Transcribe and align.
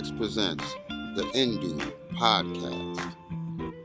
FX 0.00 0.16
presents 0.16 0.64
the 1.14 1.24
Indu 1.34 1.78
Podcast 2.14 3.14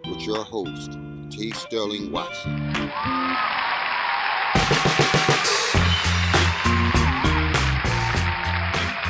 with 0.09 0.21
your 0.21 0.45
host, 0.45 0.97
T. 1.29 1.52
Sterling 1.52 2.09
Watson. 2.09 2.55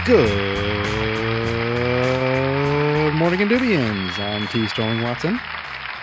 Good 0.05 0.33
morning, 3.13 3.39
Indubians. 3.41 4.17
I'm 4.17 4.47
T. 4.47 4.67
Sterling 4.67 5.03
Watson. 5.03 5.39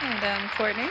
And 0.03 0.25
I'm 0.25 0.48
Kortney. 0.50 0.89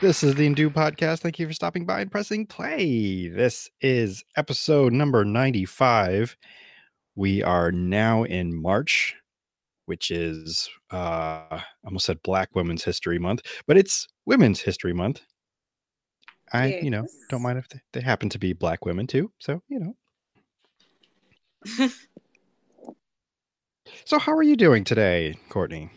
This 0.00 0.22
is 0.22 0.36
the 0.36 0.48
Indu 0.48 0.70
Podcast. 0.70 1.18
Thank 1.18 1.38
you 1.38 1.46
for 1.46 1.52
stopping 1.52 1.84
by 1.84 2.00
and 2.00 2.10
pressing 2.10 2.46
play. 2.46 3.28
This 3.28 3.68
is 3.82 4.24
episode 4.36 4.94
number 4.94 5.22
95. 5.26 6.38
We 7.14 7.42
are 7.42 7.70
now 7.72 8.24
in 8.24 8.60
March, 8.60 9.14
which 9.86 10.10
is 10.10 10.68
uh 10.90 11.60
almost 11.84 12.06
said 12.06 12.22
Black 12.22 12.54
Women's 12.54 12.84
History 12.84 13.18
Month, 13.18 13.42
but 13.66 13.76
it's 13.76 14.08
Women's 14.26 14.60
History 14.60 14.92
Month. 14.92 15.22
I, 16.54 16.80
you 16.82 16.90
know, 16.90 17.06
don't 17.30 17.40
mind 17.40 17.58
if 17.58 17.68
they, 17.70 17.80
they 17.94 18.00
happen 18.02 18.28
to 18.28 18.38
be 18.38 18.52
black 18.52 18.84
women 18.84 19.06
too. 19.06 19.32
So, 19.38 19.62
you 19.68 19.94
know. 21.78 21.88
So, 24.04 24.18
how 24.18 24.32
are 24.32 24.42
you 24.42 24.56
doing 24.56 24.84
today, 24.84 25.36
Kortney? 25.48 25.90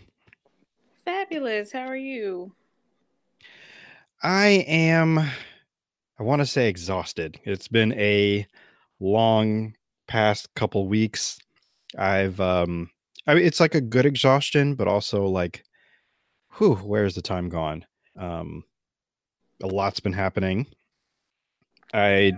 Fabulous. 1.03 1.71
How 1.71 1.87
are 1.87 1.95
you? 1.95 2.53
I 4.21 4.65
am, 4.67 5.19
I 5.19 6.23
want 6.23 6.41
to 6.41 6.45
say 6.45 6.67
exhausted. 6.67 7.39
It's 7.43 7.67
been 7.67 7.93
a 7.93 8.45
long 8.99 9.73
past 10.07 10.53
couple 10.55 10.87
weeks. 10.87 11.39
I've, 11.97 12.39
um, 12.39 12.89
I 13.27 13.33
mean, 13.33 13.45
it's 13.45 13.59
like 13.59 13.75
a 13.75 13.81
good 13.81 14.05
exhaustion, 14.05 14.75
but 14.75 14.87
also 14.87 15.25
like, 15.25 15.63
whew, 16.57 16.75
where's 16.75 17.15
the 17.15 17.21
time 17.21 17.49
gone? 17.49 17.85
Um, 18.17 18.63
a 19.61 19.67
lot's 19.67 19.99
been 19.99 20.13
happening. 20.13 20.67
I, 21.93 22.33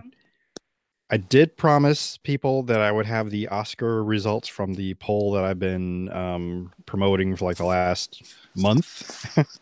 I 1.10 1.18
did 1.18 1.58
promise 1.58 2.18
people 2.18 2.64
that 2.64 2.82
I 2.82 2.92
would 2.92 3.06
have 3.06 3.30
the 3.32 3.48
Oscar 3.48 4.04
results 4.04 4.48
from 4.48 4.74
the 4.74 4.94
poll 4.96 5.32
that 5.34 5.44
I've 5.44 5.60
been 5.60 6.12
um, 6.12 6.74
promoting 6.86 7.36
for 7.36 7.46
like 7.46 7.58
the 7.58 7.66
last 7.66 8.24
month. 8.56 9.38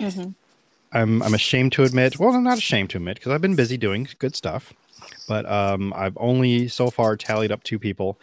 Mm-hmm. 0.00 0.30
I'm 0.92 1.22
I'm 1.22 1.34
ashamed 1.34 1.72
to 1.72 1.82
admit. 1.82 2.18
Well, 2.18 2.34
I'm 2.34 2.44
not 2.44 2.58
ashamed 2.58 2.90
to 2.90 2.98
admit 2.98 3.16
because 3.16 3.32
I've 3.32 3.40
been 3.40 3.56
busy 3.56 3.76
doing 3.76 4.08
good 4.18 4.34
stuff. 4.34 4.72
But 5.28 5.46
um, 5.50 5.92
I've 5.94 6.16
only 6.18 6.68
so 6.68 6.90
far 6.90 7.16
tallied 7.16 7.52
up 7.52 7.62
two 7.62 7.78
people, 7.78 8.18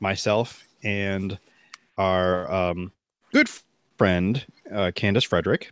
myself 0.00 0.68
and 0.84 1.38
our 1.96 2.50
um, 2.52 2.92
good 3.32 3.48
friend 3.96 4.44
uh, 4.72 4.90
Candace 4.94 5.24
Frederick. 5.24 5.70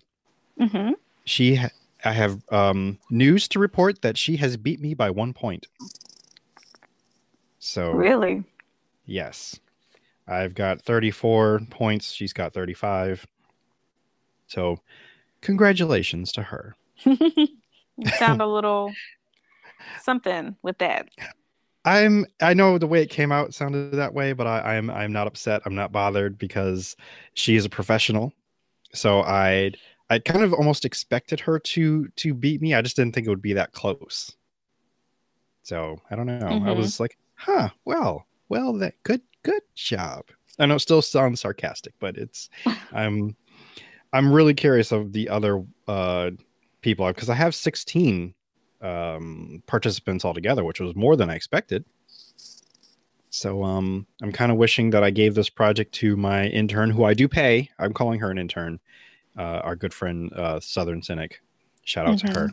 Mm-hmm. 0.58 0.92
She, 1.24 1.56
ha- 1.56 1.70
I 2.04 2.12
have 2.12 2.40
um, 2.50 2.98
news 3.10 3.46
to 3.48 3.58
report 3.58 4.02
that 4.02 4.16
she 4.16 4.36
has 4.36 4.56
beat 4.56 4.80
me 4.80 4.94
by 4.94 5.10
one 5.10 5.32
point. 5.32 5.66
So 7.58 7.92
Really? 7.92 8.44
yes, 9.04 9.60
I've 10.26 10.54
got 10.54 10.80
34 10.82 11.60
points. 11.70 12.12
She's 12.12 12.32
got 12.32 12.54
35. 12.54 13.26
So 14.46 14.80
congratulations 15.42 16.32
to 16.32 16.44
her. 16.44 16.74
you 17.04 17.48
sound 18.18 18.40
a 18.40 18.46
little 18.46 18.92
something 19.96 20.56
with 20.62 20.78
that. 20.78 21.08
I'm 21.84 22.26
I 22.42 22.52
know 22.54 22.76
the 22.78 22.86
way 22.86 23.02
it 23.02 23.10
came 23.10 23.32
out 23.32 23.54
sounded 23.54 23.92
that 23.92 24.12
way, 24.14 24.32
but 24.32 24.46
I, 24.46 24.76
I'm 24.76 24.90
I'm 24.90 25.12
not 25.12 25.26
upset. 25.26 25.62
I'm 25.64 25.74
not 25.74 25.92
bothered 25.92 26.36
because 26.38 26.94
she 27.34 27.56
is 27.56 27.64
a 27.64 27.70
professional. 27.70 28.32
So 28.94 29.22
I 29.22 29.72
I 30.10 30.20
kind 30.20 30.44
of 30.44 30.54
almost 30.54 30.84
expected 30.86 31.40
her 31.40 31.58
to 31.60 32.08
to 32.08 32.34
beat 32.34 32.62
me. 32.62 32.74
I 32.74 32.82
just 32.82 32.96
didn't 32.96 33.14
think 33.14 33.26
it 33.26 33.30
would 33.30 33.42
be 33.42 33.54
that 33.54 33.72
close. 33.72 34.36
So 35.62 36.00
I 36.10 36.16
don't 36.16 36.26
know. 36.26 36.62
I 36.64 36.72
Mhm. 36.72 36.72
was 36.72 37.00
like, 37.00 37.18
huh, 37.34 37.70
well, 37.84 38.26
well 38.48 38.72
that 38.74 38.94
good 39.02 39.22
good 39.42 39.62
job. 39.74 40.26
I 40.58 40.66
know 40.66 40.74
it 40.76 40.80
still 40.80 41.02
sounds 41.02 41.40
sarcastic, 41.40 41.94
but 41.98 42.16
it's 42.16 42.50
I'm 42.92 43.36
I'm 44.12 44.32
really 44.32 44.54
curious 44.54 44.92
of 44.92 45.12
the 45.12 45.28
other 45.30 45.64
uh 45.88 46.32
people 46.82 47.08
because 47.08 47.30
I 47.30 47.36
have 47.36 47.54
16 47.54 48.34
um 48.82 49.62
participants 49.66 50.24
altogether 50.24 50.64
which 50.64 50.80
was 50.80 50.94
more 50.96 51.14
than 51.16 51.28
i 51.30 51.34
expected. 51.34 51.84
So 53.30 53.62
um 53.62 54.06
i'm 54.22 54.32
kind 54.32 54.50
of 54.50 54.58
wishing 54.58 54.90
that 54.90 55.04
i 55.04 55.10
gave 55.10 55.34
this 55.34 55.50
project 55.50 55.92
to 55.96 56.16
my 56.16 56.46
intern 56.46 56.90
who 56.90 57.04
i 57.04 57.14
do 57.14 57.28
pay. 57.28 57.70
I'm 57.78 57.92
calling 57.92 58.20
her 58.20 58.30
an 58.30 58.38
intern 58.38 58.80
uh 59.38 59.60
our 59.62 59.76
good 59.76 59.94
friend 59.94 60.32
uh 60.32 60.60
southern 60.60 61.02
cynic. 61.02 61.40
Shout 61.84 62.06
out 62.06 62.18
to 62.18 62.26
her. 62.40 62.50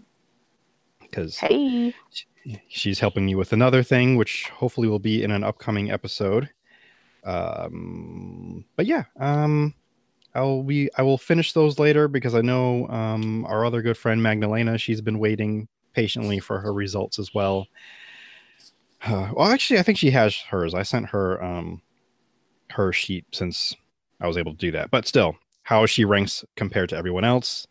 Because 1.02 1.38
Hey. 1.38 1.94
she's 2.68 3.00
helping 3.00 3.26
me 3.26 3.36
with 3.36 3.54
another 3.54 3.84
thing 3.84 4.16
which 4.18 4.50
hopefully 4.50 4.88
will 4.88 5.00
be 5.00 5.24
in 5.24 5.32
an 5.32 5.44
upcoming 5.44 5.92
episode. 5.92 6.50
Um 7.24 8.66
but 8.76 8.86
yeah 8.86 9.04
um 9.20 9.74
i'll 10.36 10.62
be 10.64 10.90
i 10.98 11.02
will 11.02 11.18
finish 11.18 11.54
those 11.54 11.80
later 11.80 12.08
because 12.08 12.36
i 12.36 12.42
know 12.42 12.88
um 12.90 13.44
our 13.46 13.66
other 13.66 13.82
good 13.82 13.98
friend 13.98 14.22
magdalena 14.22 14.78
she's 14.78 15.02
been 15.02 15.20
waiting 15.20 15.68
patiently 15.98 16.40
for 16.40 16.60
her 16.62 16.72
results 16.74 17.18
as 17.20 17.34
well. 17.34 17.68
Uh, 19.06 19.30
well 19.36 19.48
actually 19.52 19.78
i 19.80 19.84
think 19.84 19.96
she 19.98 20.10
has 20.10 20.36
hers. 20.50 20.74
I 20.74 20.82
sent 20.82 21.06
her 21.10 21.42
um 21.44 21.84
her 22.72 22.92
sheet 22.92 23.26
since 23.32 23.76
i 24.20 24.26
was 24.28 24.38
able 24.38 24.54
to 24.54 24.58
do 24.58 24.72
that. 24.72 24.90
But 24.90 25.06
still 25.08 25.36
how 25.62 25.86
she 25.86 26.04
ranks 26.04 26.44
compared 26.56 26.90
to 26.90 26.98
everyone 26.98 27.24
else 27.24 27.68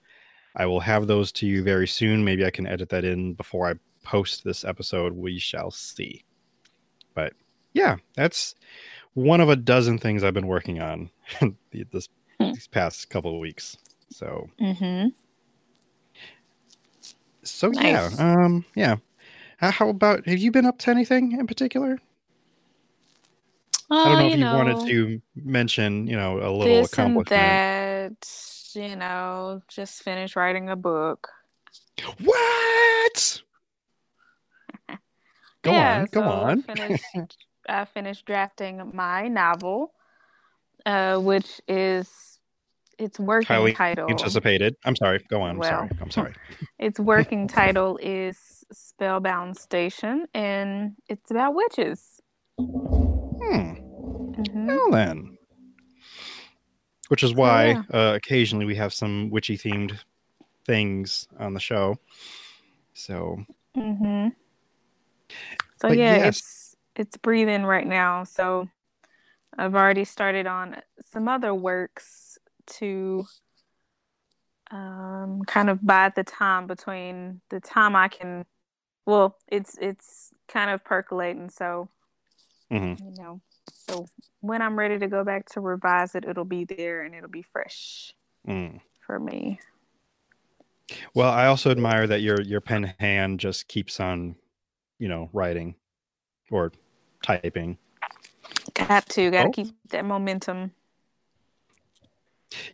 i 0.54 0.66
will 0.66 0.78
have 0.80 1.08
those 1.08 1.32
to 1.32 1.46
you 1.46 1.64
very 1.64 1.88
soon. 1.88 2.24
Maybe 2.24 2.44
i 2.46 2.50
can 2.50 2.64
edit 2.68 2.90
that 2.90 3.04
in 3.04 3.34
before 3.34 3.68
i 3.68 3.74
post 4.04 4.44
this 4.44 4.64
episode. 4.64 5.14
We 5.14 5.40
shall 5.40 5.72
see. 5.72 6.24
But 7.14 7.32
yeah 7.74 7.96
that's 8.14 8.54
one 9.14 9.40
of 9.40 9.48
a 9.48 9.56
dozen 9.56 9.98
things 9.98 10.22
i've 10.22 10.32
been 10.32 10.46
working 10.46 10.80
on 10.80 11.10
this 11.92 12.08
Hmm. 12.40 12.52
these 12.52 12.68
past 12.68 13.10
couple 13.10 13.34
of 13.34 13.40
weeks. 13.40 13.76
So 14.10 14.48
Mm-hmm. 14.60 15.08
So 17.50 17.70
Nice. 17.72 18.14
yeah 18.18 18.44
um 18.44 18.64
yeah. 18.74 18.96
How, 19.58 19.70
how 19.70 19.88
about 19.88 20.26
have 20.26 20.38
you 20.38 20.50
been 20.50 20.66
up 20.66 20.78
to 20.80 20.90
anything 20.90 21.32
in 21.32 21.46
particular? 21.46 21.98
I 23.90 24.08
don't 24.08 24.18
know 24.18 24.26
if 24.26 24.34
you 24.34 24.46
wanted 24.48 24.80
to 24.86 25.22
mention 25.34 26.06
you 26.06 26.16
know 26.16 26.38
a 26.38 26.50
little 26.50 26.82
this 26.82 26.92
and 26.98 27.16
accomplishment. 27.16 27.62
that, 28.10 28.28
you 28.74 28.96
know, 28.96 29.62
just 29.68 30.02
finished 30.02 30.36
writing 30.36 30.68
a 30.68 30.76
book. 30.76 31.28
what? 32.22 33.42
Go 35.62 35.72
Yeah, 35.72 36.00
on 36.00 36.06
go 36.08 36.20
so 36.20 36.28
on. 36.28 36.64
I 36.68 36.74
finished, 36.74 37.38
I 37.68 37.84
finished 37.86 38.24
drafting 38.26 38.90
my 38.94 39.28
novel, 39.28 39.92
uh, 40.84 41.18
which 41.18 41.60
is 41.66 42.35
its 42.98 43.18
working 43.18 43.46
highly 43.46 43.72
title. 43.72 44.10
anticipated 44.10 44.74
i'm 44.84 44.96
sorry 44.96 45.24
go 45.28 45.42
on 45.42 45.50
i'm 45.50 45.58
Well. 45.58 45.70
sorry 45.70 45.90
i'm 46.00 46.10
sorry 46.10 46.34
Its 46.78 47.00
working 47.00 47.48
title 47.60 47.98
is 48.02 48.64
Spellbound 48.70 49.56
Station, 49.56 50.26
and 50.34 50.92
it's 51.08 51.30
about 51.30 51.54
witches. 51.54 52.20
hmm 52.58 53.72
hmm 54.34 54.66
well 54.66 54.90
then 54.90 55.38
which 57.08 57.22
is 57.22 57.32
why 57.34 57.68
yeah. 57.68 57.82
uh, 57.92 58.12
occasionally 58.14 58.66
we 58.66 58.74
have 58.76 58.92
some 58.92 59.30
witchy 59.30 59.56
themed 59.56 59.98
things 60.66 61.28
on 61.38 61.54
the 61.54 61.60
show 61.60 61.96
so 62.92 63.38
hmm 63.74 64.28
So 65.78 65.88
But 65.88 65.98
yeah, 65.98 66.16
yes. 66.16 66.26
it's 66.28 66.76
it's 66.96 67.16
breathing 67.18 67.64
right 67.64 67.86
now. 67.86 68.24
So 68.24 68.68
I've 69.58 69.74
already 69.74 70.04
started 70.04 70.46
on 70.46 70.76
some 71.12 71.28
other 71.28 71.54
works 71.54 72.25
to 72.66 73.26
um 74.70 75.42
kind 75.46 75.70
of 75.70 75.84
bide 75.86 76.14
the 76.16 76.24
time 76.24 76.66
between 76.66 77.40
the 77.50 77.60
time 77.60 77.94
I 77.94 78.08
can 78.08 78.44
well, 79.06 79.36
it's 79.48 79.78
it's 79.80 80.32
kind 80.48 80.70
of 80.70 80.84
percolating, 80.84 81.48
so 81.50 81.88
mhm. 82.70 82.98
you 82.98 83.14
know. 83.16 83.40
So 83.72 84.06
when 84.40 84.62
I'm 84.62 84.78
ready 84.78 84.98
to 84.98 85.08
go 85.08 85.24
back 85.24 85.46
to 85.50 85.60
revise 85.60 86.14
it, 86.14 86.24
it'll 86.24 86.44
be 86.44 86.64
there 86.64 87.02
and 87.02 87.14
it'll 87.14 87.30
be 87.30 87.42
fresh 87.42 88.14
Mm. 88.46 88.80
for 89.00 89.18
me. 89.18 89.60
Well, 91.14 91.30
I 91.30 91.46
also 91.46 91.70
admire 91.70 92.06
that 92.06 92.20
your 92.20 92.40
your 92.42 92.60
pen 92.60 92.94
hand 93.00 93.40
just 93.40 93.68
keeps 93.68 93.98
on, 94.00 94.36
you 94.98 95.08
know, 95.08 95.30
writing 95.32 95.74
or 96.50 96.72
typing. 97.22 97.78
Got 98.74 99.08
to, 99.10 99.30
got 99.30 99.44
to 99.44 99.48
Oh. 99.48 99.50
keep 99.50 99.74
that 99.90 100.04
momentum. 100.04 100.72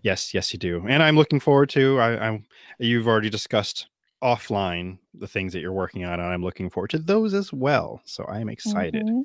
Yes, 0.03 0.35
yes, 0.35 0.53
you 0.53 0.59
do, 0.59 0.85
and 0.87 1.03
I'm 1.03 1.17
looking 1.17 1.41
forward 1.41 1.71
to. 1.71 1.99
I, 1.99 2.29
I'm. 2.29 2.45
You've 2.79 3.07
already 3.09 3.31
discussed 3.31 3.89
offline 4.23 4.99
the 5.15 5.27
things 5.27 5.53
that 5.53 5.61
you're 5.61 5.73
working 5.73 6.05
on, 6.05 6.15
and 6.15 6.23
I'm 6.23 6.43
looking 6.43 6.71
forward 6.71 6.91
to 6.91 6.99
those 6.99 7.35
as 7.35 7.53
well. 7.53 8.03
So 8.05 8.25
I 8.25 8.41
am 8.41 8.49
excited. 8.49 9.07
Mhm. 9.07 9.23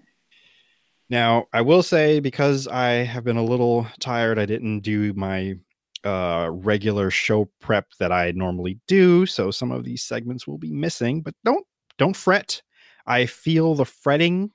Now, 1.09 1.45
I 1.53 1.61
will 1.61 1.83
say 1.83 2.19
because 2.19 2.67
I 2.67 2.89
have 3.05 3.23
been 3.23 3.38
a 3.38 3.44
little 3.44 3.88
tired, 3.99 4.38
I 4.39 4.45
didn't 4.45 4.81
do 4.81 5.13
my 5.13 5.55
uh, 6.03 6.49
regular 6.51 7.09
show 7.09 7.49
prep 7.59 7.88
that 7.99 8.11
I 8.11 8.31
normally 8.31 8.79
do, 8.88 9.25
so 9.25 9.51
some 9.51 9.71
of 9.71 9.83
these 9.83 10.03
segments 10.03 10.47
will 10.47 10.57
be 10.57 10.71
missing. 10.71 11.21
But 11.21 11.35
don't 11.44 11.65
don't 11.97 12.15
fret. 12.15 12.61
I 13.05 13.25
feel 13.25 13.75
the 13.75 13.85
fretting 13.85 14.51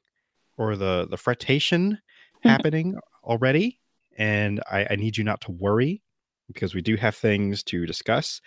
or 0.57 0.77
the 0.77 1.07
the 1.11 1.17
fretation 1.17 1.99
happening 2.43 2.97
already, 3.25 3.79
and 4.17 4.61
I, 4.71 4.87
I 4.91 4.97
need 4.97 5.17
you 5.17 5.25
not 5.25 5.41
to 5.43 5.51
worry 5.51 6.03
because 6.49 6.75
we 6.75 6.83
do 6.83 6.97
have 6.97 7.15
things 7.15 7.63
to 7.65 7.87
discuss. 7.87 8.41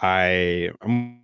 I 0.00 0.70
am 0.82 1.22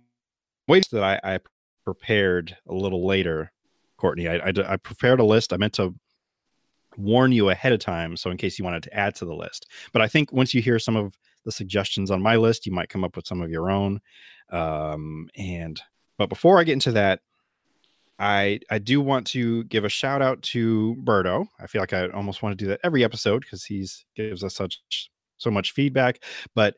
waiting 0.67 0.99
that 0.99 1.03
I, 1.03 1.35
I 1.35 1.39
prepared 1.83 2.57
a 2.67 2.73
little 2.73 3.05
later, 3.05 3.51
Kortney. 3.99 4.29
I, 4.29 4.49
I, 4.49 4.73
I 4.73 4.77
prepared 4.77 5.19
a 5.19 5.25
list. 5.25 5.53
I 5.53 5.57
meant 5.57 5.73
to 5.73 5.95
warn 6.97 7.31
you 7.31 7.49
ahead 7.49 7.73
of 7.73 7.79
time, 7.79 8.17
so 8.17 8.29
in 8.29 8.37
case 8.37 8.57
you 8.57 8.65
wanted 8.65 8.83
to 8.83 8.93
add 8.93 9.15
to 9.15 9.25
the 9.25 9.33
list. 9.33 9.67
But 9.93 10.01
I 10.01 10.07
think 10.07 10.31
once 10.31 10.53
you 10.53 10.61
hear 10.61 10.79
some 10.79 10.95
of 10.95 11.17
the 11.45 11.51
suggestions 11.51 12.11
on 12.11 12.21
my 12.21 12.35
list, 12.35 12.65
you 12.65 12.71
might 12.71 12.89
come 12.89 13.03
up 13.03 13.15
with 13.15 13.27
some 13.27 13.41
of 13.41 13.49
your 13.49 13.69
own. 13.69 14.01
Um, 14.51 15.29
and 15.35 15.79
but 16.17 16.29
before 16.29 16.59
I 16.59 16.63
get 16.63 16.73
into 16.73 16.91
that, 16.93 17.21
I 18.17 18.59
I 18.69 18.79
do 18.79 19.01
want 19.01 19.27
to 19.27 19.63
give 19.65 19.83
a 19.83 19.89
shout 19.89 20.21
out 20.21 20.41
to 20.43 20.95
Berto. 21.03 21.47
I 21.59 21.67
feel 21.67 21.81
like 21.81 21.93
I 21.93 22.07
almost 22.09 22.41
want 22.41 22.57
to 22.57 22.63
do 22.63 22.69
that 22.69 22.79
every 22.83 23.03
episode 23.03 23.41
because 23.41 23.65
he's 23.65 24.05
gives 24.15 24.43
us 24.43 24.55
such 24.55 24.79
so 25.37 25.51
much 25.51 25.71
feedback. 25.73 26.23
But 26.53 26.75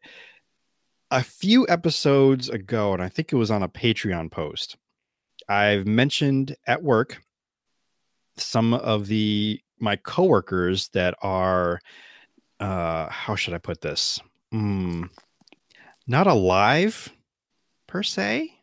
a 1.11 1.23
few 1.23 1.67
episodes 1.69 2.49
ago, 2.49 2.93
and 2.93 3.01
I 3.01 3.09
think 3.09 3.31
it 3.31 3.37
was 3.37 3.51
on 3.51 3.63
a 3.63 3.69
Patreon 3.69 4.31
post, 4.31 4.77
I've 5.47 5.87
mentioned 5.87 6.55
at 6.65 6.83
work 6.83 7.21
some 8.37 8.73
of 8.73 9.07
the 9.07 9.59
my 9.79 9.95
coworkers 9.95 10.89
that 10.89 11.15
are 11.21 11.79
uh 12.59 13.09
how 13.09 13.35
should 13.35 13.53
I 13.53 13.59
put 13.59 13.81
this? 13.81 14.19
Mm, 14.53 15.09
not 16.07 16.25
alive 16.25 17.13
per 17.85 18.01
se. 18.01 18.53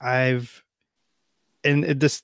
I've 0.00 0.62
and 1.68 1.84
it, 1.84 2.00
this 2.00 2.22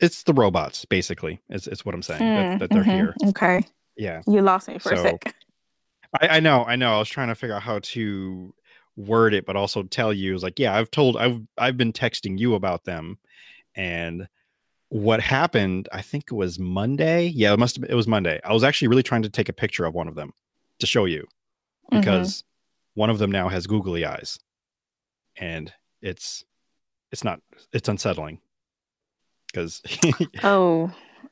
it's 0.00 0.22
the 0.24 0.32
robots 0.32 0.84
basically. 0.84 1.40
It's 1.48 1.66
it's 1.66 1.84
what 1.84 1.94
I'm 1.94 2.02
saying 2.02 2.20
that, 2.20 2.46
Mm, 2.46 2.58
that 2.60 2.70
they're 2.70 2.84
mhm, 2.84 2.94
here. 2.94 3.14
Okay. 3.28 3.64
Yeah. 3.96 4.22
You 4.26 4.42
lost 4.42 4.68
me 4.68 4.78
for 4.78 4.92
a 4.92 4.96
So- 4.96 5.02
sec. 5.04 5.34
I, 6.22 6.28
I 6.36 6.40
know, 6.40 6.64
I 6.64 6.76
know. 6.76 6.94
I 6.94 6.98
was 6.98 7.08
trying 7.08 7.28
to 7.28 7.34
figure 7.34 7.54
out 7.54 7.62
how 7.62 7.80
to 7.80 8.54
word 8.96 9.34
it, 9.34 9.44
but 9.44 9.56
also 9.56 9.82
tell 9.82 10.12
you 10.12 10.34
is 10.34 10.42
like, 10.42 10.58
yeah, 10.58 10.74
I've 10.74 10.90
told 10.90 11.16
I've 11.16 11.40
I've 11.58 11.76
been 11.76 11.92
texting 11.92 12.38
you 12.38 12.54
about 12.54 12.84
them, 12.84 13.18
and 13.74 14.26
what 14.88 15.20
happened? 15.20 15.86
I 15.92 16.00
think 16.00 16.24
it 16.30 16.34
was 16.34 16.58
Monday. 16.58 17.26
Yeah, 17.26 17.52
it 17.52 17.58
must 17.58 17.76
have. 17.76 17.82
Been, 17.82 17.90
it 17.90 17.94
was 17.94 18.08
Monday. 18.08 18.40
I 18.42 18.54
was 18.54 18.64
actually 18.64 18.88
really 18.88 19.02
trying 19.02 19.22
to 19.22 19.28
take 19.28 19.50
a 19.50 19.52
picture 19.52 19.84
of 19.84 19.92
one 19.94 20.08
of 20.08 20.14
them 20.14 20.32
to 20.78 20.86
show 20.86 21.04
you 21.04 21.26
Mhm. 21.92 22.00
because 22.00 22.42
one 22.94 23.10
of 23.10 23.18
them 23.18 23.30
now 23.30 23.48
has 23.50 23.66
googly 23.66 24.06
eyes, 24.06 24.38
and 25.36 25.72
it's 26.00 26.42
it's 27.12 27.22
not 27.24 27.40
it's 27.72 27.88
unsettling 27.88 28.40
because 29.48 29.82
Oh, 30.42 30.90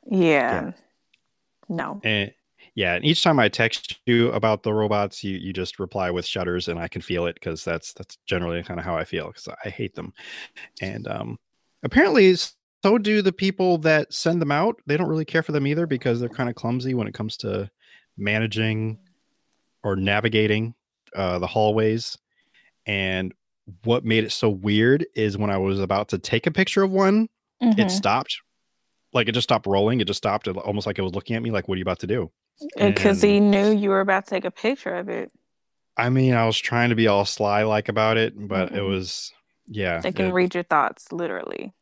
yeah. 0.09 0.71
No. 1.69 2.01
And 2.03 2.31
yeah, 2.75 2.93
and 2.93 3.03
each 3.03 3.23
time 3.23 3.39
I 3.39 3.49
text 3.49 3.97
you 4.05 4.31
about 4.33 4.61
the 4.61 4.71
robots, 4.71 5.23
you 5.23 5.37
you 5.37 5.51
just 5.51 5.79
reply 5.79 6.11
with 6.11 6.25
shudders, 6.25 6.67
and 6.67 6.79
I 6.79 6.87
can 6.87 7.01
feel 7.01 7.25
it 7.25 7.33
because 7.33 7.63
that's 7.63 7.91
that's 7.93 8.17
generally 8.27 8.61
kind 8.61 8.79
of 8.79 8.85
how 8.85 8.95
I 8.95 9.03
feel 9.03 9.27
because 9.27 9.47
I 9.65 9.69
hate 9.69 9.95
them. 9.95 10.13
And 10.79 11.07
um, 11.07 11.39
apparently, 11.83 12.35
so 12.35 12.97
do 12.99 13.23
the 13.23 13.31
people 13.31 13.79
that 13.79 14.13
send 14.13 14.41
them 14.41 14.51
out. 14.51 14.75
They 14.85 14.95
don't 14.95 15.09
really 15.09 15.25
care 15.25 15.41
for 15.41 15.53
them 15.53 15.65
either 15.65 15.87
because 15.87 16.19
they're 16.19 16.29
kind 16.29 16.49
of 16.49 16.55
clumsy 16.55 16.93
when 16.93 17.07
it 17.07 17.15
comes 17.15 17.35
to 17.37 17.69
managing 18.15 18.99
or 19.83 19.95
navigating 19.95 20.75
uh, 21.15 21.39
the 21.39 21.47
hallways. 21.47 22.17
And 22.85 23.33
what 23.83 24.05
made 24.05 24.23
it 24.23 24.31
so 24.31 24.49
weird 24.49 25.05
is 25.15 25.37
when 25.37 25.49
I 25.49 25.57
was 25.57 25.79
about 25.79 26.09
to 26.09 26.19
take 26.19 26.45
a 26.45 26.51
picture 26.51 26.83
of 26.83 26.91
one, 26.91 27.27
it 27.61 27.75
Mhm. 27.75 27.91
stopped. 27.91 28.37
Like 29.13 29.27
it 29.27 29.31
just 29.33 29.45
stopped 29.45 29.65
rolling. 29.67 30.01
It 30.01 30.07
just 30.07 30.17
stopped. 30.17 30.47
It 30.47 30.55
almost 30.57 30.85
like 30.85 30.99
it 30.99 31.01
was 31.01 31.13
looking 31.13 31.35
at 31.35 31.41
me 31.41 31.51
like, 31.51 31.67
"What 31.67 31.75
are 31.75 31.79
you 31.79 31.83
about 31.83 31.99
to 31.99 32.07
do?" 32.07 32.31
Because 32.77 33.21
he 33.21 33.39
knew 33.39 33.69
you 33.71 33.89
were 33.89 34.01
about 34.01 34.25
to 34.25 34.29
take 34.31 34.45
a 34.45 34.51
picture 34.51 34.95
of 34.95 35.09
it. 35.09 35.31
I 35.95 36.09
mean, 36.09 36.33
I 36.33 36.45
was 36.45 36.57
trying 36.57 36.89
to 36.89 36.95
be 36.95 37.07
all 37.07 37.25
sly 37.25 37.63
like 37.63 37.89
about 37.89 38.17
it, 38.17 38.33
but 38.37 38.71
it 38.71 38.81
Mhm. 38.81 38.89
was 38.89 39.33
yeah. 39.67 40.01
They 40.01 40.11
can 40.11 40.27
it- 40.27 40.33
read 40.33 40.53
your 40.53 40.63
thoughts, 40.63 41.11
literally. 41.11 41.73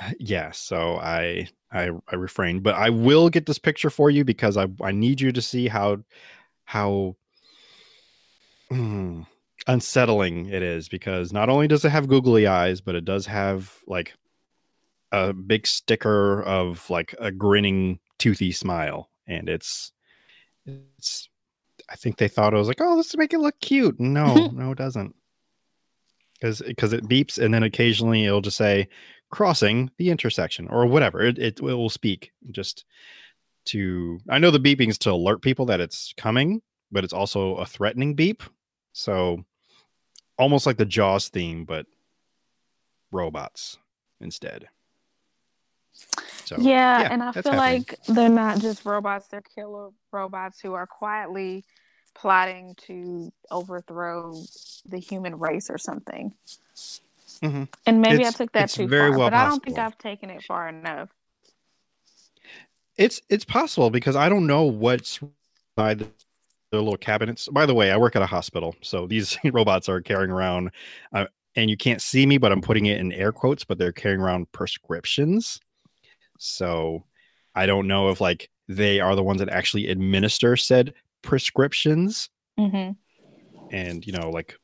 yeah, 0.18 0.50
so 0.52 0.96
I 0.96 1.48
I 1.70 1.90
I 2.10 2.14
refrained, 2.16 2.62
but 2.62 2.74
I 2.74 2.90
will 2.90 3.28
get 3.28 3.46
this 3.46 3.58
picture 3.58 3.90
for 3.90 4.10
you 4.10 4.24
because 4.24 4.56
I 4.56 4.68
I 4.82 4.92
need 4.92 5.20
you 5.20 5.32
to 5.32 5.42
see 5.42 5.68
how 5.68 5.98
how 6.64 7.16
mm, 8.70 9.26
unsettling 9.66 10.46
it 10.46 10.62
is 10.62 10.88
because 10.88 11.32
not 11.32 11.48
only 11.48 11.68
does 11.68 11.84
it 11.84 11.90
have 11.90 12.08
googly 12.08 12.46
eyes, 12.46 12.80
but 12.80 12.94
it 12.94 13.04
does 13.04 13.26
have 13.26 13.78
like 13.86 14.14
a 15.12 15.32
big 15.32 15.66
sticker 15.66 16.42
of 16.42 16.88
like 16.90 17.14
a 17.20 17.30
grinning 17.30 18.00
toothy 18.18 18.50
smile 18.50 19.10
and 19.26 19.48
it's 19.48 19.92
it's 20.66 21.28
I 21.88 21.96
think 21.96 22.16
they 22.16 22.28
thought 22.28 22.54
it 22.54 22.58
was 22.58 22.68
like, 22.68 22.80
"Oh, 22.80 22.94
let's 22.94 23.16
make 23.16 23.34
it 23.34 23.40
look 23.40 23.58
cute." 23.60 24.00
No, 24.00 24.46
no 24.54 24.72
it 24.72 24.78
doesn't. 24.78 25.14
Cuz 26.40 26.62
cuz 26.76 26.92
it 26.92 27.08
beeps 27.08 27.38
and 27.38 27.52
then 27.52 27.62
occasionally 27.62 28.24
it'll 28.24 28.40
just 28.40 28.56
say 28.56 28.88
crossing 29.30 29.90
the 29.96 30.10
intersection 30.10 30.68
or 30.68 30.86
whatever. 30.86 31.20
It, 31.20 31.38
it 31.38 31.60
will 31.60 31.90
speak 31.90 32.32
just 32.50 32.84
to 33.66 34.20
I 34.28 34.38
know 34.38 34.50
the 34.50 34.58
beeping 34.58 34.88
is 34.88 34.98
to 34.98 35.12
alert 35.12 35.42
people 35.42 35.66
that 35.66 35.80
it's 35.80 36.14
coming, 36.16 36.62
but 36.90 37.04
it's 37.04 37.12
also 37.12 37.56
a 37.56 37.66
threatening 37.66 38.14
beep. 38.14 38.42
So 38.92 39.44
almost 40.38 40.66
like 40.66 40.76
the 40.76 40.84
Jaws 40.84 41.28
theme, 41.28 41.64
but 41.64 41.86
robots 43.10 43.78
instead. 44.20 44.68
So 46.44 46.56
yeah, 46.58 47.02
yeah, 47.02 47.08
and 47.10 47.22
I 47.22 47.32
feel 47.32 47.52
happening. 47.52 47.84
like 47.88 47.98
they're 48.08 48.28
not 48.28 48.60
just 48.60 48.84
robots, 48.84 49.28
they're 49.28 49.42
killer 49.42 49.90
robots 50.12 50.60
who 50.60 50.74
are 50.74 50.86
quietly 50.86 51.64
plotting 52.14 52.74
to 52.86 53.32
overthrow 53.50 54.34
the 54.86 54.98
human 54.98 55.38
race 55.38 55.70
or 55.70 55.78
something. 55.78 56.32
Mhm. 57.40 57.68
And 57.86 58.00
maybe 58.00 58.16
It's- 58.16 58.34
I 58.34 58.36
took 58.36 58.52
that 58.52 58.70
too 58.70 58.86
very 58.86 59.10
far, 59.10 59.18
well 59.18 59.30
but 59.30 59.34
I 59.34 59.48
don't 59.48 59.64
think. 59.64 59.78
I've 59.78 59.96
taken 59.98 60.30
it 60.30 60.42
far 60.44 60.68
enough. 60.68 61.08
It's 62.96 63.22
it's 63.28 63.44
possible 63.44 63.90
because 63.90 64.16
I 64.16 64.28
don't 64.28 64.46
know 64.46 64.64
what's 64.64 65.18
inside 65.76 66.00
their 66.70 66.80
little 66.80 66.96
cabinets. 66.98 67.48
By 67.48 67.64
the 67.66 67.74
way, 67.74 67.90
I 67.90 67.96
work 67.96 68.14
at 68.16 68.22
a 68.22 68.26
hospital, 68.26 68.76
so 68.82 69.06
these 69.06 69.36
robots 69.44 69.88
are 69.88 70.00
carrying 70.00 70.30
around, 70.30 70.70
uh, 71.12 71.26
and 71.56 71.70
you 71.70 71.76
can't 71.76 72.02
see 72.02 72.26
me, 72.26 72.36
but 72.38 72.52
I'm 72.52 72.60
putting 72.60 72.86
it 72.86 72.98
in 73.00 73.12
air 73.12 73.32
quotes. 73.32 73.64
But 73.64 73.78
they're 73.78 73.92
carrying 73.92 74.20
around 74.20 74.52
prescriptions, 74.52 75.58
so 76.44 77.04
I 77.54 77.66
don't 77.66 77.86
know 77.86 78.10
if 78.10 78.20
like 78.20 78.50
they 78.68 79.00
are 79.00 79.14
the 79.16 79.22
ones 79.22 79.40
that 79.40 79.48
actually 79.48 79.88
administer 79.88 80.56
said 80.56 80.94
prescriptions, 81.22 82.28
hmm 82.58 82.90
and 83.70 84.06
you 84.06 84.12
know 84.12 84.28
like 84.30 84.58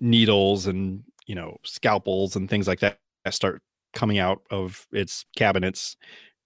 needles 0.00 0.66
and 0.66 1.02
you 1.26 1.34
know 1.34 1.56
scalpels 1.64 2.36
and 2.36 2.48
things 2.50 2.68
like 2.68 2.80
that 2.80 2.98
that 3.24 3.34
start 3.34 3.62
coming 3.94 4.18
out 4.18 4.42
of 4.50 4.86
its 4.92 5.24
cabinets 5.36 5.96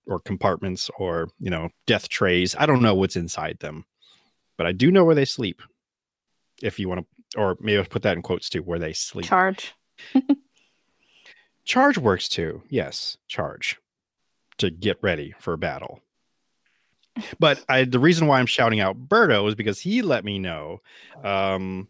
or 0.06 0.20
compartments 0.20 0.90
or 0.98 1.28
you 1.40 1.50
know 1.50 1.68
death 1.86 2.08
trays. 2.08 2.54
I 2.58 2.66
don't 2.66 2.82
know 2.82 2.94
what's 2.94 3.16
inside 3.16 3.58
them 3.60 3.84
but 4.56 4.66
i 4.66 4.72
do 4.72 4.90
know 4.90 5.04
where 5.04 5.14
they 5.14 5.24
sleep 5.24 5.62
if 6.62 6.78
you 6.78 6.88
want 6.88 7.06
to 7.32 7.38
or 7.38 7.56
maybe 7.60 7.78
i'll 7.78 7.84
put 7.84 8.02
that 8.02 8.16
in 8.16 8.22
quotes 8.22 8.48
too 8.48 8.62
where 8.62 8.78
they 8.78 8.92
sleep. 8.92 9.26
Charge. 9.26 9.74
charge 11.64 11.98
works 11.98 12.28
too. 12.28 12.62
Yes 12.68 13.16
charge 13.28 13.78
to 14.58 14.70
get 14.70 14.98
ready 15.02 15.34
for 15.38 15.56
battle. 15.56 16.00
But 17.38 17.64
I, 17.68 17.84
the 17.84 17.98
reason 17.98 18.26
why 18.26 18.38
i'm 18.38 18.46
shouting 18.46 18.78
out 18.80 19.08
berto 19.08 19.48
is 19.48 19.54
because 19.54 19.80
he 19.80 20.02
let 20.02 20.22
me 20.24 20.38
know 20.38 20.82
um, 21.24 21.88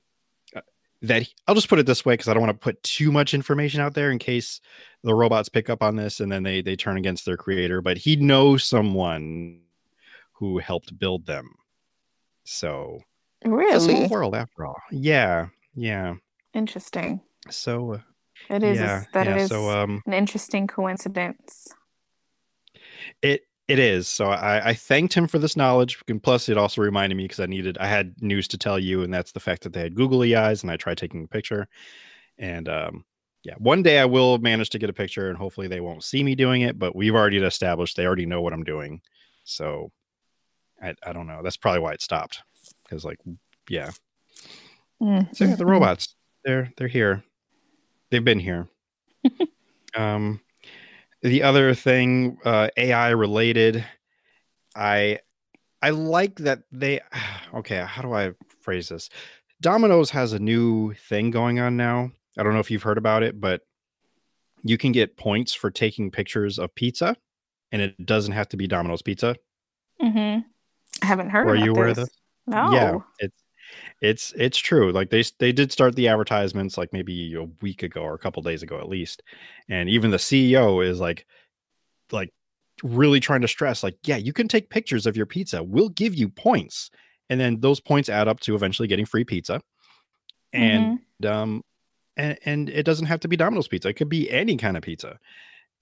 uh, 0.55 0.61
that 1.03 1.23
he- 1.23 1.35
i'll 1.49 1.55
just 1.57 1.69
put 1.69 1.81
it 1.81 1.87
this 1.87 2.05
way 2.05 2.15
because 2.15 2.29
i 2.29 2.33
don't 2.35 2.43
want 2.45 2.55
to 2.55 2.63
put 2.65 2.81
too 2.85 3.11
much 3.11 3.35
information 3.35 3.81
out 3.81 3.95
there 3.95 4.13
in 4.13 4.21
case 4.21 4.61
the 5.03 5.13
robots 5.15 5.49
pick 5.49 5.69
up 5.69 5.83
on 5.83 5.97
this 5.97 6.21
and 6.21 6.31
then 6.31 6.45
they 6.45 6.63
they 6.63 6.77
turn 6.77 6.97
against 6.97 7.25
their 7.25 7.37
creator 7.37 7.81
but 7.83 7.99
he 7.99 8.15
knows 8.15 8.63
someone 8.63 9.61
who 10.33 10.59
helped 10.59 10.97
build 10.99 11.27
them. 11.27 11.51
So 12.45 13.01
it's 13.43 13.45
a 13.45 13.49
Really? 13.49 14.07
world 14.09 14.35
after 14.37 14.65
all. 14.65 14.77
Yeah 14.93 15.49
yeah. 15.75 16.15
Interesting. 16.55 17.21
so 17.51 17.95
uh, 17.95 17.99
It 18.49 18.63
is 18.63 18.79
yeah 18.79 19.05
that 19.13 19.27
yeah 19.27 19.35
it 19.35 19.41
is 19.41 19.49
so 19.49 19.69
um 19.71 20.03
an 20.07 20.13
interesting 20.13 20.69
coincidence. 20.69 21.69
It 23.23 23.43
it 23.69 23.79
is. 23.81 24.07
So 24.07 24.27
I, 24.27 24.69
I 24.69 24.75
thanked 24.75 25.15
him 25.15 25.27
for 25.27 25.39
this 25.39 25.57
knowledge, 25.57 25.99
and 26.09 26.23
plus 26.23 26.49
it 26.49 26.57
also 26.57 26.83
reminded 26.83 27.17
me 27.17 27.25
because 27.25 27.41
I 27.41 27.47
needed 27.47 27.79
I 27.79 27.89
had 27.89 28.15
news 28.23 28.47
to 28.49 28.59
tell 28.59 28.79
you, 28.79 29.03
and 29.03 29.13
that's 29.13 29.33
the 29.33 29.41
fact 29.41 29.63
that 29.63 29.73
they 29.73 29.81
had 29.81 29.95
googly 29.95 30.37
eyes, 30.37 30.63
and 30.63 30.71
I 30.71 30.77
tried 30.77 30.99
taking 30.99 31.25
a 31.25 31.29
picture, 31.29 31.69
and 32.39 32.69
um, 32.69 33.05
yeah, 33.43 33.55
one 33.59 33.83
day 33.83 33.99
I 33.99 34.05
will 34.05 34.39
manage 34.39 34.71
to 34.71 34.79
get 34.79 34.91
a 34.91 34.93
picture, 34.93 35.29
and 35.29 35.39
hopefully 35.39 35.69
they 35.69 35.81
won't 35.81 36.05
see 36.05 36.23
me 36.23 36.35
doing 36.35 36.63
it, 36.63 36.79
but 36.79 36.97
we've 36.97 37.15
already 37.15 37.39
established 37.39 37.97
they 37.97 38.07
already 38.07 38.27
know 38.27 38.43
what 38.43 38.53
I'm 38.53 38.65
doing, 38.65 39.01
So 39.45 39.91
I, 40.83 40.95
I 41.05 41.13
don't 41.13 41.27
know. 41.27 41.43
That's 41.43 41.57
probably 41.57 41.81
why 41.81 41.93
it 41.93 42.03
stopped. 42.03 42.43
Because 42.83 43.05
like, 43.05 43.21
yeah. 43.69 43.91
So 45.01 45.07
yeah, 45.07 45.23
the 45.31 45.45
mm, 45.45 45.59
mm. 45.59 45.71
robots, 45.71 46.15
they're 46.45 46.73
they're 46.77 46.89
here. 46.89 47.23
They've 48.11 48.25
been 48.25 48.41
here. 48.41 48.69
um, 49.95 50.41
the 51.27 51.43
other 51.43 51.75
thing, 51.75 52.39
uh, 52.45 52.69
AI 52.77 53.11
related, 53.11 53.85
I 54.77 55.21
I 55.83 55.91
like 55.91 56.37
that 56.37 56.61
they. 56.73 57.01
Okay, 57.55 57.79
how 57.79 58.03
do 58.03 58.13
I 58.13 58.33
phrase 58.61 58.91
this? 58.91 59.09
Domino's 59.63 60.11
has 60.11 60.35
a 60.35 60.39
new 60.39 60.93
thing 60.93 61.31
going 61.31 61.59
on 61.59 61.77
now. 61.77 62.11
I 62.37 62.43
don't 62.43 62.53
know 62.53 62.61
if 62.61 62.71
you've 62.71 62.83
heard 62.83 62.99
about 62.99 63.23
it, 63.23 63.41
but 63.41 63.63
you 64.63 64.77
can 64.77 64.93
get 64.93 65.17
points 65.17 65.55
for 65.55 65.71
taking 65.71 66.11
pictures 66.11 66.59
of 66.59 66.75
pizza, 66.75 67.17
and 67.73 67.81
it 67.81 68.05
doesn't 68.05 68.33
have 68.33 68.49
to 68.51 68.59
be 68.59 68.67
Domino's 68.67 69.01
pizza. 69.01 69.37
mm-hmm. 70.03 70.41
I 71.03 71.07
haven't 71.07 71.31
heard 71.31 71.47
Were 71.47 71.57
you 71.57 71.71
aware 71.71 71.89
of 71.89 71.97
this? 71.97 72.11
No. 72.47 72.73
Yeah, 72.73 72.99
it's 73.21 73.43
it's 74.01 74.33
it's 74.37 74.59
true. 74.59 74.93
Like 74.93 75.11
they 75.11 75.25
they 75.39 75.53
did 75.53 75.73
start 75.73 75.97
the 75.97 76.09
advertisements 76.09 76.77
like 76.77 76.93
maybe 76.93 77.35
a 77.35 77.45
week 77.63 77.83
ago 77.83 78.03
or 78.03 78.15
a 78.15 78.19
couple 78.19 78.43
days 78.43 78.63
ago 78.63 78.79
at 78.79 78.89
least, 78.89 79.23
and 79.69 79.89
even 79.89 80.11
the 80.11 80.17
CEO 80.17 80.87
is 80.87 81.01
like 81.01 81.27
like 82.13 82.33
really 82.83 83.21
trying 83.21 83.41
to 83.41 83.49
stress 83.49 83.83
like 83.83 83.97
yeah 84.05 84.19
you 84.19 84.35
can 84.35 84.47
take 84.47 84.69
pictures 84.69 85.07
of 85.07 85.17
your 85.17 85.25
pizza 85.25 85.63
we'll 85.63 85.89
give 85.89 86.15
you 86.15 86.29
points 86.29 86.91
and 87.31 87.41
then 87.41 87.59
those 87.61 87.81
points 87.81 88.11
add 88.11 88.29
up 88.29 88.39
to 88.39 88.55
eventually 88.55 88.87
getting 88.87 89.07
free 89.07 89.25
pizza 89.25 89.63
and 90.53 91.01
um 91.25 91.65
and, 92.19 92.39
and 92.45 92.69
it 92.69 92.83
doesn't 92.83 93.07
have 93.07 93.19
to 93.19 93.29
be 93.29 93.37
domino's 93.37 93.67
pizza 93.67 93.89
it 93.89 93.95
could 93.95 94.11
be 94.11 94.31
any 94.31 94.59
kind 94.59 94.77
of 94.77 94.83
pizza 94.83 95.19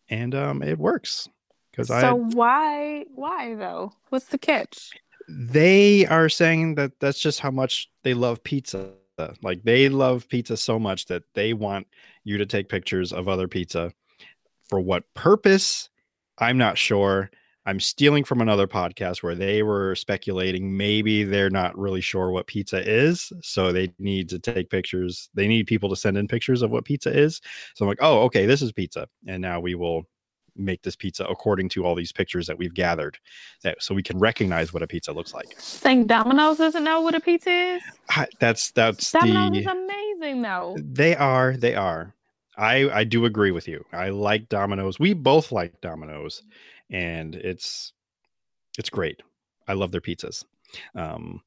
and 0.09 0.37
um 0.37 0.63
it 0.63 0.79
works 0.79 1.29
because 1.75 1.89
So 1.89 1.95
i 1.95 2.13
why 2.13 3.05
why 3.15 3.55
though? 3.55 3.93
What's 4.11 4.27
the 4.27 4.39
catch? 4.39 4.91
They 5.29 6.07
are 6.07 6.29
saying 6.29 6.77
that 6.77 6.99
that's 7.01 7.21
just 7.21 7.41
how 7.41 7.51
much 7.51 7.91
they 8.03 8.15
love 8.15 8.43
pizza. 8.43 8.93
Like 9.43 9.63
they 9.63 9.89
love 9.89 10.29
pizza 10.29 10.57
so 10.57 10.79
much 10.79 11.07
that 11.07 11.23
they 11.35 11.53
want 11.53 11.87
you 12.25 12.39
to 12.39 12.47
take 12.47 12.69
pictures 12.69 13.13
of 13.13 13.29
other 13.29 13.49
pizza. 13.49 13.93
For 14.69 14.81
what 14.81 15.05
purpose? 15.15 15.89
I'm 16.39 16.59
not 16.59 16.79
sure. 16.79 17.31
I'm 17.67 17.81
stealing 17.81 18.25
from 18.25 18.43
another 18.43 18.67
podcast 18.67 19.23
where 19.23 19.35
they 19.35 19.63
were 19.63 19.95
speculating 19.95 20.77
maybe 20.77 21.25
they're 21.25 21.49
not 21.49 21.79
really 21.79 22.03
sure 22.03 22.31
what 22.31 22.47
pizza 22.47 22.83
is 22.87 23.33
so 23.41 23.73
they 23.73 23.93
need 23.99 24.29
to 24.31 24.39
take 24.39 24.69
pictures. 24.69 25.31
They 25.35 25.49
need 25.49 25.67
people 25.67 25.89
to 25.89 25.97
send 25.97 26.19
in 26.19 26.29
pictures 26.29 26.61
of 26.61 26.71
what 26.71 26.85
pizza 26.85 27.17
is. 27.17 27.41
So 27.75 27.85
i'm 27.85 27.89
like 27.89 27.99
oh 28.03 28.23
okay 28.25 28.45
this 28.47 28.61
is 28.61 28.73
pizza. 28.73 29.09
And 29.27 29.41
now 29.41 29.61
we 29.61 29.75
will 29.75 30.05
make 30.57 30.83
this 30.83 30.97
pizza 30.97 31.25
according 31.25 31.69
to 31.71 31.85
all 31.85 31.95
these 31.95 32.13
pictures 32.13 32.47
that 32.47 32.57
we've 32.59 32.75
gathered 32.75 33.19
that 33.63 33.83
so 33.83 33.95
we 33.95 34.03
can 34.03 34.19
recognize 34.19 34.73
what 34.73 34.83
a 34.83 34.87
pizza 34.87 35.13
looks 35.13 35.35
like. 35.35 35.55
Saying 35.59 36.07
Domino's 36.07 36.59
doesn't 36.59 36.85
know 36.85 37.01
what 37.01 37.15
a 37.15 37.21
pizza 37.21 37.51
is? 37.51 37.83
I- 38.11 38.29
that's 38.39 38.71
that's 38.73 39.11
Domino's 39.13 39.59
is 39.59 39.67
amazing 39.67 40.43
though. 40.43 40.77
they 40.79 41.17
are 41.17 41.57
they 41.57 41.75
are. 41.75 42.15
I 42.57 42.89
i 42.91 43.05
do 43.05 43.25
agree 43.25 43.51
with 43.51 43.67
you. 43.67 43.85
I 43.93 44.11
like 44.11 44.49
domino's. 44.49 44.99
We 45.01 45.13
both 45.13 45.51
like 45.51 45.81
domino's 45.81 46.43
and 46.91 47.35
it's 47.35 47.93
it's 48.79 48.91
great. 48.91 49.23
I 49.67 49.73
love 49.73 49.91
their 49.91 50.01
pizzas. 50.01 50.45
Um 50.95 51.43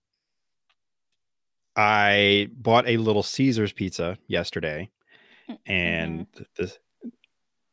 i 1.75 2.49
bought 2.53 2.87
a 2.87 2.97
little 2.97 3.21
caesar's 3.23 3.71
pizza 3.71 4.17
yesterday 4.27 4.89
and 5.67 6.25
this 6.57 6.79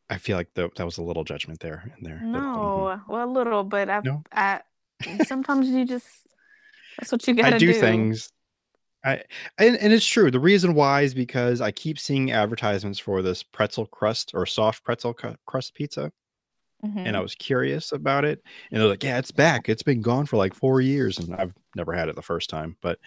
i 0.09 0.17
feel 0.17 0.37
like 0.37 0.53
the, 0.53 0.69
that 0.75 0.85
was 0.85 0.97
a 0.97 1.03
little 1.03 1.23
judgment 1.23 1.59
there 1.59 1.91
in 1.97 2.03
there 2.03 2.21
mhm. 2.25 2.31
No, 2.31 3.01
well, 3.07 3.29
a 3.29 3.31
little, 3.31 3.63
but 3.63 3.89
I, 3.89 4.01
No? 4.03 4.23
I 4.31 4.61
sometimes 5.23 5.69
you 5.69 5.85
just 5.85 6.27
that's 6.97 7.11
what 7.11 7.27
you 7.27 7.33
gotta 7.35 7.55
I 7.55 7.59
do, 7.59 7.73
things. 7.73 8.29
I 9.03 9.23
and, 9.57 9.77
and 9.77 9.93
it's 9.93 10.05
true. 10.05 10.31
The 10.31 10.39
reason 10.39 10.73
why 10.73 11.01
is 11.01 11.13
because 11.13 11.61
I 11.61 11.71
keep 11.71 11.99
seeing 11.99 12.31
advertisements 12.31 12.97
for 12.97 13.21
this 13.21 13.43
pretzel 13.43 13.85
crust 13.85 14.31
or 14.33 14.45
soft 14.45 14.83
pretzel 14.83 15.13
cu- 15.13 15.35
crust 15.45 15.75
pizza, 15.75 16.11
Mhm. 16.83 17.05
and 17.05 17.17
I 17.17 17.19
was 17.19 17.35
curious 17.35 17.91
about 17.91 18.25
it. 18.25 18.41
And 18.71 18.81
they're 18.81 18.89
like, 18.89 19.03
"Yeah, 19.03 19.19
it's 19.19 19.31
back. 19.31 19.69
It's 19.69 19.83
been 19.83 20.01
gone 20.01 20.25
for 20.25 20.37
like 20.37 20.53
four 20.53 20.81
years, 20.81 21.19
and 21.19 21.35
I've 21.35 21.53
never 21.75 21.93
had 21.93 22.09
it 22.09 22.15
the 22.15 22.21
first 22.23 22.49
time." 22.49 22.77
But 22.81 22.97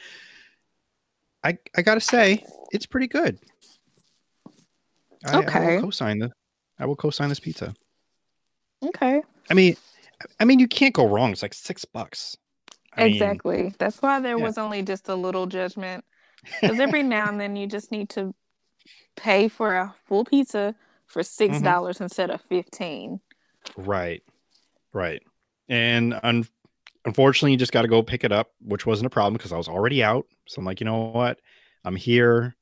I 1.42 1.58
I 1.76 1.82
gotta 1.82 2.00
say, 2.00 2.44
it's 2.70 2.86
pretty 2.86 3.08
good. 3.08 3.38
I, 5.24 5.30
I 5.32 5.38
Okay. 5.38 5.74
will 5.76 5.80
co-sign 5.82 6.18
the. 6.18 6.30
I 6.78 6.86
will 6.86 6.96
co-sign 6.96 7.28
this 7.28 7.40
pizza. 7.40 7.74
Okay, 8.84 9.22
I 9.50 9.54
mean, 9.54 9.76
I 10.38 10.44
mean, 10.44 10.58
you 10.58 10.68
can't 10.68 10.94
go 10.94 11.06
wrong. 11.06 11.32
It's 11.32 11.42
like 11.42 11.54
six 11.54 11.84
bucks. 11.84 12.36
I 12.96 13.04
mean, 13.04 13.12
exactly. 13.14 13.74
That's 13.78 14.00
why 14.00 14.20
there 14.20 14.38
yeah. 14.38 14.44
was 14.44 14.58
only 14.58 14.82
just 14.82 15.08
a 15.08 15.14
little 15.14 15.46
judgment. 15.46 16.04
Because 16.60 16.78
every 16.78 17.02
now 17.02 17.28
and 17.28 17.40
then 17.40 17.56
you 17.56 17.66
just 17.66 17.90
need 17.90 18.08
to 18.10 18.32
pay 19.16 19.48
for 19.48 19.74
a 19.74 19.94
full 20.06 20.24
pizza 20.24 20.74
for 21.06 21.24
six 21.24 21.56
Mm-hmm. 21.56 21.64
dollars 21.64 22.00
instead 22.00 22.30
of 22.30 22.40
fifteen. 22.42 23.20
Right. 23.76 24.22
Right. 24.94 25.20
And 25.68 26.18
un- 26.22 26.46
unfortunately, 27.04 27.52
you 27.52 27.58
just 27.58 27.72
got 27.72 27.82
to 27.82 27.88
go 27.88 28.02
pick 28.04 28.22
it 28.22 28.30
up, 28.32 28.52
which 28.60 28.86
wasn't 28.86 29.06
a 29.08 29.10
problem 29.10 29.34
because 29.34 29.52
I 29.52 29.56
was 29.56 29.68
already 29.68 30.02
out. 30.02 30.26
So 30.46 30.60
I'm 30.60 30.64
like, 30.64 30.80
you 30.80 30.84
know 30.86 31.10
what? 31.12 31.40
I'm 31.84 31.96
here. 31.96 32.56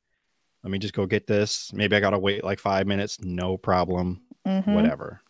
Let 0.66 0.72
me 0.72 0.80
just 0.80 0.94
go 0.94 1.06
get 1.06 1.28
this. 1.28 1.72
Maybe 1.72 1.94
I 1.94 2.00
got 2.00 2.10
to 2.10 2.18
wait 2.18 2.42
like 2.42 2.58
five 2.58 2.88
minutes. 2.88 3.20
No 3.20 3.56
problem. 3.56 4.20
Mhm. 4.44 4.74
Whatever. 4.74 5.22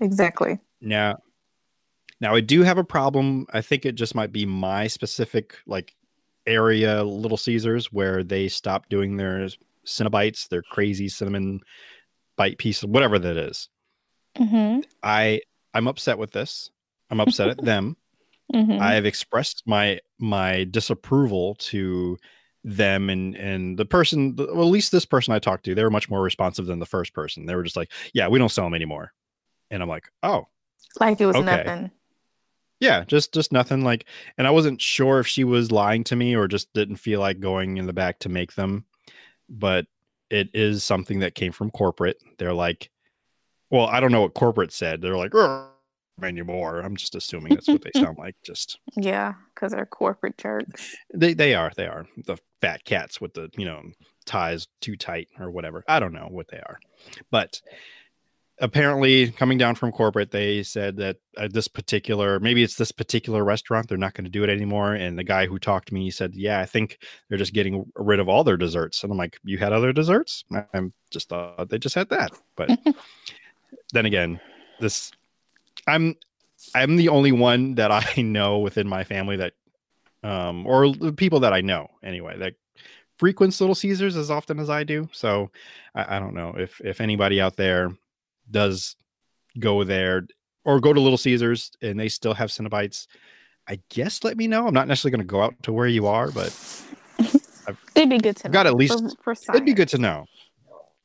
Exactly. 0.00 0.60
Now, 0.80 1.16
now 2.20 2.36
I 2.36 2.40
do 2.40 2.62
have 2.62 2.78
a 2.78 2.84
problem. 2.84 3.46
I 3.52 3.60
think 3.60 3.84
it 3.84 3.96
just 3.96 4.14
might 4.14 4.30
be 4.30 4.46
my 4.46 4.86
specific 4.86 5.56
like 5.66 5.96
area, 6.46 7.02
Little 7.02 7.36
Caesars, 7.36 7.92
where 7.92 8.22
they 8.22 8.46
stopped 8.46 8.88
doing 8.88 9.16
their 9.16 9.48
Cinnabites, 9.84 10.48
their 10.48 10.62
crazy 10.62 11.08
cinnamon 11.08 11.58
bite 12.36 12.58
pieces, 12.58 12.84
whatever 12.86 13.18
that 13.18 13.36
is. 13.36 13.68
Mm-hmm. 14.36 14.82
I 15.02 15.40
I'm 15.74 15.88
upset 15.88 16.18
with 16.18 16.30
this. 16.30 16.70
I'm 17.10 17.18
upset 17.18 17.48
at 17.48 17.58
them. 17.64 17.96
Mm-hmm. 18.54 18.80
I 18.80 18.94
have 18.94 19.06
expressed 19.06 19.64
my 19.66 19.98
my 20.20 20.62
disapproval 20.70 21.56
to 21.56 22.16
them 22.64 23.08
and 23.08 23.36
and 23.36 23.78
the 23.78 23.84
person 23.84 24.34
well, 24.36 24.50
at 24.50 24.72
least 24.72 24.92
this 24.92 25.06
person 25.06 25.32
I 25.32 25.38
talked 25.38 25.64
to 25.64 25.74
they 25.74 25.84
were 25.84 25.90
much 25.90 26.10
more 26.10 26.22
responsive 26.22 26.66
than 26.66 26.80
the 26.80 26.86
first 26.86 27.14
person. 27.14 27.46
They 27.46 27.54
were 27.54 27.62
just 27.62 27.76
like 27.76 27.90
yeah 28.12 28.28
we 28.28 28.38
don't 28.38 28.48
sell 28.50 28.64
them 28.64 28.74
anymore. 28.74 29.12
And 29.70 29.82
I'm 29.82 29.88
like 29.88 30.08
oh 30.22 30.48
like 31.00 31.20
it 31.20 31.26
was 31.26 31.36
Okay. 31.36 31.44
nothing. 31.44 31.90
yeah 32.80 33.04
just 33.04 33.32
just 33.32 33.52
nothing 33.52 33.82
like 33.82 34.06
and 34.36 34.46
I 34.46 34.50
wasn't 34.50 34.80
sure 34.80 35.20
if 35.20 35.26
she 35.26 35.44
was 35.44 35.70
lying 35.72 36.04
to 36.04 36.16
me 36.16 36.34
or 36.36 36.48
just 36.48 36.72
didn't 36.72 36.96
feel 36.96 37.20
like 37.20 37.40
going 37.40 37.76
in 37.76 37.86
the 37.86 37.92
back 37.92 38.18
to 38.20 38.28
make 38.28 38.54
them 38.54 38.84
but 39.48 39.86
it 40.30 40.50
is 40.54 40.84
something 40.84 41.20
that 41.20 41.34
came 41.34 41.52
from 41.52 41.70
corporate. 41.70 42.18
They're 42.38 42.52
like 42.54 42.90
well 43.70 43.86
I 43.86 44.00
don't 44.00 44.12
know 44.12 44.22
what 44.22 44.34
corporate 44.34 44.72
said. 44.72 45.00
They're 45.00 45.16
like 45.16 45.34
"Ugh, 45.34 45.68
anymore 46.24 46.80
I'm 46.80 46.96
just 46.96 47.14
assuming 47.14 47.54
that's 47.54 47.68
what 47.68 47.82
they 47.82 47.90
sound 48.00 48.18
like 48.18 48.36
just 48.42 48.78
Yeah, 48.96 49.34
because 49.54 49.72
they're 49.72 49.86
corporate 49.86 50.38
jerks. 50.38 50.96
They 51.14 51.34
they 51.34 51.54
are 51.54 51.72
they 51.76 51.86
are 51.86 52.06
the 52.26 52.36
fat 52.60 52.84
cats 52.84 53.20
with 53.20 53.34
the 53.34 53.50
you 53.56 53.64
know 53.64 53.82
ties 54.26 54.68
too 54.80 54.96
tight 54.96 55.28
or 55.38 55.50
whatever. 55.50 55.84
I 55.88 56.00
don't 56.00 56.12
know 56.12 56.28
what 56.30 56.48
they 56.48 56.58
are, 56.58 56.78
but 57.30 57.60
apparently 58.60 59.30
coming 59.30 59.56
down 59.56 59.74
from 59.74 59.92
corporate, 59.92 60.30
they 60.32 60.62
said 60.62 60.96
that 60.96 61.16
uh, 61.36 61.48
this 61.50 61.68
particular 61.68 62.40
maybe 62.40 62.62
it's 62.62 62.76
this 62.76 62.92
particular 62.92 63.44
restaurant 63.44 63.88
they're 63.88 63.96
not 63.96 64.14
going 64.14 64.24
to 64.24 64.30
do 64.30 64.42
it 64.44 64.50
anymore. 64.50 64.94
And 64.94 65.18
the 65.18 65.24
guy 65.24 65.46
who 65.46 65.58
talked 65.58 65.88
to 65.88 65.94
me 65.94 66.10
said, 66.10 66.34
"Yeah, 66.34 66.60
I 66.60 66.66
think 66.66 66.98
they're 67.28 67.38
just 67.38 67.54
getting 67.54 67.90
rid 67.94 68.20
of 68.20 68.28
all 68.28 68.44
their 68.44 68.56
desserts." 68.56 69.02
And 69.02 69.12
I'm 69.12 69.18
like, 69.18 69.38
"You 69.44 69.58
had 69.58 69.72
other 69.72 69.92
desserts? 69.92 70.44
I- 70.52 70.64
I'm 70.74 70.92
just 71.10 71.28
thought 71.28 71.68
they 71.68 71.78
just 71.78 71.94
had 71.94 72.08
that." 72.10 72.32
But 72.56 72.70
then 73.92 74.06
again, 74.06 74.40
this 74.80 75.12
I'm 75.88 76.14
I'm 76.74 76.96
the 76.96 77.08
only 77.08 77.32
one 77.32 77.74
that 77.76 77.90
I 77.90 78.20
know 78.22 78.58
within 78.58 78.88
my 78.88 79.04
family 79.04 79.36
that 79.36 79.54
um 80.22 80.66
or 80.66 80.92
the 80.92 81.12
people 81.12 81.40
that 81.40 81.52
I 81.52 81.60
know 81.60 81.88
anyway 82.02 82.36
that 82.38 82.54
frequents 83.18 83.60
Little 83.60 83.74
Caesars 83.74 84.16
as 84.16 84.30
often 84.30 84.58
as 84.58 84.70
I 84.70 84.84
do. 84.84 85.08
So 85.12 85.50
I, 85.94 86.16
I 86.16 86.18
don't 86.18 86.34
know 86.34 86.54
if 86.56 86.80
if 86.80 87.00
anybody 87.00 87.40
out 87.40 87.56
there 87.56 87.90
does 88.50 88.96
go 89.58 89.84
there 89.84 90.26
or 90.64 90.80
go 90.80 90.92
to 90.92 91.00
Little 91.00 91.18
Caesars 91.18 91.72
and 91.82 91.98
they 91.98 92.08
still 92.08 92.34
have 92.34 92.50
Cinnabites. 92.50 93.06
I 93.68 93.80
guess 93.90 94.24
let 94.24 94.36
me 94.36 94.46
know. 94.46 94.66
I'm 94.66 94.74
not 94.74 94.88
necessarily 94.88 95.16
going 95.16 95.26
to 95.26 95.30
go 95.30 95.42
out 95.42 95.54
to 95.64 95.72
where 95.72 95.86
you 95.86 96.06
are, 96.06 96.30
but 96.30 96.54
It'd 97.94 98.08
be 98.08 98.18
good 98.18 98.36
to 98.36 98.46
I've 98.46 98.52
got 98.52 98.66
at 98.66 98.74
least- 98.74 99.16
for, 99.22 99.34
for 99.34 99.52
it'd 99.54 99.66
be 99.66 99.74
good 99.74 99.88
to 99.90 99.98
know. 99.98 100.24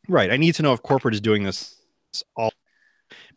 Right. 0.08 0.32
I 0.32 0.38
need 0.38 0.56
to 0.56 0.64
know 0.64 0.74
if 0.74 0.82
corporate 0.82 1.14
is 1.14 1.22
doing 1.22 1.44
this 1.44 1.76
all 2.36 2.52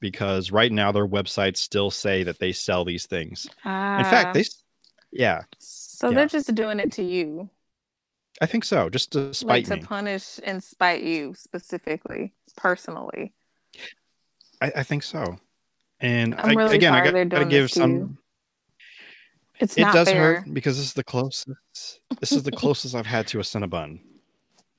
because 0.01 0.51
right 0.51 0.73
now 0.73 0.93
their 0.93 1.07
websites 1.07 1.59
still 1.59 1.91
say 1.91 2.23
that 2.23 2.39
they 2.39 2.53
sell 2.53 2.85
these 2.85 3.07
things. 3.07 3.47
In 3.47 4.05
fact, 4.05 4.29
Ah, 4.29 4.33
they 4.33 4.45
yeah, 5.13 5.43
so 5.59 6.09
yeah. 6.11 6.15
they're 6.15 6.27
just 6.27 6.55
doing 6.55 6.79
it 6.81 6.93
to 6.93 7.03
you, 7.03 7.49
I 8.41 8.47
think 8.47 8.65
so. 8.65 8.91
Just 8.91 9.13
to 9.13 9.33
like 9.47 9.65
to 9.67 9.77
me. 9.77 9.83
punish 9.83 10.39
and 10.45 10.63
spite 10.63 11.03
you 11.03 11.35
specifically, 11.35 12.35
personally. 12.57 13.33
I, 14.61 14.73
I 14.77 14.83
think 14.83 15.03
so. 15.03 15.39
And 16.01 16.35
I'm 16.35 16.51
I, 16.51 16.63
really 16.63 16.77
again, 16.77 16.95
I 16.95 17.11
got 17.11 17.39
to 17.39 17.45
give 17.47 17.71
some. 17.71 18.19
It's 19.59 19.79
it 19.79 19.85
does 19.93 20.09
fair. 20.09 20.41
hurt 20.41 20.53
because 20.55 20.77
this 20.77 20.87
is 20.87 20.93
the 20.93 21.05
closest. 21.05 22.01
This 22.21 22.33
is 22.33 22.43
the 22.43 22.53
closest 22.63 22.95
I've 22.95 23.07
had 23.07 23.27
to 23.29 23.39
a 23.39 23.43
Cinnabon. 23.43 24.01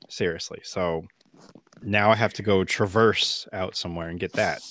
Seriously. 0.10 0.60
So 0.64 1.08
now 1.82 2.12
I 2.12 2.16
have 2.16 2.34
to 2.34 2.44
go 2.44 2.64
traverse 2.64 3.48
out 3.52 3.76
somewhere 3.76 4.10
and 4.10 4.20
get 4.20 4.34
that. 4.34 4.62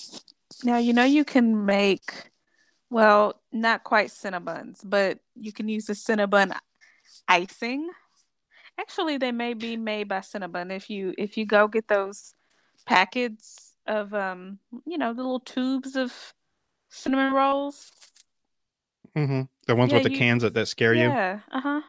Now 0.63 0.77
you 0.77 0.93
know 0.93 1.03
you 1.05 1.23
can 1.25 1.65
make 1.65 2.31
well, 2.89 3.41
not 3.51 3.83
quite 3.83 4.09
Cinnabons, 4.09 4.79
but 4.83 5.19
you 5.35 5.51
can 5.51 5.67
use 5.67 5.85
the 5.87 5.93
Cinnabon 5.93 6.55
icing. 7.27 7.89
Actually, 8.79 9.17
they 9.17 9.31
may 9.33 9.53
be 9.53 9.75
made 9.75 10.07
by 10.07 10.19
Cinnabon 10.19 10.71
if 10.71 10.89
you 10.89 11.13
if 11.17 11.35
you 11.37 11.45
go 11.45 11.67
get 11.67 11.87
those 11.87 12.33
packets 12.85 13.73
of 13.85 14.13
um 14.13 14.59
you 14.85 14.97
know 14.97 15.13
the 15.13 15.21
little 15.21 15.39
tubes 15.39 15.95
of 15.95 16.13
cinnamon 16.89 17.33
rolls. 17.33 17.91
Mm-hmm. 19.17 19.41
The 19.65 19.75
ones 19.75 19.91
Yeah, 19.91 19.97
with 19.97 20.03
the 20.05 20.11
you- 20.11 20.17
cans 20.17 20.43
that, 20.43 20.53
that 20.53 20.67
scare 20.67 20.93
you 20.93 21.01
Yeah. 21.07 21.39
Uh 21.51 21.61
huh. 21.61 21.81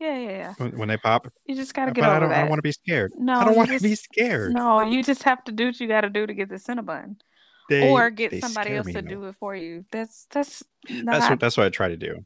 Yeah, 0.00 0.18
yeah, 0.18 0.30
yeah. 0.30 0.54
when, 0.58 0.76
when 0.78 0.88
they 0.88 0.96
pop. 0.96 1.28
You 1.46 1.54
just 1.54 1.72
gotta 1.72 1.92
But 1.92 1.94
get 1.96 2.04
I 2.04 2.16
over 2.16 2.20
don't. 2.26 2.32
I 2.32 2.40
don't 2.40 2.48
want 2.50 2.58
to 2.58 2.62
be 2.62 2.72
scared. 2.72 3.12
no, 3.16 3.32
I 3.34 3.44
don't 3.44 3.56
want 3.56 3.70
to 3.70 3.80
be 3.80 3.94
scared. 3.94 4.52
No, 4.52 4.82
you 4.82 5.02
just 5.02 5.22
have 5.22 5.42
to 5.44 5.52
do 5.52 5.66
what 5.66 5.80
you 5.80 5.88
got 5.88 6.02
to 6.02 6.10
do 6.10 6.26
to 6.26 6.34
get 6.34 6.48
the 6.50 6.56
Cinnabon, 6.56 7.16
They- 7.68 7.90
or 7.90 8.10
get 8.10 8.38
somebody 8.40 8.74
else 8.74 8.86
to 8.86 9.02
do 9.02 9.24
it 9.24 9.36
for 9.36 9.56
you. 9.56 9.84
That's 9.90 10.26
that's 10.30 10.62
not 10.88 11.12
That's 11.12 11.30
what 11.30 11.40
that's 11.40 11.56
what 11.56 11.66
I 11.66 11.70
try 11.70 11.88
to 11.88 11.96
do. 11.96 12.22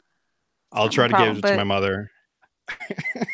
I'll 0.73 0.89
try 0.89 1.07
to 1.07 1.15
problem, 1.15 1.37
give 1.37 1.45
it 1.45 1.49
to 1.49 1.57
my 1.57 1.65
mother. 1.65 2.11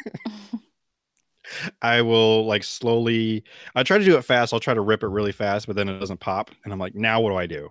I 1.82 2.02
will 2.02 2.46
like 2.46 2.64
slowly. 2.64 3.44
I 3.75 3.82
try 3.82 3.99
to 3.99 4.04
do 4.04 4.16
it 4.16 4.23
fast. 4.23 4.52
I'll 4.52 4.61
try 4.61 4.75
to 4.75 4.80
rip 4.80 5.02
it 5.02 5.08
really 5.08 5.32
fast, 5.32 5.66
but 5.66 5.76
then 5.76 5.88
it 5.88 5.99
doesn't 5.99 6.20
pop, 6.20 6.50
and 6.64 6.73
I'm 6.73 6.78
like, 6.78 6.94
now 6.94 7.20
what 7.20 7.30
do 7.30 7.37
I 7.37 7.46
do? 7.46 7.70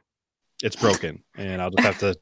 It's 0.62 0.76
broken, 0.76 1.24
and 1.38 1.62
I'll 1.62 1.72
just 1.72 1.84
have 1.84 1.98
to. 2.00 2.16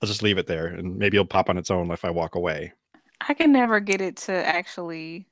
I'll 0.00 0.06
just 0.06 0.22
leave 0.22 0.38
it 0.38 0.46
there, 0.46 0.66
and 0.66 0.96
maybe 0.96 1.16
it'll 1.16 1.26
pop 1.26 1.50
on 1.50 1.58
its 1.58 1.70
own 1.70 1.90
if 1.90 2.04
I 2.04 2.10
walk 2.10 2.34
away. 2.34 2.72
I 3.20 3.34
can 3.34 3.52
never 3.52 3.80
get 3.80 4.00
it 4.00 4.16
to 4.18 4.32
actually 4.32 5.26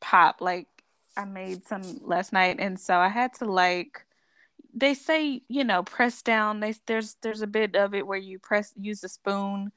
pop. 0.00 0.40
Like 0.40 0.68
I 1.16 1.24
made 1.24 1.66
some 1.66 2.00
last 2.02 2.32
night, 2.32 2.56
and 2.58 2.78
so 2.78 2.96
I 2.96 3.08
had 3.08 3.34
to 3.34 3.44
like. 3.44 4.04
They 4.74 4.94
say 4.94 5.42
you 5.48 5.64
know 5.64 5.82
press 5.82 6.22
down. 6.22 6.60
They 6.60 6.74
there's 6.86 7.16
there's 7.22 7.42
a 7.42 7.46
bit 7.46 7.76
of 7.76 7.94
it 7.94 8.06
where 8.06 8.18
you 8.18 8.38
press 8.38 8.72
use 8.76 9.04
a 9.04 9.08
spoon. 9.08 9.72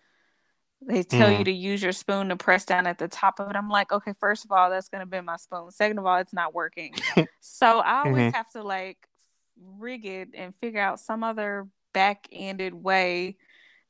They 0.81 1.03
tell 1.03 1.31
you 1.31 1.39
Mhm. 1.39 1.45
to 1.45 1.51
use 1.51 1.81
your 1.81 1.91
spoon 1.91 2.29
to 2.29 2.35
press 2.35 2.65
down 2.65 2.85
at 2.85 2.97
the 2.97 3.07
top 3.07 3.39
of 3.39 3.49
it. 3.49 3.55
I'm 3.55 3.69
like, 3.69 3.91
okay, 3.91 4.13
first 4.19 4.45
of 4.45 4.51
all, 4.51 4.69
that's 4.69 4.89
gonna 4.89 5.05
be 5.05 5.19
my 5.21 5.37
spoon. 5.37 5.71
Second 5.71 5.97
of 5.99 6.05
all, 6.05 6.17
it's 6.17 6.33
not 6.33 6.53
working. 6.53 6.93
so 7.39 7.79
I 7.79 8.05
always 8.05 8.33
have 8.33 8.49
to 8.51 8.63
like 8.63 8.97
rig 9.57 10.05
it 10.05 10.29
and 10.33 10.53
figure 10.61 10.81
out 10.81 10.99
some 10.99 11.23
other 11.23 11.67
back-ended 11.93 12.73
way 12.73 13.37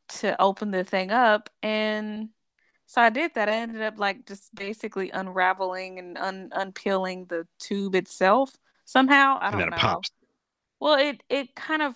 to 0.08 0.40
open 0.40 0.70
the 0.70 0.84
thing 0.84 1.10
up 1.12 1.50
and 1.64 2.30
so 2.86 3.02
I 3.02 3.10
did 3.10 3.34
that. 3.34 3.50
I 3.50 3.54
ended 3.54 3.82
up 3.82 3.98
like 3.98 4.28
just 4.28 4.54
basically 4.54 5.10
unraveling 5.10 5.98
and 5.98 6.18
un- 6.20 6.52
unpeeling 6.52 7.26
the 7.26 7.48
tube 7.58 7.96
itself 7.96 8.56
somehow. 8.86 9.40
I 9.42 9.50
don't 9.50 9.72
know. 9.72 9.78
pops. 9.78 10.12
Well, 10.80 10.96
it 11.00 11.24
it 11.30 11.56
kind 11.56 11.82
of 11.82 11.96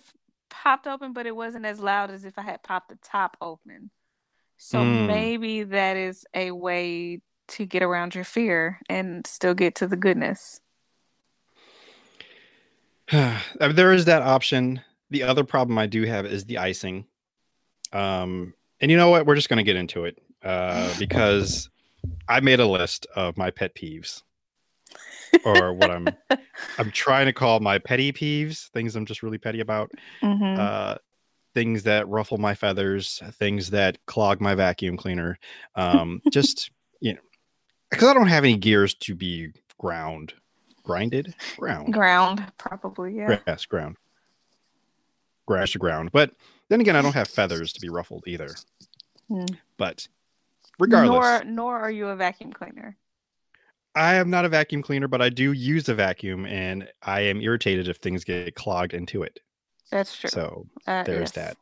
popped 0.49 0.87
open, 0.87 1.13
but 1.13 1.25
it 1.25 1.35
wasn't 1.35 1.65
as 1.65 1.79
loud 1.79 2.11
as 2.11 2.25
if 2.25 2.37
I 2.37 2.43
had 2.43 2.63
popped 2.63 2.89
the 2.89 2.97
top 3.03 3.37
open. 3.41 3.91
So 4.57 4.79
Mm. 4.83 5.07
maybe 5.07 5.63
that 5.63 5.97
is 5.97 6.25
a 6.33 6.51
way 6.51 7.21
to 7.49 7.65
get 7.65 7.81
around 7.83 8.15
your 8.15 8.23
fear 8.23 8.79
and 8.89 9.25
still 9.25 9.53
get 9.53 9.75
to 9.75 9.87
the 9.87 9.95
goodness. 9.97 10.61
There 13.59 13.93
is 13.93 14.05
that 14.05 14.21
option. 14.21 14.81
The 15.09 15.23
other 15.23 15.43
problem 15.43 15.77
I 15.77 15.87
do 15.87 16.03
have 16.03 16.25
is 16.25 16.45
the 16.45 16.59
icing. 16.59 17.05
Um, 17.91 18.53
and 18.79 18.91
you 18.91 18.97
know 18.97 19.09
what? 19.09 19.25
We're 19.25 19.35
just 19.35 19.49
going 19.49 19.57
to 19.57 19.63
get 19.63 19.75
into 19.75 20.05
it 20.05 20.21
uh, 20.43 20.93
because 20.99 21.69
I 22.27 22.39
made 22.41 22.59
a 22.59 22.67
list 22.67 23.07
of 23.15 23.37
my 23.37 23.49
pet 23.49 23.75
peeves, 23.75 24.21
or 25.45 25.73
what 25.73 25.89
I'm 25.91 26.07
I'm 26.77 26.91
trying 26.91 27.25
to 27.27 27.33
call 27.33 27.59
my 27.59 27.77
petty 27.79 28.11
peeves, 28.11 28.69
things 28.69 28.95
I'm 28.95 29.05
just 29.05 29.23
really 29.23 29.37
petty 29.37 29.59
about, 29.59 29.91
Mm-hmm. 30.23 30.59
uh, 30.59 30.95
things 31.53 31.83
that 31.83 32.07
ruffle 32.07 32.37
my 32.37 32.53
feathers, 32.53 33.21
things 33.33 33.71
that 33.71 33.97
clog 34.05 34.39
my 34.39 34.53
vacuum 34.55 34.97
cleaner. 34.97 35.37
Um, 35.75 36.21
just 36.31 36.71
you 37.01 37.13
know, 37.13 37.21
because 37.89 38.07
I 38.07 38.13
don't 38.13 38.27
have 38.27 38.43
any 38.43 38.57
gears 38.57 38.93
to 38.95 39.15
be 39.15 39.49
ground, 39.79 40.33
grinded, 40.83 41.33
ground 41.57 41.93
Ground, 41.93 42.45
probably, 42.57 43.15
yeah. 43.15 43.39
grass 43.45 43.65
ground 43.65 43.95
grass 45.45 45.71
to 45.71 45.79
ground 45.79 46.11
but 46.11 46.31
then 46.67 46.79
again 46.79 46.95
i 46.95 47.01
don't 47.01 47.15
have 47.15 47.27
feathers 47.27 47.73
to 47.73 47.81
be 47.81 47.89
ruffled 47.89 48.23
either 48.27 48.49
Hmm. 49.29 49.45
but 49.77 50.07
regardless 50.77 51.43
Nor 51.43 51.43
nor 51.45 51.79
are 51.79 51.89
you 51.91 52.07
a 52.09 52.15
vacuum 52.15 52.53
cleaner. 52.53 52.95
I 53.95 54.15
am 54.15 54.29
not 54.29 54.45
a 54.45 54.49
vacuum 54.49 54.81
cleaner 54.81 55.07
but 55.07 55.21
i 55.21 55.29
do 55.29 55.51
use 55.51 55.89
a 55.89 55.95
vacuum 55.95 56.45
and 56.45 56.87
i 57.03 57.21
am 57.21 57.41
irritated 57.41 57.87
if 57.87 57.97
things 57.97 58.23
get 58.23 58.53
clogged 58.55 58.93
into 58.93 59.23
it. 59.23 59.39
That's 59.91 60.15
true. 60.15 60.29
so 60.29 60.67
Uh, 60.85 61.03
there's 61.03 61.19
yes. 61.21 61.31
that. 61.31 61.57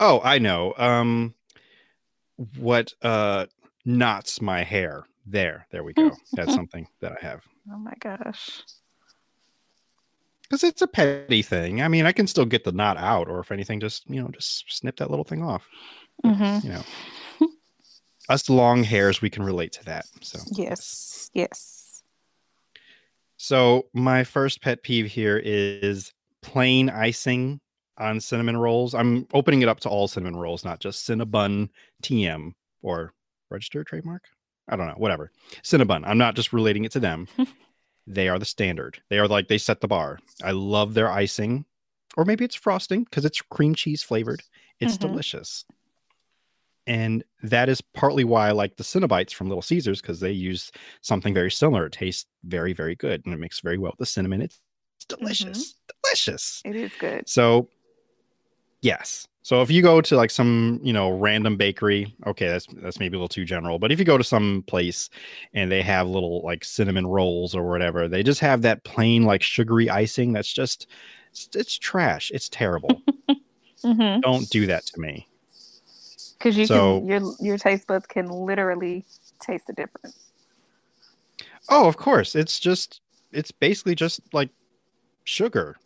Oh 0.00 0.20
i 0.22 0.38
know. 0.38 0.74
Um 0.76 1.34
what 2.58 2.92
uh 3.02 3.46
knots 3.84 4.40
my 4.42 4.62
hair. 4.62 5.04
There 5.26 5.66
there 5.70 5.84
we 5.84 5.92
go. 5.92 6.10
That's 6.32 6.52
something 6.54 6.86
that 7.00 7.12
i 7.12 7.24
have. 7.26 7.42
Oh 7.72 7.78
my 7.78 7.94
gosh. 8.00 8.62
because 10.42 10.62
it's 10.64 10.82
a 10.82 10.86
petty 10.86 11.42
thing. 11.42 11.80
I 11.82 11.88
mean 11.88 12.04
i 12.06 12.12
can 12.12 12.26
still 12.26 12.44
get 12.44 12.64
the 12.64 12.72
knot 12.72 12.96
out 12.98 13.28
or 13.28 13.40
if 13.40 13.50
anything 13.52 13.80
just 13.80 14.08
you 14.10 14.20
know 14.20 14.28
just 14.28 14.64
snip 14.70 14.96
that 14.98 15.10
little 15.10 15.24
thing 15.24 15.42
off. 15.42 15.68
Mm-hmm. 16.24 16.66
you 16.66 16.72
know 16.74 16.82
us 18.32 18.48
long 18.48 18.82
hairs 18.82 19.20
we 19.20 19.28
can 19.30 19.42
relate 19.42 19.72
to 19.72 19.84
that 19.84 20.06
so. 20.22 20.38
Yes. 20.52 21.30
Yes. 21.34 22.02
so 23.36 23.86
my 23.92 24.24
first 24.24 24.62
pet 24.62 24.82
peeve 24.82 25.06
here 25.06 25.40
is 25.42 26.12
plain 26.42 26.88
icing 26.90 27.60
on 27.98 28.20
cinnamon 28.20 28.56
rolls. 28.56 28.94
I'm 28.94 29.26
opening 29.34 29.62
it 29.62 29.68
up 29.68 29.80
to 29.80 29.88
all 29.88 30.08
cinnamon 30.08 30.36
rolls 30.36 30.64
not 30.64 30.80
just 30.80 31.06
cinnabon 31.08 31.68
tm 32.02 32.52
or 32.82 33.12
registered 33.50 33.86
trademark? 33.86 34.24
I 34.68 34.76
don't 34.76 34.86
know 34.86 34.94
whatever. 34.96 35.30
Cinnabon 35.62 36.02
i'm 36.06 36.18
not 36.18 36.34
just 36.34 36.52
relating 36.52 36.84
it 36.84 36.92
to 36.92 37.00
them. 37.00 37.28
They 38.04 38.28
are 38.28 38.36
the 38.40 38.44
standard. 38.44 39.00
They 39.10 39.18
are 39.20 39.28
like 39.28 39.46
they 39.46 39.58
set 39.58 39.80
the 39.80 39.86
bar. 39.86 40.18
I 40.42 40.50
love 40.50 40.94
their 40.94 41.08
icing. 41.08 41.66
Or 42.16 42.24
maybe 42.24 42.44
it's 42.44 42.56
frosting 42.56 43.04
because 43.04 43.24
it's 43.24 43.40
cream 43.42 43.76
cheese 43.76 44.02
flavored. 44.02 44.42
It's 44.80 44.96
Mhm. 44.96 45.02
delicious 45.02 45.64
and 46.86 47.24
that 47.42 47.68
is 47.68 47.80
partly 47.80 48.24
why 48.24 48.48
I 48.48 48.52
like 48.52 48.76
the 48.76 48.84
Cinnabites 48.84 49.32
from 49.32 49.48
Little 49.48 49.62
Caesars 49.62 50.00
because 50.00 50.20
they 50.20 50.32
use 50.32 50.72
something 51.00 51.34
very 51.34 51.50
similar. 51.50 51.86
It 51.86 51.92
tastes 51.92 52.26
very, 52.44 52.72
very 52.72 52.94
good 52.94 53.22
and 53.24 53.34
it 53.34 53.38
mixes 53.38 53.60
very 53.60 53.78
well 53.78 53.92
with 53.92 53.98
the 53.98 54.06
cinnamon. 54.06 54.42
It's, 54.42 54.60
it's 54.96 55.04
delicious, 55.04 55.74
delicious. 56.02 56.62
It 56.64 56.76
is 56.76 56.92
good. 56.98 57.28
So, 57.28 57.68
yes. 58.80 59.26
So 59.44 59.60
if 59.60 59.72
you 59.72 59.82
go 59.82 60.00
to 60.00 60.16
like 60.16 60.30
some 60.30 60.78
you 60.84 60.92
know 60.92 61.10
random 61.10 61.56
bakery, 61.56 62.14
okay, 62.26 62.46
that's 62.46 62.66
that's 62.76 63.00
maybe 63.00 63.16
a 63.16 63.18
little 63.18 63.28
too 63.28 63.44
general. 63.44 63.80
But 63.80 63.90
if 63.90 63.98
you 63.98 64.04
go 64.04 64.16
to 64.16 64.22
some 64.22 64.62
place 64.68 65.10
and 65.52 65.70
they 65.70 65.82
have 65.82 66.06
little 66.06 66.42
like 66.42 66.64
cinnamon 66.64 67.08
rolls 67.08 67.54
or 67.54 67.68
whatever, 67.68 68.06
they 68.06 68.22
just 68.22 68.38
have 68.38 68.62
that 68.62 68.84
plain 68.84 69.24
like 69.24 69.42
sugary 69.42 69.90
icing. 69.90 70.32
That's 70.32 70.52
just 70.52 70.86
it's, 71.32 71.48
it's 71.54 71.76
trash. 71.76 72.30
It's 72.32 72.48
terrible. 72.48 73.02
Mm-hmm. 73.84 74.20
Don't 74.20 74.48
do 74.48 74.66
that 74.66 74.86
to 74.86 75.00
me. 75.00 75.26
Because 76.42 76.56
you 76.56 76.66
So- 76.66 76.98
can 77.00 77.06
your 77.08 77.34
your 77.40 77.58
taste 77.58 77.86
buds 77.86 78.06
can 78.06 78.26
literally 78.26 79.04
taste 79.40 79.68
the 79.68 79.72
difference. 79.72 80.32
Oh, 81.68 81.86
of 81.86 81.96
course. 81.96 82.34
It's 82.34 82.58
just 82.58 83.00
it's 83.30 83.52
basically 83.52 83.94
just 83.94 84.20
like 84.32 84.50
sugar. 85.24 85.76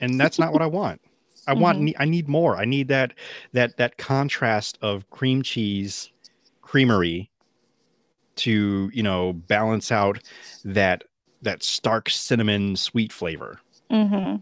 And 0.00 0.18
that's 0.20 0.38
not 0.38 0.52
what 0.52 0.62
I 0.62 0.66
want. 0.66 1.00
I 1.48 1.54
want 1.54 1.80
Mhm. 1.80 1.94
I 1.98 2.04
need 2.04 2.28
more. 2.28 2.56
I 2.56 2.64
need 2.64 2.86
that 2.88 3.14
that 3.52 3.76
that 3.78 3.98
contrast 3.98 4.78
of 4.82 5.08
cream 5.10 5.42
cheese 5.42 6.10
creamery 6.60 7.28
to, 8.36 8.88
you 8.94 9.02
know, 9.02 9.32
balance 9.32 9.90
out 9.90 10.22
that 10.64 11.02
that 11.42 11.64
stark 11.64 12.08
cinnamon 12.08 12.76
sweet 12.76 13.12
flavor. 13.12 13.60
Mm-hmm. 13.90 14.36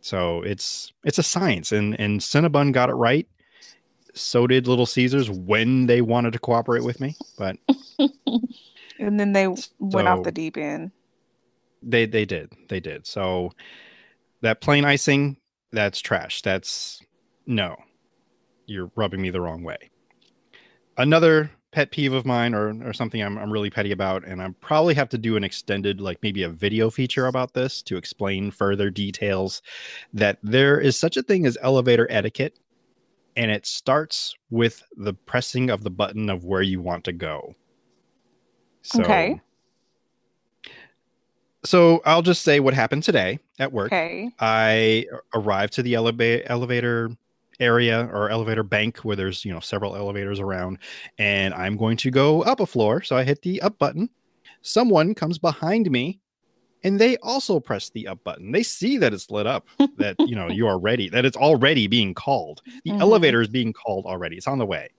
So 0.00 0.42
it's 0.42 0.92
it's 1.04 1.18
a 1.18 1.22
science 1.22 1.70
and 1.70 1.98
and 2.00 2.20
Cinnabon 2.20 2.72
got 2.72 2.90
it 2.90 2.94
right. 2.94 3.28
So 4.20 4.46
did 4.46 4.66
Little 4.66 4.86
Caesars 4.86 5.30
when 5.30 5.86
they 5.86 6.00
wanted 6.00 6.32
to 6.32 6.38
cooperate 6.38 6.84
with 6.84 7.00
me, 7.00 7.16
but 7.36 7.56
And 8.98 9.18
then 9.18 9.32
they 9.32 9.48
went 9.78 10.08
off 10.08 10.24
the 10.24 10.32
deep 10.32 10.56
end. 10.56 10.90
They 11.82 12.06
they 12.06 12.24
did. 12.24 12.52
They 12.68 12.80
did. 12.80 13.06
So 13.06 13.52
that 14.42 14.60
plain 14.60 14.84
icing, 14.84 15.36
that's 15.72 16.00
trash. 16.00 16.42
That's 16.42 17.00
no. 17.46 17.76
You're 18.66 18.90
rubbing 18.96 19.22
me 19.22 19.30
the 19.30 19.40
wrong 19.40 19.62
way. 19.62 19.90
Another 20.96 21.50
pet 21.70 21.90
peeve 21.90 22.12
of 22.12 22.26
mine 22.26 22.54
or 22.54 22.74
or 22.84 22.92
something 22.92 23.22
I'm 23.22 23.38
I'm 23.38 23.52
really 23.52 23.70
petty 23.70 23.92
about 23.92 24.24
and 24.24 24.42
I 24.42 24.48
probably 24.60 24.94
have 24.94 25.10
to 25.10 25.18
do 25.18 25.36
an 25.36 25.44
extended 25.44 26.00
like 26.00 26.18
maybe 26.22 26.42
a 26.42 26.48
video 26.48 26.90
feature 26.90 27.26
about 27.26 27.52
this 27.52 27.82
to 27.82 27.96
explain 27.98 28.50
further 28.50 28.88
details 28.88 29.60
that 30.14 30.38
there 30.42 30.80
is 30.80 30.98
such 30.98 31.18
a 31.18 31.22
thing 31.22 31.44
as 31.44 31.58
elevator 31.60 32.06
etiquette 32.10 32.58
and 33.38 33.52
it 33.52 33.64
starts 33.64 34.34
with 34.50 34.82
the 34.96 35.14
pressing 35.14 35.70
of 35.70 35.84
the 35.84 35.90
button 35.90 36.28
of 36.28 36.44
where 36.44 36.60
you 36.60 36.82
want 36.82 37.04
to 37.04 37.12
go. 37.12 37.54
So, 38.82 39.02
Okay. 39.02 39.40
So 41.64 42.02
I'll 42.04 42.22
just 42.22 42.42
say 42.42 42.60
what 42.60 42.74
happened 42.74 43.04
today 43.04 43.38
at 43.58 43.72
work. 43.72 43.86
Okay. 43.86 44.30
I 44.40 45.06
arrived 45.34 45.72
to 45.74 45.82
the 45.82 45.94
eleva- 45.94 46.42
elevator 46.46 47.10
area 47.60 48.08
or 48.12 48.28
elevator 48.30 48.62
bank 48.62 48.98
where 48.98 49.16
there's 49.16 49.44
you 49.44 49.52
know 49.52 49.60
several 49.60 49.94
elevators 49.94 50.40
around, 50.40 50.78
and 51.18 51.54
I'm 51.54 51.76
going 51.76 51.96
to 51.98 52.10
go 52.10 52.42
up 52.42 52.60
a 52.60 52.66
floor. 52.66 53.02
So 53.02 53.16
I 53.16 53.24
hit 53.24 53.42
the 53.42 53.62
up 53.62 53.78
button. 53.78 54.10
Someone 54.62 55.14
comes 55.14 55.38
behind 55.38 55.90
me, 55.90 56.20
and 56.84 56.98
they 57.00 57.16
also 57.18 57.58
press 57.60 57.90
the 57.90 58.06
up 58.08 58.22
button. 58.24 58.52
They 58.52 58.62
see 58.62 58.98
that 58.98 59.12
it's 59.12 59.30
lit 59.30 59.46
up, 59.46 59.66
that 59.96 60.16
you 60.20 60.34
know 60.36 60.48
you 60.48 60.66
are 60.68 60.78
ready, 60.78 61.08
that 61.10 61.24
it's 61.24 61.36
already 61.36 61.86
being 61.86 62.14
called. 62.14 62.62
The 62.84 62.92
Mhm. 62.92 63.00
elevator 63.00 63.40
is 63.40 63.48
being 63.48 63.72
called 63.72 64.06
already. 64.06 64.36
It's 64.36 64.46
on 64.46 64.58
the 64.58 64.66
way. 64.66 64.90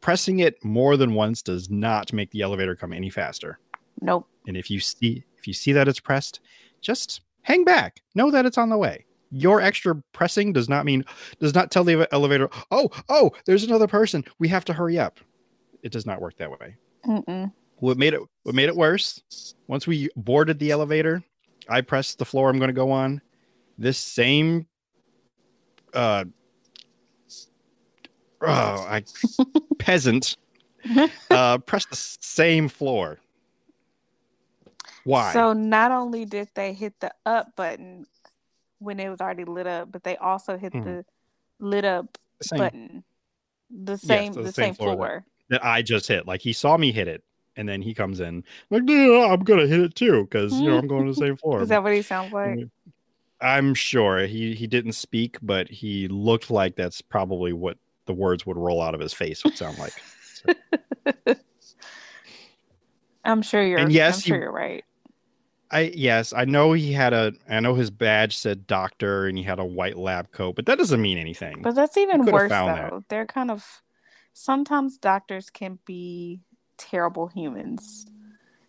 Pressing 0.00 0.38
it 0.40 0.64
more 0.64 0.96
than 0.96 1.12
once 1.14 1.42
does 1.42 1.68
not 1.68 2.12
make 2.12 2.30
the 2.30 2.40
elevator 2.40 2.74
come 2.74 2.92
any 2.92 3.10
faster. 3.10 3.58
Nope. 4.00 4.26
And 4.46 4.56
if 4.56 4.70
you 4.70 4.80
see 4.80 5.24
if 5.38 5.46
you 5.46 5.52
see 5.54 5.72
that 5.72 5.88
it's 5.88 6.00
pressed, 6.00 6.40
just 6.80 7.20
hang 7.42 7.64
back. 7.64 8.00
Know 8.14 8.30
that 8.30 8.46
it's 8.46 8.58
on 8.58 8.70
the 8.70 8.78
way. 8.78 9.04
Your 9.30 9.60
extra 9.60 9.94
pressing 10.12 10.52
does 10.52 10.68
not 10.68 10.84
mean 10.86 11.04
does 11.38 11.54
not 11.54 11.70
tell 11.70 11.84
the 11.84 12.08
elevator, 12.12 12.48
"Oh, 12.70 12.90
oh, 13.08 13.30
there's 13.44 13.64
another 13.64 13.86
person. 13.86 14.24
We 14.38 14.48
have 14.48 14.64
to 14.66 14.72
hurry 14.72 14.98
up." 14.98 15.20
It 15.82 15.92
does 15.92 16.04
not 16.06 16.20
work 16.20 16.36
that 16.38 16.50
way. 16.50 16.76
Mm-mm. 17.06 17.52
What 17.80 17.96
made 17.96 18.14
it 18.14 18.20
what 18.42 18.54
made 18.54 18.68
it 18.68 18.76
worse? 18.76 19.20
Once 19.66 19.86
we 19.86 20.08
boarded 20.16 20.58
the 20.58 20.70
elevator, 20.70 21.22
I 21.68 21.80
pressed 21.80 22.18
the 22.18 22.24
floor 22.24 22.50
I'm 22.50 22.58
going 22.58 22.68
to 22.68 22.74
go 22.74 22.90
on. 22.90 23.20
This 23.78 23.98
same 23.98 24.66
uh 25.94 26.24
oh, 28.42 28.46
I 28.46 29.02
peasant 29.78 30.36
uh 31.30 31.58
pressed 31.58 31.90
the 31.90 31.96
same 31.96 32.68
floor. 32.68 33.18
Why? 35.04 35.32
So 35.32 35.54
not 35.54 35.90
only 35.90 36.26
did 36.26 36.48
they 36.54 36.74
hit 36.74 36.94
the 37.00 37.12
up 37.24 37.56
button 37.56 38.06
when 38.78 39.00
it 39.00 39.08
was 39.08 39.20
already 39.20 39.44
lit 39.44 39.66
up, 39.66 39.90
but 39.90 40.04
they 40.04 40.16
also 40.18 40.58
hit 40.58 40.72
Mhm. 40.72 40.84
the 40.84 41.04
lit 41.58 41.84
up 41.84 42.18
The 42.50 42.56
button. 42.58 43.04
The 43.70 43.96
same 43.96 44.32
the 44.32 44.42
the, 44.42 44.52
same 44.52 44.64
same, 44.66 44.74
floor 44.74 44.96
floor. 44.96 45.26
that 45.48 45.64
I 45.64 45.80
just 45.82 46.08
hit. 46.08 46.26
Like 46.26 46.42
he 46.42 46.52
saw 46.52 46.76
me 46.76 46.92
hit 46.92 47.08
it, 47.08 47.22
and 47.56 47.68
then 47.68 47.82
he 47.82 47.94
comes 47.94 48.20
in 48.20 48.44
like, 48.70 48.82
"Yeah, 48.86 49.28
I'm 49.32 49.40
gonna 49.40 49.66
hit 49.66 49.80
it 49.80 49.94
too 49.94 50.24
because 50.24 50.60
you 50.60 50.68
know 50.68 50.78
I'm 50.78 50.86
going 50.86 51.06
to 51.06 51.12
the 51.12 51.26
same 51.26 51.36
floor. 51.42 51.62
Is 51.62 51.68
that 51.68 51.82
what 51.82 51.92
he 51.92 52.02
sounds 52.02 52.32
like? 52.32 52.68
I'm 53.40 53.74
sure 53.74 54.26
he 54.26 54.54
he 54.54 54.66
didn't 54.66 54.92
speak, 54.92 55.38
but 55.42 55.68
he 55.68 56.08
looked 56.08 56.50
like 56.50 56.76
that's 56.76 57.00
probably 57.00 57.52
what 57.52 57.78
the 58.06 58.12
words 58.12 58.44
would 58.46 58.56
roll 58.56 58.82
out 58.82 58.94
of 58.94 59.00
his 59.00 59.12
face 59.12 59.44
would 59.44 59.56
sound 59.56 59.78
like. 59.78 61.36
I'm 63.24 63.42
sure 63.42 63.62
you're 63.62 63.78
And 63.78 63.92
yes, 63.92 64.16
I'm 64.16 64.20
sure 64.20 64.36
he- 64.36 64.42
you're 64.42 64.52
right. 64.52 64.84
I 65.72 65.92
yes, 65.94 66.32
I 66.32 66.46
know 66.46 66.72
he 66.72 66.92
had 66.92 67.12
a 67.12 67.32
I 67.48 67.60
know 67.60 67.74
his 67.74 67.90
badge 67.90 68.36
said 68.36 68.66
doctor 68.66 69.26
and 69.26 69.38
he 69.38 69.44
had 69.44 69.60
a 69.60 69.64
white 69.64 69.96
lab 69.96 70.32
coat, 70.32 70.56
but 70.56 70.66
that 70.66 70.78
doesn't 70.78 71.00
mean 71.00 71.16
anything. 71.16 71.62
But 71.62 71.76
that's 71.76 71.96
even 71.96 72.24
worse 72.24 72.48
found 72.48 72.76
that. 72.76 72.90
though. 72.90 73.04
They're 73.08 73.26
kind 73.26 73.52
of 73.52 73.64
sometimes 74.32 74.98
doctors 74.98 75.48
can 75.48 75.78
be 75.86 76.40
terrible 76.80 77.28
humans. 77.28 78.06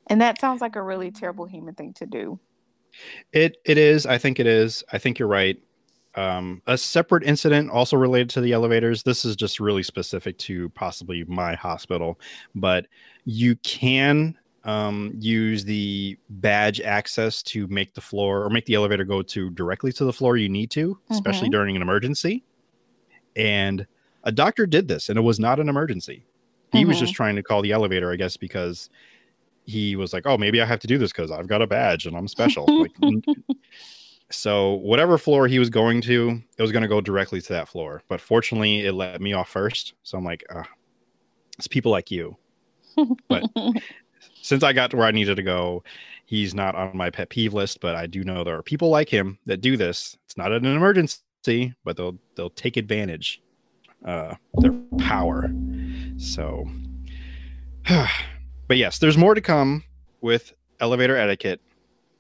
And 0.08 0.22
that 0.22 0.40
sounds 0.40 0.62
like 0.62 0.76
a 0.76 0.82
really 0.82 1.12
terrible 1.12 1.46
human 1.46 1.74
thing 1.74 1.94
to 1.94 2.06
do. 2.06 2.40
It 3.32 3.58
it 3.66 3.78
is. 3.78 4.06
I 4.06 4.18
think 4.18 4.40
it 4.40 4.48
is. 4.48 4.84
I 4.92 4.98
think 4.98 5.18
you're 5.18 5.28
right. 5.28 5.58
Um, 6.16 6.62
a 6.68 6.78
separate 6.78 7.24
incident 7.24 7.70
also 7.70 7.96
related 7.96 8.30
to 8.32 8.42
the 8.42 8.52
elevators. 8.52 9.04
This 9.04 9.24
is 9.24 9.38
just 9.38 9.62
really 9.62 9.84
specific 9.84 10.38
to 10.40 10.68
possibly 10.70 11.24
my 11.24 11.56
hospital, 11.56 12.20
but 12.54 12.88
you 13.24 13.56
can 13.58 14.38
um, 14.66 15.14
use 15.18 15.64
the 15.64 16.18
badge 16.30 16.82
access 16.82 17.42
to 17.44 17.66
make 17.68 17.94
the 17.94 18.02
floor 18.02 18.44
or 18.44 18.50
make 18.50 18.66
the 18.66 18.76
elevator 18.76 19.06
go 19.06 19.22
to 19.22 19.50
directly 19.52 19.94
to 19.94 20.04
the 20.04 20.14
floor 20.14 20.36
you 20.36 20.50
need 20.50 20.70
to, 20.72 21.00
especially 21.10 21.50
during 21.50 21.78
an 21.78 21.82
emergency. 21.82 22.44
And 23.38 23.88
a 24.24 24.32
doctor 24.32 24.68
did 24.68 24.88
this, 24.88 25.10
and 25.10 25.18
it 25.18 25.22
was 25.22 25.40
not 25.40 25.60
an 25.60 25.70
emergency. 25.70 26.26
He 26.72 26.86
was 26.86 26.98
Mhm. 26.98 27.02
just 27.02 27.14
trying 27.14 27.36
to 27.36 27.44
call 27.44 27.62
the 27.62 27.72
elevator, 27.72 28.12
I 28.12 28.16
guess, 28.16 28.38
because 28.38 28.90
he 29.66 29.96
was 29.96 30.14
like, 30.14 30.26
"Oh, 30.26 30.38
maybe 30.38 30.62
I 30.62 30.66
have 30.66 30.80
to 30.80 30.88
do 30.88 30.98
this 30.98 31.12
because 31.12 31.32
I've 31.32 31.48
got 31.48 31.62
a 31.62 31.68
badge 31.68 32.06
and 32.06 32.16
I'm 32.16 32.28
special." 32.28 32.66
like, 32.80 32.92
so 34.30 34.74
whatever 34.76 35.18
floor 35.18 35.48
he 35.48 35.60
was 35.60 35.70
going 35.70 36.02
to, 36.02 36.42
it 36.58 36.62
was 36.62 36.72
going 36.72 36.84
to 36.84 36.88
go 36.88 37.02
directly 37.02 37.42
to 37.42 37.54
that 37.54 37.68
floor. 37.68 38.02
But 38.08 38.22
fortunately, 38.22 38.86
it 38.86 38.94
let 38.94 39.22
me 39.22 39.34
off 39.34 39.50
first. 39.50 39.94
So 40.04 40.18
I'm 40.18 40.24
like, 40.24 40.44
uh, 40.54 40.64
"It's 41.58 41.68
people 41.68 41.92
like 41.92 42.10
you." 42.12 42.38
But 43.28 43.44
since 44.42 44.64
I 44.64 44.74
got 44.74 44.92
to 44.92 44.98
where 44.98 45.08
I 45.08 45.12
needed 45.12 45.36
to 45.36 45.44
go, 45.44 45.84
he's 46.26 46.54
not 46.54 46.76
on 46.76 46.96
my 46.96 47.10
pet 47.10 47.30
peeve 47.30 47.54
list. 47.54 47.82
But 47.82 47.96
I 47.96 48.08
do 48.08 48.24
know 48.24 48.44
there 48.44 48.58
are 48.58 48.64
people 48.64 48.90
like 48.90 49.10
him 49.10 49.38
that 49.46 49.62
do 49.62 49.76
this. 49.78 50.18
It's 50.26 50.38
not 50.38 50.52
an 50.52 50.66
emergency, 50.66 51.74
but 51.84 51.98
they'll 51.98 52.18
they'll 52.36 52.50
take 52.52 52.78
advantage 52.78 53.42
uh, 54.06 54.36
their 54.60 54.74
power. 54.98 55.52
So, 56.18 56.68
but 57.88 58.78
yes, 58.78 59.00
there's 59.00 59.18
more 59.18 59.34
to 59.34 59.42
come 59.42 59.84
with 60.22 60.54
elevator 60.80 61.18
etiquette 61.18 61.62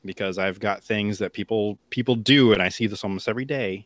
because 0.03 0.37
I've 0.37 0.59
got 0.59 0.83
things 0.83 1.19
that 1.19 1.33
people 1.33 1.77
people 1.89 2.15
do, 2.15 2.53
and 2.53 2.61
I 2.61 2.69
see 2.69 2.87
this 2.87 3.03
almost 3.03 3.27
every 3.27 3.45
day. 3.45 3.85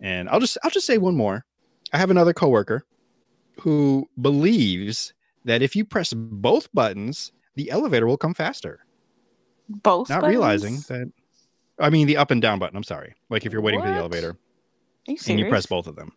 And 0.00 0.28
I'll 0.28 0.40
just 0.40 0.58
I'll 0.62 0.70
just 0.70 0.86
say 0.86 0.98
one 0.98 1.16
more. 1.16 1.44
I 1.92 1.98
have 1.98 2.10
another 2.10 2.32
coworker 2.32 2.84
who 3.60 4.08
believes 4.20 5.14
that 5.44 5.62
if 5.62 5.76
you 5.76 5.84
press 5.84 6.12
both 6.12 6.72
buttons, 6.74 7.32
the 7.54 7.70
elevator 7.70 8.06
will 8.06 8.16
come 8.16 8.34
faster. 8.34 8.80
Both 9.68 10.08
Not 10.08 10.22
buttons? 10.22 10.30
realizing 10.30 10.76
that. 10.88 11.12
I 11.78 11.90
mean, 11.90 12.06
the 12.06 12.16
up 12.16 12.30
and 12.30 12.40
down 12.40 12.58
button. 12.58 12.76
I'm 12.76 12.82
sorry. 12.82 13.14
Like 13.28 13.44
if 13.44 13.52
you're 13.52 13.62
waiting 13.62 13.80
for 13.80 13.88
the 13.88 13.94
elevator 13.94 14.36
you 15.06 15.16
and 15.28 15.38
you 15.38 15.48
press 15.48 15.66
both 15.66 15.86
of 15.86 15.96
them. 15.96 16.12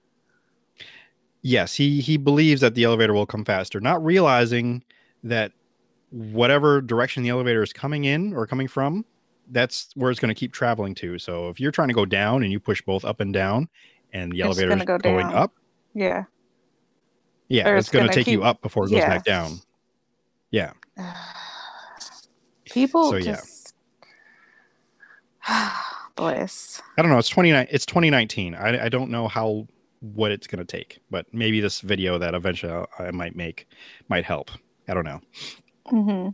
Yes, 1.41 1.75
he 1.75 2.01
he 2.01 2.17
believes 2.17 2.61
that 2.61 2.75
the 2.75 2.83
elevator 2.83 3.13
will 3.13 3.25
come 3.25 3.45
faster, 3.45 3.79
not 3.79 4.03
realizing 4.03 4.83
that 5.23 5.53
whatever 6.11 6.81
direction 6.81 7.23
the 7.23 7.29
elevator 7.29 7.63
is 7.63 7.71
coming 7.71 8.03
in 8.05 8.33
or 8.33 8.45
coming 8.45 8.67
from, 8.67 9.05
that's 9.51 9.89
where 9.95 10.11
it's 10.11 10.19
going 10.19 10.33
to 10.33 10.39
keep 10.39 10.51
traveling 10.51 10.95
to. 10.95 11.17
So 11.17 11.49
if 11.49 11.59
you're 11.59 11.71
trying 11.71 11.87
to 11.89 11.93
go 11.93 12.05
down 12.05 12.43
and 12.43 12.51
you 12.51 12.59
push 12.59 12.81
both 12.81 13.05
up 13.05 13.19
and 13.19 13.33
down, 13.33 13.69
and 14.11 14.31
the 14.31 14.41
elevator 14.41 14.75
is 14.75 14.83
go 14.83 14.97
going 14.97 15.27
down. 15.27 15.35
up, 15.35 15.53
Yeah. 15.93 16.25
yeah, 17.47 17.69
Or 17.69 17.77
it's, 17.77 17.89
going 17.89 18.07
to 18.07 18.13
take 18.13 18.27
you 18.27 18.43
up 18.43 18.61
before 18.61 18.85
it 18.85 18.89
goes 18.89 18.97
yeah. 18.99 19.07
back 19.07 19.23
down. 19.23 19.59
Yeah, 20.51 20.73
People 22.65 23.11
So, 23.11 23.17
yeah. 23.17 23.35
just 23.35 23.73
bless. 26.15 26.81
I 26.97 27.01
don't 27.01 27.11
know. 27.11 27.17
It's 27.17 27.29
29. 27.29 27.67
It's 27.69 27.85
2019. 27.85 28.55
I 28.55 28.85
I 28.85 28.89
don't 28.89 29.09
know 29.09 29.27
how 29.27 29.67
what 30.01 30.31
it's 30.31 30.47
going 30.47 30.59
to 30.59 30.65
take, 30.65 30.99
but 31.09 31.25
maybe 31.33 31.59
this 31.59 31.81
video 31.81 32.17
that 32.17 32.33
eventually 32.33 32.71
I'll- 32.71 33.11
might 33.11 33.35
make 33.35 33.67
might 34.07 34.25
help. 34.25 34.49
I 34.87 34.93
don't 34.93 35.05
know. 35.05 35.19
hmm 35.87 36.29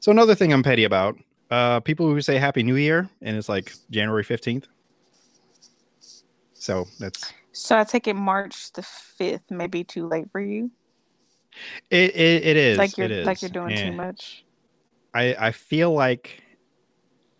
So 0.00 0.10
another 0.12 0.34
thing 0.34 0.52
I'm 0.52 0.62
petty 0.62 0.84
about, 0.84 1.16
uh, 1.50 1.80
people 1.80 2.06
who 2.06 2.20
say 2.20 2.36
Happy 2.38 2.62
New 2.62 2.76
Year 2.76 3.08
and 3.22 3.36
it's 3.36 3.48
like 3.48 3.72
January 3.90 4.24
15th. 4.24 4.66
So 6.52 6.84
that's 6.98 7.32
So 7.52 7.78
I 7.78 7.84
take 7.84 8.06
it 8.08 8.14
March 8.14 8.72
the 8.72 8.82
fifth 8.82 9.50
may 9.50 9.66
be 9.66 9.84
too 9.84 10.06
late 10.06 10.30
for 10.30 10.40
you. 10.40 10.70
it. 11.90 12.14
It, 12.14 12.44
it 12.44 12.56
is 12.56 12.78
like 12.78 12.98
you're 12.98 13.10
is. 13.10 13.26
like 13.26 13.40
you're 13.42 13.50
doing 13.50 13.74
too 13.74 13.92
much. 13.92 14.44
I 15.14 15.34
I 15.38 15.50
feel 15.52 15.92
like 15.92 16.42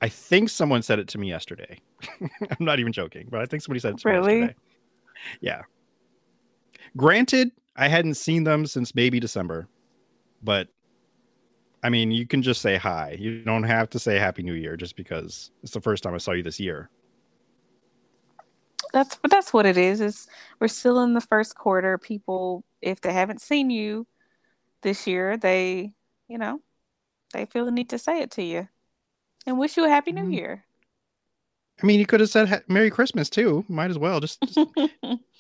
I 0.01 0.09
think 0.09 0.49
someone 0.51 0.83
said 0.83 0.99
it 0.99 1.09
to 1.09 1.19
me 1.19 1.29
yesterday. 1.29 1.79
I'm 2.21 2.65
not 2.65 2.79
even 2.81 2.93
joking, 2.93 3.29
but 3.31 3.41
I 3.41 3.47
think 3.47 3.63
somebody 3.63 3.81
said 3.81 3.95
it 3.95 3.99
to 3.99 4.09
Really? 4.09 4.35
me 4.35 4.41
yesterday. 4.43 4.57
Yeah. 5.41 5.63
Granted, 6.97 7.53
I 7.77 7.89
hadn't 7.89 8.15
seen 8.15 8.45
them 8.45 8.67
since 8.67 8.95
maybe 8.95 9.21
December, 9.21 9.69
but 10.43 10.69
I 11.83 11.89
mean, 11.89 12.11
you 12.11 12.27
can 12.27 12.43
just 12.43 12.63
say 12.63 12.77
hi. 12.77 13.17
You 13.19 13.43
don't 13.43 13.63
have 13.63 13.91
to 13.91 13.99
say 13.99 14.19
Happy 14.19 14.43
New 14.43 14.55
Year 14.55 14.77
just 14.77 14.97
because 14.97 15.51
it's 15.63 15.73
the 15.73 15.81
first 15.81 16.03
time 16.03 16.15
I 16.15 16.19
saw 16.19 16.33
you 16.33 16.43
this 16.43 16.59
year. 16.59 16.91
That's 18.93 19.17
but 19.17 19.31
that's 19.31 19.53
what 19.53 19.67
it 19.67 19.77
is. 19.77 20.01
Is 20.01 20.27
we're 20.59 20.69
still 20.69 21.03
in 21.03 21.15
the 21.15 21.21
first 21.21 21.55
quarter. 21.55 21.99
People, 21.99 22.65
if 22.81 23.01
they 23.01 23.13
haven't 23.13 23.41
seen 23.41 23.71
you 23.71 24.07
this 24.83 25.07
year, 25.07 25.37
they 25.37 25.93
you 26.29 26.39
know 26.39 26.61
they 27.33 27.45
feel 27.47 27.65
the 27.67 27.71
need 27.71 27.91
to 27.91 27.99
say 27.99 28.21
it 28.21 28.31
to 28.33 28.43
you 28.43 28.69
and 29.47 29.59
wish 29.59 29.77
you 29.77 29.85
a 29.85 29.89
happy 29.89 30.13
new 30.13 30.23
mm-hmm. 30.23 30.33
year. 30.33 30.66
I 31.83 31.87
mean, 31.87 32.01
you 32.01 32.07
could 32.07 32.21
have 32.21 32.31
said 32.31 32.63
Merry 32.69 32.91
Christmas 32.91 33.29
too. 33.29 33.65
Might 33.69 33.91
as 33.91 33.99
well 33.99 34.21
just, 34.21 34.41
just 34.43 34.59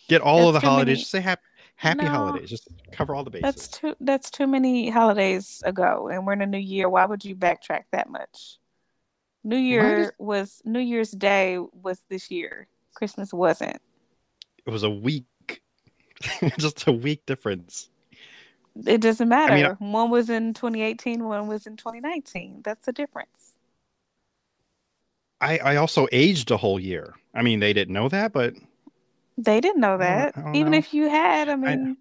get 0.09 0.21
all 0.21 0.49
of 0.49 0.55
the 0.55 0.61
holidays. 0.61 0.87
many- 0.87 0.99
Just 0.99 1.11
say 1.11 1.21
happy 1.21 1.43
Happy 1.79 2.05
No. 2.05 2.09
holidays. 2.09 2.49
Just 2.49 2.69
cover 2.91 3.15
all 3.15 3.23
the 3.23 3.29
bases. 3.31 3.43
that's 3.43 3.69
too 3.69 3.95
that's 4.01 4.31
too 4.31 4.47
many 4.47 4.89
holidays 4.89 5.63
ago, 5.67 6.09
and 6.09 6.27
we're 6.27 6.33
in 6.33 6.41
a 6.41 6.47
new 6.47 6.57
year. 6.59 6.89
Why 6.89 7.05
would 7.05 7.23
you 7.23 7.37
backtrack 7.37 7.83
that 7.93 8.09
much? 8.09 8.57
New 9.45 9.59
Year 9.59 10.15
was 10.19 10.63
New 10.65 10.81
Year's 10.81 11.11
Day 11.11 11.59
was 11.83 12.01
this 12.09 12.31
year. 12.31 12.67
Christmas 12.95 13.31
wasn't. 13.33 13.77
it 14.67 14.71
was 14.71 14.85
a 14.85 14.91
week 14.91 15.27
just 16.59 16.87
a 16.87 16.93
week 16.93 17.27
difference. 17.27 17.91
It 18.87 19.03
doesn't 19.03 19.29
matter. 19.29 19.53
I 19.53 19.63
mean, 19.79 19.93
one 19.93 20.11
was 20.11 20.31
in 20.31 20.55
2018, 20.55 21.23
one 21.25 21.47
was 21.47 21.67
in 21.67 21.77
2019. 21.77 22.63
That's 22.65 22.87
the 22.87 22.93
difference. 22.93 23.29
I 25.41 25.59
I 25.59 25.77
also 25.77 26.07
aged 26.13 26.51
a 26.51 26.57
whole 26.57 26.81
year. 26.81 27.15
I 27.35 27.43
mean, 27.43 27.61
they 27.61 27.73
didn't 27.73 27.95
know 27.95 28.09
that, 28.09 28.33
but 28.33 28.55
they 29.39 29.61
didn't 29.61 29.81
know 29.81 29.99
that. 29.99 30.37
I 30.37 30.41
don't, 30.41 30.51
I 30.51 30.53
don't 30.53 30.55
Even 30.57 30.73
know. 30.73 30.79
if 30.79 30.95
you 30.95 31.09
had, 31.09 31.49
I 31.49 31.57
mean, 31.57 31.97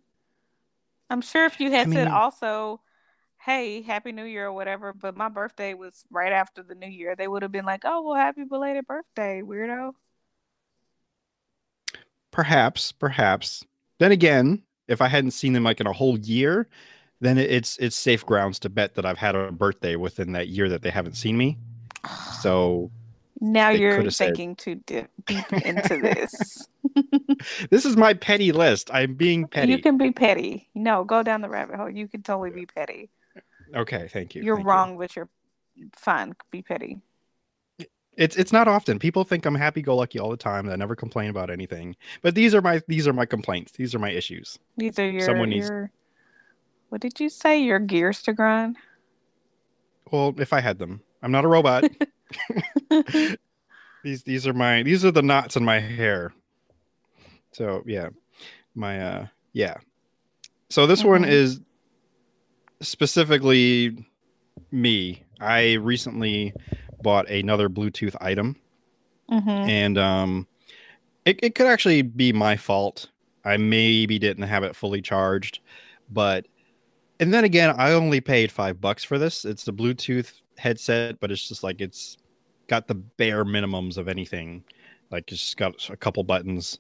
I, 1.10 1.14
am 1.14 1.22
sure 1.22 1.46
if 1.46 1.60
you 1.60 1.72
had 1.72 1.88
I 1.88 1.92
said 1.92 2.06
mean, 2.06 2.08
also, 2.08 2.82
"Hey, 3.40 3.82
Happy 3.82 4.12
New 4.12 4.26
Year" 4.26 4.48
or 4.48 4.54
whatever, 4.54 4.94
but 4.94 5.16
my 5.18 5.30
birthday 5.30 5.74
was 5.74 6.06
right 6.10 6.32
after 6.32 6.64
the 6.64 6.76
New 6.76 6.88
Year, 6.90 7.16
they 7.16 7.28
would 7.28 7.42
have 7.44 7.52
been 7.52 7.66
like, 7.66 7.82
"Oh, 7.86 8.02
well, 8.04 8.16
happy 8.16 8.44
belated 8.46 8.88
birthday, 8.88 9.42
weirdo." 9.42 9.94
Perhaps, 12.32 12.92
perhaps. 12.92 13.66
Then 14.00 14.12
again, 14.12 14.64
if 14.88 15.02
I 15.02 15.08
hadn't 15.08 15.32
seen 15.32 15.54
them 15.54 15.64
like 15.64 15.80
in 15.80 15.88
a 15.88 15.94
whole 15.94 16.18
year, 16.20 16.68
then 17.22 17.38
it's 17.38 17.78
it's 17.78 17.96
safe 17.96 18.26
grounds 18.26 18.60
to 18.60 18.70
bet 18.70 18.96
that 18.96 19.06
I've 19.06 19.18
had 19.18 19.36
a 19.36 19.52
birthday 19.52 19.96
within 19.96 20.34
that 20.34 20.50
year 20.50 20.70
that 20.70 20.82
they 20.82 20.90
haven't 20.92 21.16
seen 21.16 21.38
me. 21.38 21.58
So 22.42 22.92
now 23.42 23.70
you're 23.70 24.10
thinking 24.12 24.56
too 24.56 24.76
deep 24.76 25.08
into 25.28 26.00
this. 26.02 26.68
this 27.70 27.86
is 27.86 27.98
my 27.98 28.14
petty 28.14 28.52
list. 28.52 28.90
I'm 28.94 29.16
being 29.16 29.48
petty. 29.48 29.72
You 29.72 29.82
can 29.82 29.98
be 29.98 30.12
petty. 30.12 30.70
No, 30.74 31.04
go 31.04 31.22
down 31.24 31.42
the 31.42 31.50
rabbit 31.50 31.76
hole. 31.76 31.90
You 31.90 32.08
can 32.08 32.24
totally 32.24 32.52
be 32.52 32.66
petty. 32.66 33.10
Okay, 33.76 34.08
thank 34.08 34.36
you. 34.36 34.44
You're 34.44 34.56
thank 34.56 34.68
wrong, 34.68 34.94
you. 34.94 35.00
but 35.00 35.16
you're 35.16 35.30
fine. 35.94 36.34
Be 36.52 36.62
petty. 36.62 37.00
It's 38.18 38.38
it's 38.38 38.54
not 38.54 38.70
often. 38.70 38.98
People 38.98 39.26
think 39.26 39.46
I'm 39.46 39.56
happy 39.56 39.82
go 39.82 39.98
lucky 39.98 40.20
all 40.20 40.30
the 40.30 40.38
time. 40.38 40.70
I 40.70 40.76
never 40.78 40.96
complain 40.96 41.30
about 41.30 41.50
anything. 41.50 41.98
But 42.22 42.36
these 42.36 42.56
are 42.56 42.62
my 42.62 42.82
these 42.88 43.08
are 43.08 43.14
my 43.14 43.26
complaints. 43.26 43.74
These 43.74 43.94
are 43.94 44.00
my 44.00 44.12
issues. 44.12 44.58
These 44.78 44.98
are 45.00 45.10
your 45.10 45.22
someone 45.22 45.50
needs. 45.50 45.68
Your, 45.68 45.92
what 46.88 47.02
did 47.02 47.20
you 47.20 47.28
say? 47.28 47.62
Your 47.62 47.80
gears 47.80 48.22
to 48.24 48.34
grind. 48.34 48.78
Well, 50.12 50.34
if 50.38 50.54
I 50.54 50.62
had 50.62 50.80
them, 50.80 51.02
I'm 51.22 51.32
not 51.32 51.44
a 51.44 51.50
robot. 51.50 51.84
these 54.04 54.24
these 54.24 54.48
are 54.48 54.54
my 54.54 54.84
these 54.84 55.04
are 55.06 55.12
the 55.12 55.22
knots 55.22 55.56
in 55.56 55.66
my 55.66 55.80
hair. 55.80 56.34
So 57.52 57.84
yeah, 57.86 58.10
my 58.76 59.00
uh 59.00 59.28
yeah. 59.54 59.76
So 60.70 60.88
this 60.88 61.00
mm-hmm. 61.00 61.10
one 61.10 61.26
is 61.26 61.62
specifically 62.82 64.06
me. 64.72 65.24
I 65.40 65.74
recently 65.74 66.54
bought 67.02 67.30
another 67.30 67.70
Bluetooth 67.70 68.16
item, 68.22 68.56
mm-hmm. 69.30 69.50
and 69.50 69.98
um, 69.98 70.48
it 71.26 71.40
it 71.44 71.56
could 71.56 71.68
actually 71.68 72.02
be 72.02 72.34
my 72.34 72.56
fault. 72.58 73.10
I 73.44 73.58
maybe 73.58 74.18
didn't 74.18 74.44
have 74.44 74.64
it 74.64 74.76
fully 74.76 75.02
charged, 75.02 75.60
but 76.10 76.48
and 77.20 77.34
then 77.34 77.44
again, 77.44 77.76
I 77.78 77.92
only 77.92 78.22
paid 78.22 78.52
five 78.52 78.82
bucks 78.82 79.04
for 79.04 79.18
this. 79.18 79.46
It's 79.46 79.64
the 79.64 79.74
Bluetooth 79.74 80.42
headset, 80.58 81.20
but 81.20 81.32
it's 81.32 81.48
just 81.48 81.64
like 81.64 81.82
it's 81.82 82.18
got 82.68 82.88
the 82.88 82.96
bare 82.96 83.46
minimums 83.46 83.98
of 83.98 84.08
anything. 84.08 84.64
Like 85.12 85.32
it's 85.32 85.42
just 85.42 85.58
got 85.58 85.90
a 85.90 85.98
couple 85.98 86.24
buttons, 86.24 86.80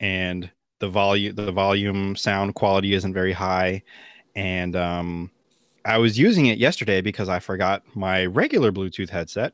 and 0.00 0.50
the 0.78 0.88
volume 0.88 1.34
the 1.34 1.52
volume 1.52 2.16
sound 2.16 2.54
quality 2.54 2.94
isn't 2.94 3.12
very 3.12 3.32
high, 3.32 3.82
and 4.34 4.76
um, 4.76 5.30
I 5.84 5.98
was 5.98 6.18
using 6.18 6.46
it 6.46 6.58
yesterday 6.58 7.00
because 7.00 7.28
I 7.28 7.40
forgot 7.40 7.82
my 7.94 8.26
regular 8.26 8.72
Bluetooth 8.72 9.10
headset, 9.10 9.52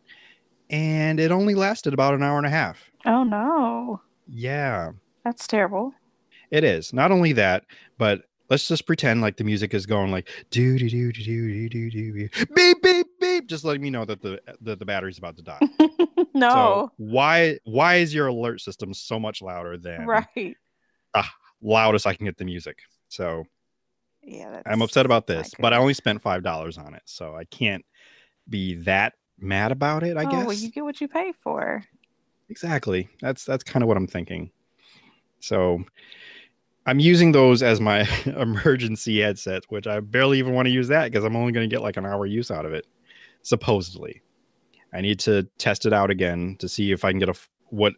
and 0.69 1.19
it 1.19 1.31
only 1.31 1.55
lasted 1.55 1.95
about 1.95 2.15
an 2.15 2.23
hour 2.23 2.39
and 2.39 2.47
a 2.47 2.51
half. 2.51 2.91
Oh 3.07 3.25
no! 3.25 4.01
Yeah, 4.29 4.93
that's 5.25 5.47
terrible. 5.47 5.93
It 6.51 6.65
is. 6.65 6.93
Not 6.93 7.13
only 7.13 7.33
that, 7.33 7.65
but 7.97 8.25
let's 8.51 8.67
just 8.67 8.87
pretend 8.87 9.23
like 9.23 9.37
the 9.37 9.45
music 9.45 9.73
is 9.73 9.87
going 9.87 10.11
like 10.11 10.29
do 10.51 10.79
do 10.79 10.91
do 10.91 11.13
do 11.13 11.23
do 11.23 11.69
do 11.69 11.91
do 11.91 12.13
do 12.13 12.29
beep 12.55 12.83
beep 12.83 13.07
beep, 13.39 13.49
just 13.49 13.65
letting 13.65 13.83
me 13.83 13.91
know 13.91 14.05
that 14.05 14.23
the 14.23 14.41
that 14.63 14.79
the 14.79 14.85
battery's 14.85 15.19
about 15.19 15.37
to 15.37 15.43
die. 15.43 15.61
no. 16.35 16.51
So 16.51 16.93
why 16.97 17.59
why 17.65 17.97
is 17.97 18.15
your 18.15 18.29
alert 18.29 18.61
system 18.61 18.95
so 18.95 19.19
much 19.19 19.43
louder 19.43 19.77
than 19.77 20.07
right? 20.07 20.57
Uh, 21.15 21.23
loudest 21.63 22.07
I 22.07 22.15
can 22.15 22.27
get 22.27 22.37
the 22.37 22.45
music. 22.45 22.79
So 23.09 23.45
yeah, 24.23 24.63
I'm 24.67 24.83
upset 24.83 25.07
about 25.07 25.27
this, 25.27 25.53
but 25.59 25.73
I 25.73 25.79
only 25.79 25.95
spent 25.95 26.23
five 26.23 26.43
dollars 26.43 26.79
on 26.79 26.95
it, 26.95 27.03
so 27.05 27.35
I 27.35 27.45
can't 27.45 27.85
be 28.49 28.75
that 28.77 29.15
mad 29.39 29.73
about 29.73 30.03
it. 30.03 30.17
I 30.17 30.25
oh, 30.25 30.31
guess. 30.31 30.47
Well, 30.47 30.57
you 30.57 30.71
get 30.71 30.85
what 30.85 31.01
you 31.01 31.09
pay 31.09 31.33
for. 31.33 31.85
Exactly. 32.49 33.09
That's 33.21 33.45
that's 33.45 33.65
kind 33.65 33.83
of 33.83 33.89
what 33.89 33.97
I'm 33.97 34.07
thinking. 34.07 34.51
So 35.41 35.83
I'm 36.87 36.99
using 36.99 37.33
those 37.33 37.63
as 37.63 37.81
my 37.81 38.09
emergency 38.25 39.21
headset, 39.21 39.65
which 39.69 39.87
I 39.87 40.01
barely 40.01 40.39
even 40.39 40.55
want 40.55 40.67
to 40.67 40.73
use 40.73 40.89
that 40.89 41.11
because 41.11 41.25
I'm 41.25 41.37
only 41.37 41.53
going 41.53 41.69
to 41.69 41.75
get 41.75 41.83
like 41.83 41.97
an 41.97 42.07
hour 42.07 42.27
use 42.27 42.51
out 42.51 42.67
of 42.67 42.73
it, 42.73 42.87
supposedly. 43.43 44.23
I 44.93 45.01
need 45.01 45.21
to 45.21 45.45
test 45.59 45.87
it 45.87 45.93
out 45.93 46.11
again 46.11 46.57
to 46.59 46.69
see 46.69 46.93
if 46.93 47.05
I 47.05 47.11
can 47.11 47.21
get 47.21 47.29
a 47.29 47.35
what 47.69 47.95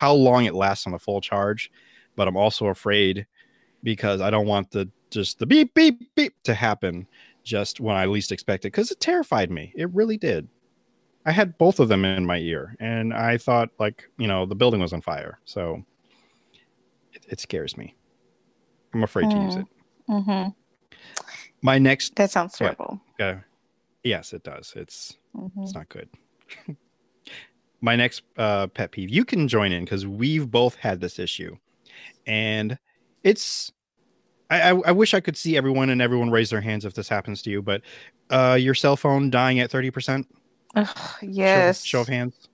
how 0.00 0.12
long 0.12 0.44
it 0.44 0.54
lasts 0.54 0.86
on 0.86 0.94
a 0.94 0.98
full 0.98 1.20
charge. 1.20 1.70
But 2.16 2.28
I'm 2.28 2.36
also 2.36 2.66
afraid 2.66 3.26
because 3.82 4.20
I 4.20 4.30
don't 4.30 4.46
want 4.46 4.70
the 4.70 4.88
just 5.10 5.38
the 5.38 5.46
beep 5.46 5.74
beep 5.74 6.14
beep 6.14 6.34
to 6.44 6.54
happen 6.54 7.06
just 7.44 7.80
when 7.80 7.96
I 7.96 8.06
least 8.06 8.32
expect 8.32 8.64
it 8.64 8.68
because 8.72 8.90
it 8.90 9.00
terrified 9.00 9.50
me. 9.50 9.72
It 9.76 9.92
really 9.94 10.16
did. 10.16 10.48
I 11.26 11.32
had 11.32 11.58
both 11.58 11.80
of 11.80 11.88
them 11.88 12.04
in 12.04 12.24
my 12.24 12.38
ear, 12.38 12.76
and 12.80 13.12
I 13.12 13.36
thought 13.36 13.70
like 13.78 14.08
you 14.18 14.26
know 14.26 14.46
the 14.46 14.54
building 14.54 14.80
was 14.80 14.92
on 14.92 15.00
fire, 15.00 15.38
so 15.44 15.84
it, 17.12 17.26
it 17.28 17.40
scares 17.40 17.76
me. 17.76 17.94
I'm 18.94 19.02
afraid 19.02 19.26
mm. 19.26 19.32
to 19.32 19.40
use 19.42 19.56
it. 19.56 19.66
Mm-hmm. 20.08 20.50
My 21.62 21.78
next 21.78 22.16
that 22.16 22.30
sounds 22.30 22.56
terrible. 22.56 23.00
Yeah, 23.18 23.40
yes, 24.04 24.32
it 24.32 24.42
does. 24.42 24.72
It's 24.76 25.16
mm-hmm. 25.36 25.62
it's 25.62 25.74
not 25.74 25.88
good. 25.88 26.08
My 27.80 27.94
next 27.94 28.22
uh, 28.36 28.66
pet 28.66 28.90
peeve. 28.90 29.08
You 29.10 29.24
can 29.24 29.46
join 29.46 29.70
in 29.70 29.84
because 29.84 30.06
we've 30.06 30.50
both 30.50 30.74
had 30.74 31.00
this 31.00 31.18
issue, 31.18 31.56
and 32.26 32.78
it's 33.22 33.72
I, 34.50 34.70
I, 34.70 34.92
wish 34.92 35.12
I 35.12 35.20
could 35.20 35.36
see 35.36 35.56
everyone 35.56 35.90
and 35.90 36.00
everyone 36.00 36.30
raise 36.30 36.50
their 36.50 36.60
hands 36.60 36.84
if 36.84 36.94
this 36.94 37.08
happens 37.08 37.42
to 37.42 37.50
you, 37.50 37.60
but 37.60 37.82
uh, 38.30 38.56
your 38.58 38.74
cell 38.74 38.96
phone 38.96 39.30
dying 39.30 39.60
at 39.60 39.70
30%? 39.70 40.24
yes. 41.22 41.84
Show, 41.84 41.98
show, 41.98 42.00
of 42.00 42.08
hands. 42.08 42.48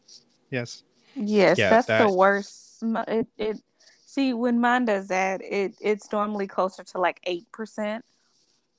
Yes. 0.50 0.82
Yes, 1.14 1.58
yeah, 1.58 1.70
that's 1.70 1.86
that... 1.86 2.06
the 2.06 2.12
worst. 2.12 2.82
It, 2.82 3.28
it 3.38 3.56
see 4.06 4.34
when 4.34 4.60
mine 4.60 4.84
does 4.84 5.08
that, 5.08 5.40
it 5.42 5.74
it's 5.80 6.10
normally 6.10 6.46
closer 6.46 6.82
to 6.82 6.98
like 6.98 7.20
8%, 7.26 8.00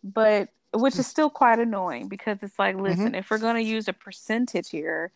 but 0.05 0.49
which 0.73 0.99
is 0.99 1.07
still 1.07 1.29
quite 1.29 1.59
annoying 1.59 2.07
because 2.07 2.37
it's 2.41 2.59
like, 2.59 2.75
listen, 2.75 3.07
mm-hmm. 3.07 3.15
if 3.15 3.29
we're 3.29 3.37
going 3.37 3.55
to 3.55 3.61
use 3.61 3.87
a 3.87 3.93
percentage 3.93 4.69
here, 4.69 5.11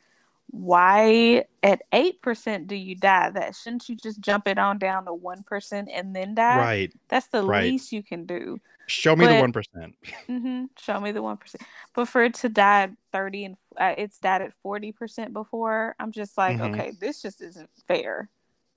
why 0.51 1.45
at 1.61 1.81
8% 1.91 2.67
do 2.67 2.75
you 2.75 2.95
die 2.95 3.29
that? 3.29 3.55
Shouldn't 3.55 3.87
you 3.87 3.95
just 3.95 4.19
jump 4.19 4.47
it 4.47 4.57
on 4.57 4.79
down 4.79 5.05
to 5.05 5.11
1% 5.11 5.87
and 5.93 6.15
then 6.15 6.33
die? 6.33 6.57
Right. 6.57 6.93
That's 7.07 7.27
the 7.27 7.43
right. 7.43 7.63
least 7.63 7.91
you 7.91 8.01
can 8.01 8.25
do. 8.25 8.59
Show 8.87 9.15
me 9.15 9.25
but, 9.25 9.53
the 9.53 9.61
1% 9.61 9.93
mm-hmm, 10.27 10.63
show 10.79 10.99
me 10.99 11.11
the 11.11 11.19
1% 11.19 11.55
but 11.93 12.07
for 12.07 12.23
it 12.23 12.33
to 12.33 12.49
die 12.49 12.89
30 13.11 13.45
and 13.45 13.57
uh, 13.77 13.93
it's 13.99 14.17
died 14.17 14.41
at 14.41 14.51
40% 14.65 15.31
before 15.31 15.95
i'm 15.99 16.11
just 16.11 16.35
like 16.39 16.57
mm-hmm. 16.57 16.73
okay 16.73 16.91
this 16.99 17.21
just 17.21 17.39
isn't 17.39 17.69
fair. 17.87 18.29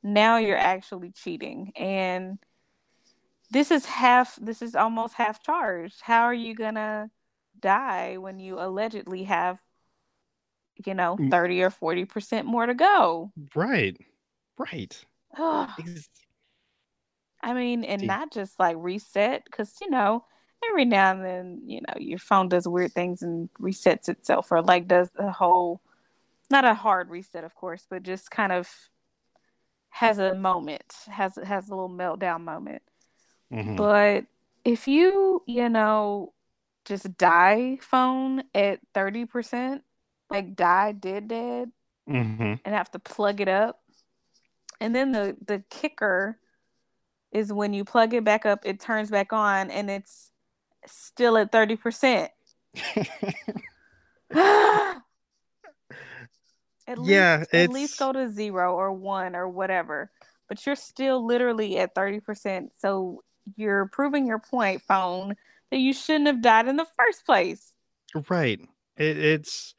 Now 0.02 0.38
you're 0.38 0.58
actually 0.58 1.12
cheating. 1.12 1.72
And 1.76 2.38
this 3.52 3.70
is 3.70 3.86
half 3.86 4.38
this 4.40 4.62
is 4.62 4.74
almost 4.74 5.14
half 5.14 5.42
charged 5.42 6.00
how 6.00 6.22
are 6.22 6.34
you 6.34 6.54
gonna 6.54 7.10
die 7.60 8.16
when 8.16 8.38
you 8.38 8.58
allegedly 8.58 9.24
have 9.24 9.58
you 10.86 10.94
know, 10.94 11.16
mm. 11.16 11.30
30 11.30 11.62
or 11.62 11.70
40% 11.70 12.44
more 12.44 12.66
to 12.66 12.74
go. 12.74 13.32
Right. 13.54 13.96
Right. 14.58 15.02
I 15.38 15.68
mean, 17.54 17.84
and 17.84 18.06
not 18.06 18.32
just 18.32 18.58
like 18.60 18.76
reset, 18.78 19.44
because, 19.44 19.74
you 19.80 19.90
know, 19.90 20.24
every 20.68 20.84
now 20.84 21.10
and 21.10 21.24
then, 21.24 21.62
you 21.66 21.80
know, 21.80 21.94
your 21.98 22.18
phone 22.18 22.48
does 22.48 22.68
weird 22.68 22.92
things 22.92 23.22
and 23.22 23.48
resets 23.60 24.08
itself, 24.08 24.52
or 24.52 24.62
like 24.62 24.86
does 24.86 25.10
the 25.16 25.32
whole, 25.32 25.80
not 26.50 26.64
a 26.64 26.74
hard 26.74 27.10
reset, 27.10 27.42
of 27.42 27.56
course, 27.56 27.84
but 27.90 28.04
just 28.04 28.30
kind 28.30 28.52
of 28.52 28.70
has 29.90 30.18
a 30.18 30.34
moment, 30.34 30.94
has 31.08 31.36
has 31.42 31.68
a 31.68 31.74
little 31.74 31.90
meltdown 31.90 32.42
moment. 32.42 32.82
Mm-hmm. 33.52 33.76
But 33.76 34.24
if 34.64 34.88
you, 34.88 35.42
you 35.46 35.68
know, 35.68 36.32
just 36.84 37.16
die 37.16 37.78
phone 37.80 38.42
at 38.54 38.80
30%, 38.94 39.80
like 40.30 40.56
die 40.56 40.92
dead 40.92 41.28
dead 41.28 41.70
mm-hmm. 42.08 42.54
and 42.64 42.74
have 42.74 42.90
to 42.92 42.98
plug 42.98 43.40
it 43.40 43.48
up. 43.48 43.80
And 44.80 44.94
then 44.94 45.12
the 45.12 45.36
the 45.46 45.62
kicker 45.70 46.38
is 47.30 47.52
when 47.52 47.72
you 47.72 47.84
plug 47.84 48.14
it 48.14 48.24
back 48.24 48.44
up, 48.46 48.60
it 48.64 48.80
turns 48.80 49.10
back 49.10 49.32
on 49.32 49.70
and 49.70 49.90
it's 49.90 50.30
still 50.86 51.38
at 51.38 51.52
30%. 51.52 52.28
at 56.86 56.98
yeah, 57.04 57.38
least, 57.38 57.54
at 57.54 57.70
least 57.70 57.98
go 57.98 58.12
to 58.12 58.30
zero 58.30 58.74
or 58.74 58.92
one 58.92 59.36
or 59.36 59.48
whatever. 59.48 60.10
But 60.48 60.66
you're 60.66 60.76
still 60.76 61.24
literally 61.24 61.78
at 61.78 61.94
30%. 61.94 62.68
So 62.78 63.22
you're 63.56 63.86
proving 63.86 64.26
your 64.26 64.38
point, 64.38 64.82
phone, 64.82 65.36
that 65.70 65.78
you 65.78 65.92
shouldn't 65.92 66.26
have 66.26 66.42
died 66.42 66.68
in 66.68 66.76
the 66.76 66.86
first 66.96 67.24
place. 67.26 67.72
Right. 68.28 68.60
It, 68.96 69.18
it's 69.18 69.74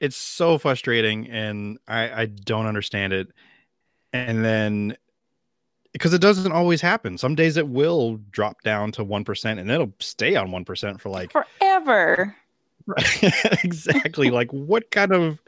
it's 0.00 0.16
so 0.16 0.58
frustrating, 0.58 1.28
and 1.28 1.78
I 1.88 2.22
I 2.22 2.26
don't 2.26 2.66
understand 2.66 3.12
it. 3.12 3.28
And 4.12 4.44
then 4.44 4.96
because 5.96 6.12
it 6.12 6.20
doesn't 6.20 6.52
always 6.52 6.82
happen. 6.82 7.16
Some 7.16 7.34
days 7.34 7.56
it 7.56 7.68
will 7.68 8.18
drop 8.30 8.60
down 8.60 8.92
to 8.92 9.04
1% 9.04 9.58
and 9.58 9.70
it'll 9.70 9.94
stay 9.98 10.36
on 10.36 10.50
1% 10.50 11.00
for 11.00 11.08
like 11.08 11.32
forever. 11.32 12.36
exactly. 13.64 14.28
like 14.28 14.52
what 14.52 14.90
kind 14.90 15.12
of 15.12 15.40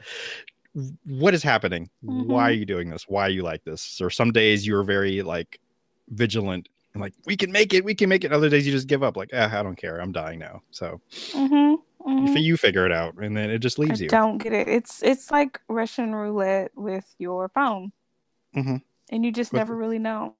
what 1.05 1.35
is 1.35 1.43
happening? 1.43 1.87
Mm-hmm. 2.03 2.31
Why 2.31 2.49
are 2.49 2.53
you 2.53 2.65
doing 2.65 2.89
this? 2.89 3.07
Why 3.07 3.27
are 3.27 3.29
you 3.29 3.43
like 3.43 3.63
this? 3.63 4.01
Or 4.01 4.09
some 4.09 4.31
days 4.31 4.65
you're 4.65 4.81
very 4.81 5.21
like 5.21 5.59
vigilant 6.09 6.67
and 6.93 7.01
like 7.01 7.13
we 7.25 7.35
can 7.35 7.51
make 7.51 7.73
it, 7.73 7.83
we 7.83 7.95
can 7.95 8.09
make 8.09 8.23
it. 8.23 8.33
Other 8.33 8.49
days 8.49 8.65
you 8.65 8.71
just 8.71 8.87
give 8.87 9.03
up, 9.03 9.17
like 9.17 9.29
eh, 9.33 9.49
I 9.51 9.63
don't 9.63 9.75
care, 9.75 9.99
I'm 10.01 10.11
dying 10.11 10.39
now. 10.39 10.61
So 10.71 11.01
mm-hmm. 11.11 12.09
Mm-hmm. 12.09 12.37
you 12.37 12.57
figure 12.57 12.85
it 12.85 12.91
out, 12.91 13.15
and 13.15 13.35
then 13.35 13.49
it 13.49 13.59
just 13.59 13.79
leaves 13.79 14.01
I 14.01 14.03
you. 14.03 14.09
Don't 14.09 14.37
get 14.37 14.53
it. 14.53 14.67
It's 14.67 15.03
it's 15.03 15.31
like 15.31 15.59
Russian 15.67 16.15
roulette 16.15 16.71
with 16.75 17.05
your 17.17 17.49
phone. 17.49 17.91
Mm-hmm 18.55 18.77
and 19.09 19.25
you 19.25 19.31
just 19.31 19.53
never 19.53 19.75
really 19.75 19.99
know. 19.99 20.35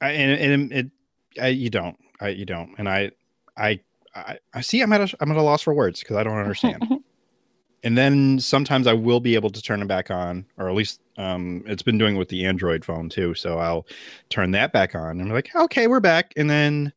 I, 0.00 0.10
and, 0.10 0.52
and 0.52 0.72
it, 0.72 0.90
I, 1.40 1.48
you 1.48 1.70
don't, 1.70 1.96
I, 2.20 2.28
you 2.28 2.46
don't, 2.46 2.74
and 2.78 2.88
I, 2.88 3.10
I, 3.56 3.80
I, 4.14 4.38
I 4.54 4.60
see. 4.62 4.80
I'm 4.80 4.92
at 4.92 5.00
a, 5.00 5.16
I'm 5.20 5.30
at 5.30 5.36
a 5.36 5.42
loss 5.42 5.62
for 5.62 5.74
words 5.74 6.00
because 6.00 6.16
I 6.16 6.22
don't 6.22 6.38
understand. 6.38 6.82
and 7.82 7.96
then 7.96 8.38
sometimes 8.38 8.86
I 8.86 8.92
will 8.92 9.20
be 9.20 9.34
able 9.34 9.50
to 9.50 9.62
turn 9.62 9.80
it 9.82 9.88
back 9.88 10.10
on, 10.10 10.44
or 10.58 10.68
at 10.68 10.74
least 10.74 11.00
um, 11.16 11.62
it's 11.66 11.82
been 11.82 11.98
doing 11.98 12.16
with 12.16 12.28
the 12.28 12.44
Android 12.44 12.84
phone 12.84 13.08
too. 13.08 13.34
So 13.34 13.58
I'll 13.58 13.86
turn 14.28 14.50
that 14.52 14.72
back 14.72 14.94
on, 14.94 15.12
and 15.12 15.22
I'm 15.22 15.30
like, 15.30 15.54
okay, 15.54 15.86
we're 15.86 16.00
back, 16.00 16.32
and 16.36 16.48
then, 16.48 16.92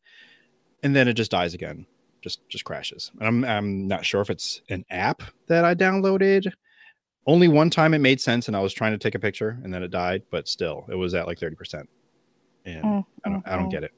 and 0.82 0.94
then 0.94 1.08
it 1.08 1.14
just 1.14 1.30
dies 1.30 1.54
again, 1.54 1.86
just 2.22 2.46
just 2.48 2.64
crashes. 2.64 3.10
I'm 3.20 3.44
I'm 3.44 3.86
not 3.86 4.04
sure 4.04 4.20
if 4.20 4.30
it's 4.30 4.62
an 4.68 4.84
app 4.90 5.22
that 5.46 5.64
I 5.64 5.74
downloaded 5.74 6.52
only 7.26 7.48
one 7.48 7.70
time 7.70 7.94
it 7.94 8.00
made 8.00 8.20
sense, 8.20 8.48
and 8.48 8.56
I 8.56 8.60
was 8.60 8.72
trying 8.72 8.92
to 8.92 8.98
take 8.98 9.14
a 9.14 9.18
picture, 9.18 9.58
and 9.64 9.72
then 9.72 9.82
it 9.82 9.90
died. 9.90 10.22
But 10.30 10.48
still, 10.48 10.84
it 10.90 10.94
was 10.94 11.14
at 11.14 11.26
like 11.26 11.38
thirty 11.38 11.56
percent, 11.56 11.88
and 12.64 12.84
mm-hmm. 12.84 13.00
I 13.24 13.30
don't, 13.30 13.48
I 13.48 13.56
don't 13.56 13.70
get 13.70 13.84
it. 13.84 13.92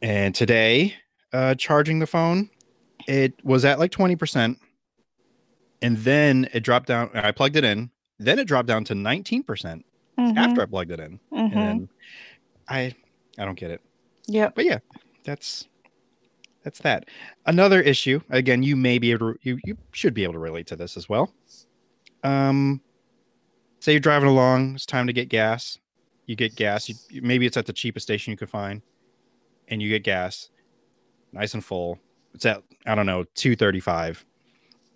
And 0.00 0.34
today, 0.34 0.94
uh, 1.32 1.54
charging 1.54 1.98
the 1.98 2.06
phone, 2.06 2.50
it 3.08 3.34
was 3.44 3.64
at 3.64 3.78
like 3.78 3.90
twenty 3.90 4.16
percent, 4.16 4.58
and 5.82 5.98
then 5.98 6.48
it 6.52 6.60
dropped 6.60 6.86
down. 6.86 7.10
I 7.14 7.32
plugged 7.32 7.56
it 7.56 7.64
in, 7.64 7.90
then 8.18 8.38
it 8.38 8.46
dropped 8.46 8.68
down 8.68 8.84
to 8.84 8.94
nineteen 8.94 9.42
percent 9.42 9.84
mm-hmm. 10.18 10.38
after 10.38 10.62
I 10.62 10.66
plugged 10.66 10.90
it 10.90 11.00
in, 11.00 11.20
mm-hmm. 11.32 11.58
and 11.58 11.88
I, 12.68 12.94
I 13.38 13.44
don't 13.44 13.58
get 13.58 13.70
it. 13.70 13.80
Yeah, 14.26 14.50
but 14.54 14.64
yeah, 14.64 14.78
that's 15.24 15.68
that's 16.62 16.78
that. 16.80 17.08
Another 17.44 17.80
issue, 17.80 18.20
again, 18.30 18.62
you 18.62 18.76
may 18.76 18.98
be 18.98 19.10
able 19.10 19.34
to, 19.34 19.38
you, 19.42 19.58
you 19.64 19.76
should 19.90 20.14
be 20.14 20.22
able 20.22 20.34
to 20.34 20.38
relate 20.38 20.68
to 20.68 20.76
this 20.76 20.96
as 20.96 21.08
well. 21.08 21.34
Um, 22.22 22.80
say 23.80 23.92
you're 23.92 24.00
driving 24.00 24.28
along, 24.28 24.76
it's 24.76 24.86
time 24.86 25.08
to 25.08 25.12
get 25.12 25.28
gas. 25.28 25.78
You 26.26 26.36
get 26.36 26.54
gas. 26.54 26.88
You, 26.88 27.20
maybe 27.20 27.46
it's 27.46 27.56
at 27.56 27.66
the 27.66 27.72
cheapest 27.72 28.06
station 28.06 28.30
you 28.30 28.36
could 28.36 28.48
find, 28.48 28.80
and 29.66 29.82
you 29.82 29.88
get 29.88 30.04
gas, 30.04 30.50
nice 31.32 31.54
and 31.54 31.64
full. 31.64 31.98
It's 32.32 32.46
at 32.46 32.62
I 32.86 32.94
don't 32.94 33.06
know 33.06 33.24
two 33.34 33.56
thirty 33.56 33.80
five. 33.80 34.24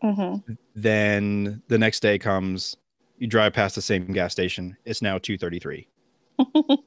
Mm-hmm. 0.03 0.53
Then 0.75 1.63
the 1.69 1.79
next 1.79 2.01
day 2.01 2.19
comes, 2.19 2.77
you 3.19 3.27
drive 3.27 3.53
past 3.53 3.75
the 3.75 3.83
same 3.83 4.07
gas 4.13 4.33
station. 4.33 4.77
It's 4.85 5.03
now 5.03 5.19
two 5.19 5.39
thirty 5.39 5.59
three. 5.59 5.89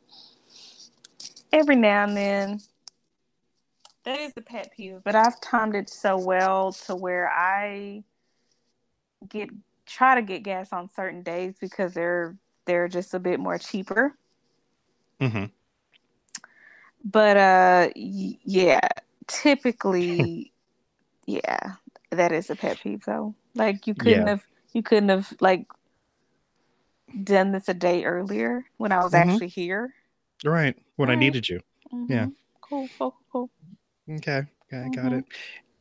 Every 1.52 1.76
now 1.76 2.04
and 2.04 2.15
then, 2.15 2.60
that 4.04 4.19
is 4.19 4.34
a 4.38 4.41
pet 4.41 4.72
peeve, 4.76 5.02
but 5.04 5.15
I've 5.15 5.41
timed 5.41 5.76
it 5.76 5.89
so 5.89 6.17
well 6.17 6.72
to 6.86 6.95
where 6.95 7.30
I 7.30 8.04
get 9.28 9.50
try 9.86 10.15
to 10.15 10.22
get 10.22 10.43
gas 10.43 10.72
on 10.72 10.89
certain 10.89 11.24
days 11.24 11.56
because 11.60 11.93
they're 11.93 12.38
they're 12.65 12.88
just 12.88 13.13
a 13.13 13.19
bit 13.19 13.39
more 13.39 13.58
cheaper. 13.58 14.15
Mm-hmm. 15.19 15.45
But 17.04 17.38
uh, 17.38 17.89
y- 17.95 18.38
yeah, 18.43 18.88
typically, 19.28 20.54
yeah, 21.26 21.74
that 22.12 22.32
is 22.32 22.50
a 22.50 22.56
pet 22.56 22.80
peeve 22.82 23.04
though. 23.06 23.36
Like 23.56 23.88
you 23.88 23.95
couldn't 23.95 24.24
yeah. 24.24 24.30
have 24.30 24.43
you 24.74 24.84
couldn't 24.84 25.10
have 25.10 25.34
like 25.39 25.65
done 27.24 27.52
this 27.52 27.69
a 27.69 27.74
day 27.74 28.06
earlier 28.06 28.65
when 28.78 28.91
I 28.91 29.04
was 29.04 29.13
mm-hmm. 29.13 29.30
actually 29.30 29.48
here. 29.48 29.93
Right 30.45 30.76
when 30.95 31.10
I 31.10 31.15
needed 31.15 31.48
you. 31.50 31.60
Mm-hmm. 31.93 32.12
Yeah. 32.12 32.28
Cool. 32.62 32.88
Cool. 32.98 33.15
Cool. 33.32 33.50
Okay, 34.10 34.38
okay, 34.38 34.48
mm-hmm. 34.72 34.91
got 34.91 35.13
it. 35.13 35.26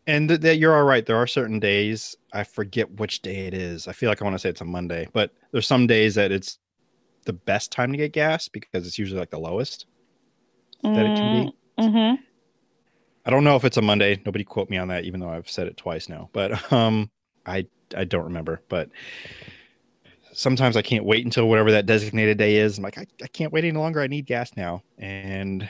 And 0.06 0.28
that 0.30 0.40
th- 0.40 0.58
you're 0.58 0.74
all 0.74 0.84
right. 0.84 1.04
There 1.04 1.16
are 1.16 1.26
certain 1.26 1.60
days 1.60 2.16
I 2.32 2.44
forget 2.44 2.90
which 2.92 3.20
day 3.20 3.46
it 3.46 3.54
is. 3.54 3.86
I 3.86 3.92
feel 3.92 4.08
like 4.08 4.22
I 4.22 4.24
want 4.24 4.34
to 4.34 4.38
say 4.38 4.48
it's 4.48 4.60
a 4.60 4.64
Monday, 4.64 5.08
but 5.12 5.32
there's 5.52 5.66
some 5.66 5.86
days 5.86 6.14
that 6.14 6.32
it's 6.32 6.58
the 7.24 7.34
best 7.34 7.70
time 7.70 7.92
to 7.92 7.98
get 7.98 8.12
gas 8.12 8.48
because 8.48 8.86
it's 8.86 8.98
usually 8.98 9.20
like 9.20 9.30
the 9.30 9.38
lowest 9.38 9.86
mm-hmm. 10.82 10.94
that 10.94 11.06
it 11.06 11.16
can 11.16 11.46
be. 11.46 12.20
I 13.28 13.30
don't 13.30 13.44
know 13.44 13.56
if 13.56 13.64
it's 13.66 13.76
a 13.76 13.82
Monday. 13.82 14.18
Nobody 14.24 14.42
quote 14.42 14.70
me 14.70 14.78
on 14.78 14.88
that, 14.88 15.04
even 15.04 15.20
though 15.20 15.28
I've 15.28 15.50
said 15.50 15.66
it 15.66 15.76
twice 15.76 16.08
now. 16.08 16.30
But 16.32 16.72
um, 16.72 17.10
I 17.44 17.66
I 17.94 18.04
don't 18.04 18.24
remember. 18.24 18.62
But 18.70 18.88
sometimes 20.32 20.78
I 20.78 20.82
can't 20.82 21.04
wait 21.04 21.26
until 21.26 21.46
whatever 21.46 21.70
that 21.72 21.84
designated 21.84 22.38
day 22.38 22.56
is. 22.56 22.78
I'm 22.78 22.84
like, 22.84 22.96
I, 22.96 23.04
I 23.22 23.26
can't 23.26 23.52
wait 23.52 23.64
any 23.64 23.76
longer. 23.76 24.00
I 24.00 24.06
need 24.06 24.24
gas 24.24 24.56
now, 24.56 24.82
and 24.96 25.68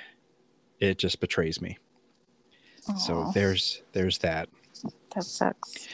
it 0.78 0.98
just 0.98 1.20
betrays 1.20 1.60
me. 1.60 1.76
So 2.96 3.32
there's 3.34 3.82
there's 3.92 4.18
that. 4.18 4.48
That 5.16 5.24
sucks. 5.24 5.88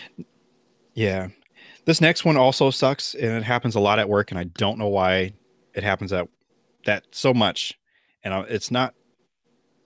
Yeah. 0.93 1.29
This 1.87 2.01
next 2.01 2.27
one 2.27 2.37
also 2.37 2.71
sucks 2.71 3.15
and 3.15 3.33
it 3.33 3.43
happens 3.43 3.75
a 3.75 3.81
lot 3.81 3.99
at 3.99 4.09
work 4.09 4.31
and 4.31 4.39
I 4.39 4.45
don't 4.45 4.79
know 4.79 4.89
why 4.89 5.33
it 5.75 5.83
happens 5.83 6.13
at 6.13 6.29
that 6.87 7.05
so 7.11 7.35
much. 7.35 7.79
And 8.23 8.33
it's 8.49 8.71
not 8.71 8.95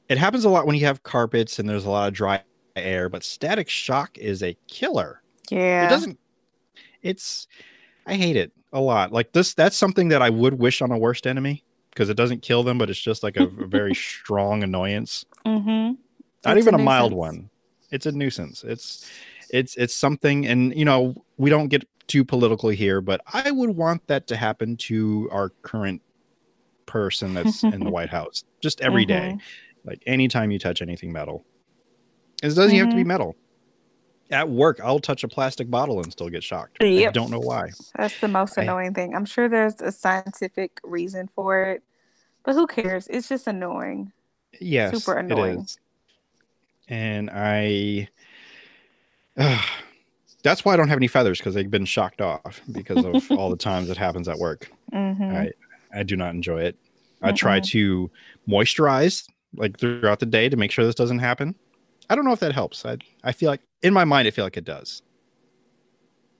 it 0.08 0.18
happens 0.18 0.44
a 0.44 0.48
lot 0.48 0.66
when 0.66 0.76
you 0.76 0.86
have 0.86 1.02
carpets 1.02 1.58
and 1.58 1.68
there's 1.68 1.84
a 1.84 1.90
lot 1.90 2.08
of 2.08 2.14
dry 2.14 2.42
air, 2.76 3.08
but 3.08 3.24
static 3.24 3.68
shock 3.68 4.16
is 4.18 4.42
a 4.42 4.56
killer. 4.68 5.22
Yeah. 5.50 5.86
It 5.86 5.90
doesn't 5.90 6.18
it's 7.02 7.46
I 8.06 8.14
hate 8.14 8.36
it 8.36 8.52
a 8.72 8.80
lot. 8.80 9.12
Like 9.12 9.32
this 9.32 9.54
that's 9.54 9.76
something 9.76 10.08
that 10.08 10.22
I 10.22 10.30
would 10.30 10.54
wish 10.54 10.82
on 10.82 10.90
a 10.90 10.98
worst 10.98 11.26
enemy 11.26 11.64
because 11.90 12.08
it 12.08 12.16
doesn't 12.16 12.42
kill 12.42 12.62
them, 12.62 12.78
but 12.78 12.90
it's 12.90 13.00
just 13.00 13.22
like 13.22 13.36
a, 13.36 13.44
a 13.44 13.66
very 13.66 13.94
strong 13.94 14.62
annoyance. 14.62 15.24
Mm-hmm. 15.44 15.94
Not 16.44 16.58
even 16.58 16.74
a, 16.74 16.78
a 16.78 16.82
mild 16.82 17.12
one. 17.12 17.50
It's 17.90 18.06
a 18.06 18.12
nuisance. 18.12 18.64
It's 18.64 19.10
it's 19.50 19.76
it's 19.76 19.94
something 19.94 20.46
and 20.46 20.74
you 20.74 20.84
know, 20.84 21.14
we 21.36 21.50
don't 21.50 21.68
get 21.68 21.86
too 22.06 22.24
political 22.24 22.70
here, 22.70 23.00
but 23.00 23.20
I 23.32 23.50
would 23.50 23.70
want 23.70 24.06
that 24.06 24.26
to 24.28 24.36
happen 24.36 24.76
to 24.78 25.28
our 25.30 25.50
current 25.62 26.00
person 26.86 27.34
that's 27.34 27.62
in 27.62 27.80
the 27.80 27.90
White 27.90 28.08
House 28.08 28.44
just 28.60 28.80
every 28.80 29.04
mm-hmm. 29.06 29.36
day. 29.36 29.44
Like 29.88 30.02
anytime 30.06 30.50
you 30.50 30.58
touch 30.58 30.82
anything 30.82 31.12
metal. 31.12 31.44
It 32.42 32.48
doesn't 32.48 32.68
mm-hmm. 32.68 32.76
have 32.76 32.90
to 32.90 32.94
be 32.94 33.02
mm-hmm. 33.02 33.08
metal. 33.08 33.36
At 34.30 34.50
work, 34.50 34.78
I'll 34.84 35.00
touch 35.00 35.24
a 35.24 35.28
plastic 35.28 35.70
bottle 35.70 36.02
and 36.02 36.12
still 36.12 36.28
get 36.28 36.44
shocked. 36.44 36.76
Yep. 36.82 37.08
I 37.08 37.12
don't 37.12 37.30
know 37.30 37.38
why. 37.40 37.70
That's 37.96 38.20
the 38.20 38.28
most 38.28 38.58
annoying 38.58 38.90
I, 38.90 38.92
thing. 38.92 39.14
I'm 39.14 39.24
sure 39.24 39.48
there's 39.48 39.80
a 39.80 39.90
scientific 39.90 40.78
reason 40.84 41.30
for 41.34 41.62
it, 41.62 41.82
but 42.44 42.54
who 42.54 42.66
cares? 42.66 43.08
It's 43.08 43.28
just 43.28 43.46
annoying. 43.46 44.12
Yes, 44.60 44.92
super 44.92 45.18
annoying. 45.18 45.60
It 45.60 45.64
is 45.64 45.78
and 46.88 47.30
I. 47.32 48.08
Uh, 49.36 49.60
that's 50.42 50.64
why 50.64 50.74
I 50.74 50.76
don't 50.76 50.88
have 50.88 50.98
any 50.98 51.08
feathers 51.08 51.38
because 51.38 51.54
they've 51.54 51.70
been 51.70 51.84
shocked 51.84 52.20
off 52.20 52.60
because 52.72 53.04
of 53.04 53.30
all 53.38 53.50
the 53.50 53.56
times 53.56 53.90
it 53.90 53.96
happens 53.96 54.28
at 54.28 54.38
work. 54.38 54.70
Mm-hmm. 54.92 55.22
I 55.22 55.50
I 55.94 56.02
do 56.02 56.16
not 56.16 56.34
enjoy 56.34 56.62
it. 56.62 56.76
I 57.20 57.32
try 57.32 57.58
to 57.60 58.10
moisturize 58.48 59.26
like 59.54 59.78
throughout 59.78 60.20
the 60.20 60.26
day 60.26 60.48
to 60.48 60.56
make 60.56 60.70
sure 60.70 60.84
this 60.84 60.94
doesn't 60.94 61.18
happen. 61.18 61.54
I 62.10 62.14
don't 62.14 62.24
know 62.24 62.32
if 62.32 62.40
that 62.40 62.52
helps. 62.52 62.84
I 62.84 62.98
I 63.24 63.32
feel 63.32 63.50
like 63.50 63.62
in 63.82 63.92
my 63.92 64.04
mind 64.04 64.28
I 64.28 64.30
feel 64.30 64.44
like 64.44 64.56
it 64.56 64.64
does. 64.64 65.02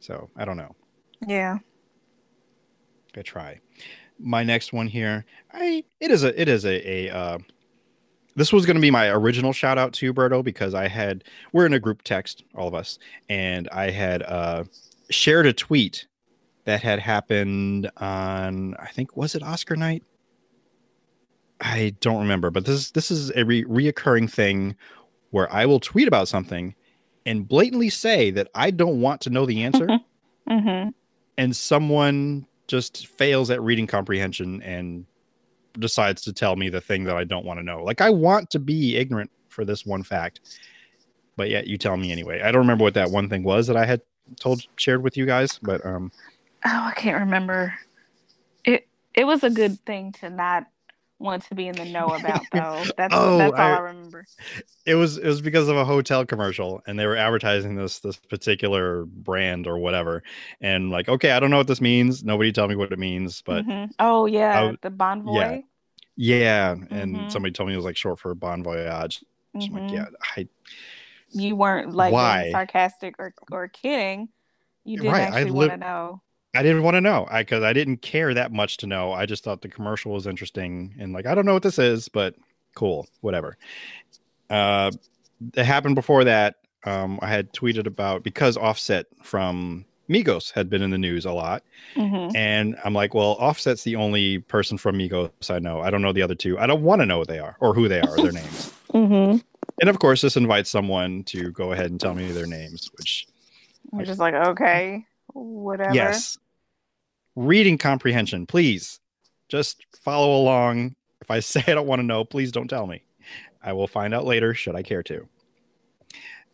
So 0.00 0.30
I 0.36 0.44
don't 0.44 0.56
know. 0.56 0.74
Yeah. 1.26 1.58
I 3.16 3.22
try. 3.22 3.60
My 4.18 4.42
next 4.42 4.72
one 4.72 4.86
here, 4.86 5.24
I 5.52 5.84
it 6.00 6.10
is 6.10 6.24
a 6.24 6.40
it 6.40 6.48
is 6.48 6.64
a 6.64 7.08
a 7.08 7.14
uh, 7.14 7.38
this 8.36 8.52
was 8.52 8.66
going 8.66 8.76
to 8.76 8.80
be 8.80 8.90
my 8.90 9.08
original 9.08 9.52
shout 9.52 9.78
out 9.78 9.92
to 9.94 10.06
you, 10.06 10.14
Berto 10.14 10.42
because 10.42 10.74
I 10.74 10.88
had 10.88 11.24
we're 11.52 11.66
in 11.66 11.72
a 11.72 11.80
group 11.80 12.02
text, 12.02 12.44
all 12.54 12.68
of 12.68 12.74
us, 12.74 12.98
and 13.28 13.68
I 13.70 13.90
had 13.90 14.22
uh, 14.22 14.64
shared 15.10 15.46
a 15.46 15.52
tweet 15.52 16.06
that 16.64 16.82
had 16.82 16.98
happened 16.98 17.90
on 17.96 18.74
I 18.78 18.88
think 18.88 19.16
was 19.16 19.34
it 19.34 19.42
Oscar 19.42 19.76
night. 19.76 20.04
I 21.60 21.94
don't 22.00 22.20
remember, 22.20 22.50
but 22.50 22.64
this 22.64 22.90
this 22.92 23.10
is 23.10 23.30
a 23.30 23.44
re- 23.44 23.64
reoccurring 23.64 24.30
thing 24.30 24.76
where 25.30 25.52
I 25.52 25.66
will 25.66 25.80
tweet 25.80 26.08
about 26.08 26.28
something 26.28 26.74
and 27.26 27.46
blatantly 27.46 27.90
say 27.90 28.30
that 28.30 28.48
I 28.54 28.70
don't 28.70 29.00
want 29.00 29.20
to 29.22 29.30
know 29.30 29.44
the 29.44 29.64
answer, 29.64 29.86
mm-hmm. 30.48 30.90
and 31.36 31.56
someone 31.56 32.46
just 32.68 33.06
fails 33.06 33.50
at 33.50 33.62
reading 33.62 33.86
comprehension 33.86 34.62
and 34.62 35.06
decides 35.78 36.22
to 36.22 36.32
tell 36.32 36.56
me 36.56 36.68
the 36.68 36.80
thing 36.80 37.04
that 37.04 37.16
I 37.16 37.24
don't 37.24 37.44
want 37.44 37.58
to 37.58 37.64
know. 37.64 37.82
Like 37.82 38.00
I 38.00 38.10
want 38.10 38.50
to 38.50 38.58
be 38.58 38.96
ignorant 38.96 39.30
for 39.48 39.64
this 39.64 39.84
one 39.84 40.02
fact, 40.02 40.40
but 41.36 41.50
yet 41.50 41.66
you 41.66 41.76
tell 41.76 41.96
me 41.96 42.12
anyway. 42.12 42.40
I 42.40 42.52
don't 42.52 42.60
remember 42.60 42.84
what 42.84 42.94
that 42.94 43.10
one 43.10 43.28
thing 43.28 43.42
was 43.42 43.66
that 43.66 43.76
I 43.76 43.86
had 43.86 44.02
told 44.38 44.62
shared 44.76 45.02
with 45.02 45.16
you 45.16 45.26
guys, 45.26 45.58
but 45.62 45.84
um 45.84 46.12
oh, 46.64 46.82
I 46.84 46.92
can't 46.92 47.18
remember. 47.18 47.74
It 48.64 48.86
it 49.14 49.24
was 49.24 49.42
a 49.42 49.50
good 49.50 49.80
thing 49.84 50.12
to 50.20 50.30
not 50.30 50.66
want 51.18 51.44
to 51.44 51.54
be 51.54 51.68
in 51.68 51.74
the 51.74 51.84
know 51.84 52.06
about 52.14 52.42
though. 52.52 52.84
That's 52.96 53.14
oh, 53.14 53.38
that's 53.38 53.52
all 53.52 53.60
I, 53.60 53.76
I, 53.76 53.78
remember. 53.78 54.26
It 54.86 54.94
was 54.94 55.18
it 55.18 55.26
was 55.26 55.40
because 55.40 55.68
of 55.68 55.76
a 55.76 55.84
hotel 55.84 56.24
commercial 56.24 56.82
and 56.86 56.98
they 56.98 57.06
were 57.06 57.16
advertising 57.16 57.74
this 57.74 57.98
this 58.00 58.16
particular 58.16 59.04
brand 59.04 59.66
or 59.66 59.78
whatever. 59.78 60.22
And 60.60 60.90
like, 60.90 61.08
okay, 61.08 61.32
I 61.32 61.40
don't 61.40 61.50
know 61.50 61.58
what 61.58 61.66
this 61.66 61.80
means. 61.80 62.24
Nobody 62.24 62.52
tell 62.52 62.68
me 62.68 62.76
what 62.76 62.92
it 62.92 62.98
means, 62.98 63.42
but 63.42 63.66
mm-hmm. 63.66 63.92
oh 63.98 64.26
yeah, 64.26 64.72
the 64.80 64.90
Bonvoy. 64.90 65.34
Yeah. 65.34 65.60
Yeah, 66.20 66.72
and 66.90 67.14
mm-hmm. 67.14 67.28
somebody 67.28 67.52
told 67.52 67.68
me 67.68 67.74
it 67.74 67.76
was 67.76 67.84
like 67.84 67.96
short 67.96 68.18
for 68.18 68.34
Bon 68.34 68.64
Voyage. 68.64 69.22
Mm-hmm. 69.54 69.76
I'm 69.76 69.82
like, 69.82 69.92
mm-hmm. 69.92 69.94
yeah, 69.94 70.06
I 70.36 70.48
you 71.30 71.54
weren't 71.56 71.94
like 71.94 72.50
sarcastic 72.50 73.14
or, 73.18 73.34
or 73.52 73.68
kidding. 73.68 74.28
You 74.84 74.98
didn't 74.98 75.12
right. 75.12 75.22
actually 75.22 75.50
li- 75.50 75.68
want 75.68 75.70
to 75.70 75.76
know. 75.76 76.22
I 76.54 76.62
didn't 76.62 76.82
want 76.82 76.94
to 76.94 77.00
know 77.00 77.26
I 77.30 77.42
because 77.42 77.62
I 77.62 77.72
didn't 77.72 77.98
care 77.98 78.32
that 78.34 78.52
much 78.52 78.78
to 78.78 78.86
know. 78.86 79.12
I 79.12 79.26
just 79.26 79.44
thought 79.44 79.62
the 79.62 79.68
commercial 79.68 80.12
was 80.12 80.26
interesting 80.26 80.94
and 80.98 81.12
like 81.12 81.26
I 81.26 81.34
don't 81.34 81.46
know 81.46 81.54
what 81.54 81.62
this 81.62 81.78
is, 81.78 82.08
but 82.08 82.34
cool, 82.74 83.06
whatever. 83.20 83.56
Uh, 84.48 84.90
it 85.54 85.64
happened 85.64 85.94
before 85.94 86.24
that. 86.24 86.56
Um, 86.84 87.18
I 87.20 87.28
had 87.28 87.52
tweeted 87.52 87.86
about 87.86 88.22
because 88.22 88.56
Offset 88.56 89.06
from 89.22 89.84
Migos 90.08 90.52
had 90.52 90.70
been 90.70 90.80
in 90.80 90.90
the 90.90 90.96
news 90.96 91.26
a 91.26 91.32
lot, 91.32 91.64
mm-hmm. 91.94 92.34
and 92.34 92.76
I'm 92.82 92.94
like, 92.94 93.12
well, 93.14 93.36
Offset's 93.38 93.82
the 93.82 93.96
only 93.96 94.38
person 94.38 94.78
from 94.78 94.96
Migos 94.96 95.50
I 95.50 95.58
know. 95.58 95.80
I 95.80 95.90
don't 95.90 96.00
know 96.00 96.12
the 96.12 96.22
other 96.22 96.34
two. 96.34 96.58
I 96.58 96.66
don't 96.66 96.82
want 96.82 97.02
to 97.02 97.06
know 97.06 97.18
what 97.18 97.28
they 97.28 97.40
are 97.40 97.56
or 97.60 97.74
who 97.74 97.88
they 97.88 98.00
are, 98.00 98.10
or 98.10 98.16
their 98.16 98.32
names. 98.32 98.74
Mm-hmm. 98.88 99.36
And 99.82 99.90
of 99.90 99.98
course, 99.98 100.22
this 100.22 100.38
invites 100.38 100.70
someone 100.70 101.22
to 101.24 101.50
go 101.50 101.72
ahead 101.72 101.90
and 101.90 102.00
tell 102.00 102.14
me 102.14 102.32
their 102.32 102.46
names, 102.46 102.90
which 102.96 103.28
I'm 103.92 104.02
just 104.02 104.18
like, 104.18 104.32
okay 104.32 105.04
whatever. 105.32 105.94
Yes. 105.94 106.38
Reading 107.36 107.78
comprehension, 107.78 108.46
please. 108.46 109.00
Just 109.48 109.84
follow 110.02 110.40
along. 110.40 110.94
If 111.20 111.30
I 111.30 111.40
say 111.40 111.62
I 111.66 111.74
don't 111.74 111.86
want 111.86 112.00
to 112.00 112.06
know, 112.06 112.24
please 112.24 112.52
don't 112.52 112.68
tell 112.68 112.86
me. 112.86 113.02
I 113.62 113.72
will 113.72 113.88
find 113.88 114.14
out 114.14 114.24
later 114.24 114.54
should 114.54 114.76
I 114.76 114.82
care 114.82 115.02
to. 115.04 115.28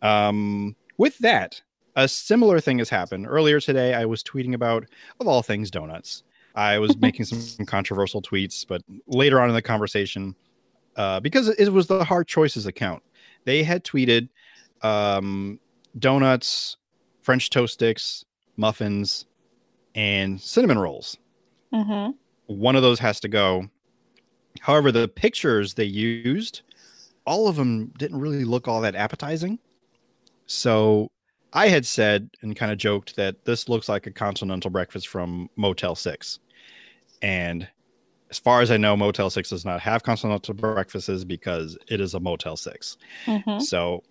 Um, 0.02 0.76
with 0.98 1.18
that, 1.18 1.60
a 1.96 2.08
similar 2.08 2.60
thing 2.60 2.78
has 2.78 2.88
happened. 2.88 3.26
Earlier 3.28 3.60
today, 3.60 3.94
I 3.94 4.04
was 4.04 4.22
tweeting 4.22 4.54
about, 4.54 4.86
of 5.20 5.28
all 5.28 5.42
things, 5.42 5.70
donuts. 5.70 6.22
I 6.54 6.78
was 6.78 6.96
making 7.00 7.26
some 7.26 7.66
controversial 7.66 8.22
tweets, 8.22 8.66
but 8.66 8.82
later 9.06 9.40
on 9.40 9.48
in 9.48 9.54
the 9.54 9.62
conversation, 9.62 10.34
uh, 10.96 11.20
because 11.20 11.48
it 11.48 11.70
was 11.70 11.86
the 11.86 12.04
Hard 12.04 12.26
Choices 12.26 12.66
account, 12.66 13.02
they 13.44 13.62
had 13.62 13.84
tweeted 13.84 14.28
um, 14.82 15.58
donuts, 15.98 16.76
French 17.22 17.50
toast 17.50 17.74
sticks, 17.74 18.24
muffins, 18.56 19.26
and 19.94 20.40
cinnamon 20.40 20.78
rolls. 20.78 21.16
Mm-hmm. 21.72 22.12
One 22.46 22.76
of 22.76 22.82
those 22.82 22.98
has 22.98 23.20
to 23.20 23.28
go. 23.28 23.68
However, 24.60 24.92
the 24.92 25.08
pictures 25.08 25.74
they 25.74 25.84
used, 25.84 26.62
all 27.26 27.48
of 27.48 27.56
them 27.56 27.92
didn't 27.98 28.20
really 28.20 28.44
look 28.44 28.68
all 28.68 28.80
that 28.82 28.94
appetizing. 28.94 29.58
So 30.46 31.10
I 31.52 31.68
had 31.68 31.86
said 31.86 32.30
and 32.42 32.54
kind 32.56 32.72
of 32.72 32.78
joked 32.78 33.16
that 33.16 33.44
this 33.44 33.68
looks 33.68 33.88
like 33.88 34.06
a 34.06 34.10
continental 34.10 34.70
breakfast 34.70 35.08
from 35.08 35.48
Motel 35.56 35.94
6. 35.94 36.38
And 37.22 37.68
as 38.30 38.38
far 38.38 38.60
as 38.60 38.70
I 38.70 38.76
know, 38.76 38.96
Motel 38.96 39.30
6 39.30 39.50
does 39.50 39.64
not 39.64 39.80
have 39.80 40.02
continental 40.02 40.54
breakfasts 40.54 41.24
because 41.24 41.78
it 41.88 42.00
is 42.00 42.14
a 42.14 42.20
Motel 42.20 42.56
6. 42.56 42.96
Mm-hmm. 43.26 43.60
So 43.60 44.02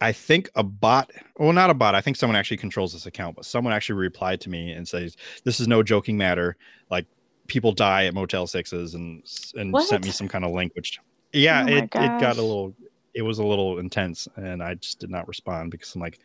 I 0.00 0.12
think 0.12 0.48
a 0.54 0.62
bot, 0.62 1.10
well, 1.38 1.52
not 1.52 1.70
a 1.70 1.74
bot. 1.74 1.94
I 1.94 2.00
think 2.00 2.16
someone 2.16 2.36
actually 2.36 2.58
controls 2.58 2.92
this 2.92 3.06
account, 3.06 3.36
but 3.36 3.44
someone 3.44 3.72
actually 3.72 3.98
replied 3.98 4.40
to 4.42 4.50
me 4.50 4.70
and 4.72 4.86
says, 4.86 5.16
"This 5.44 5.58
is 5.58 5.66
no 5.66 5.82
joking 5.82 6.16
matter. 6.16 6.56
Like 6.90 7.06
people 7.48 7.72
die 7.72 8.06
at 8.06 8.14
Motel 8.14 8.46
Sixes," 8.46 8.94
and 8.94 9.24
and 9.56 9.72
what? 9.72 9.88
sent 9.88 10.04
me 10.04 10.10
some 10.10 10.28
kind 10.28 10.44
of 10.44 10.52
link. 10.52 10.72
Which, 10.76 11.00
yeah, 11.32 11.64
oh 11.68 11.72
it 11.72 11.84
it 11.84 12.20
got 12.20 12.36
a 12.36 12.42
little, 12.42 12.74
it 13.12 13.22
was 13.22 13.38
a 13.38 13.44
little 13.44 13.78
intense, 13.78 14.28
and 14.36 14.62
I 14.62 14.74
just 14.74 15.00
did 15.00 15.10
not 15.10 15.26
respond 15.26 15.72
because 15.72 15.92
I'm 15.94 16.00
like, 16.00 16.20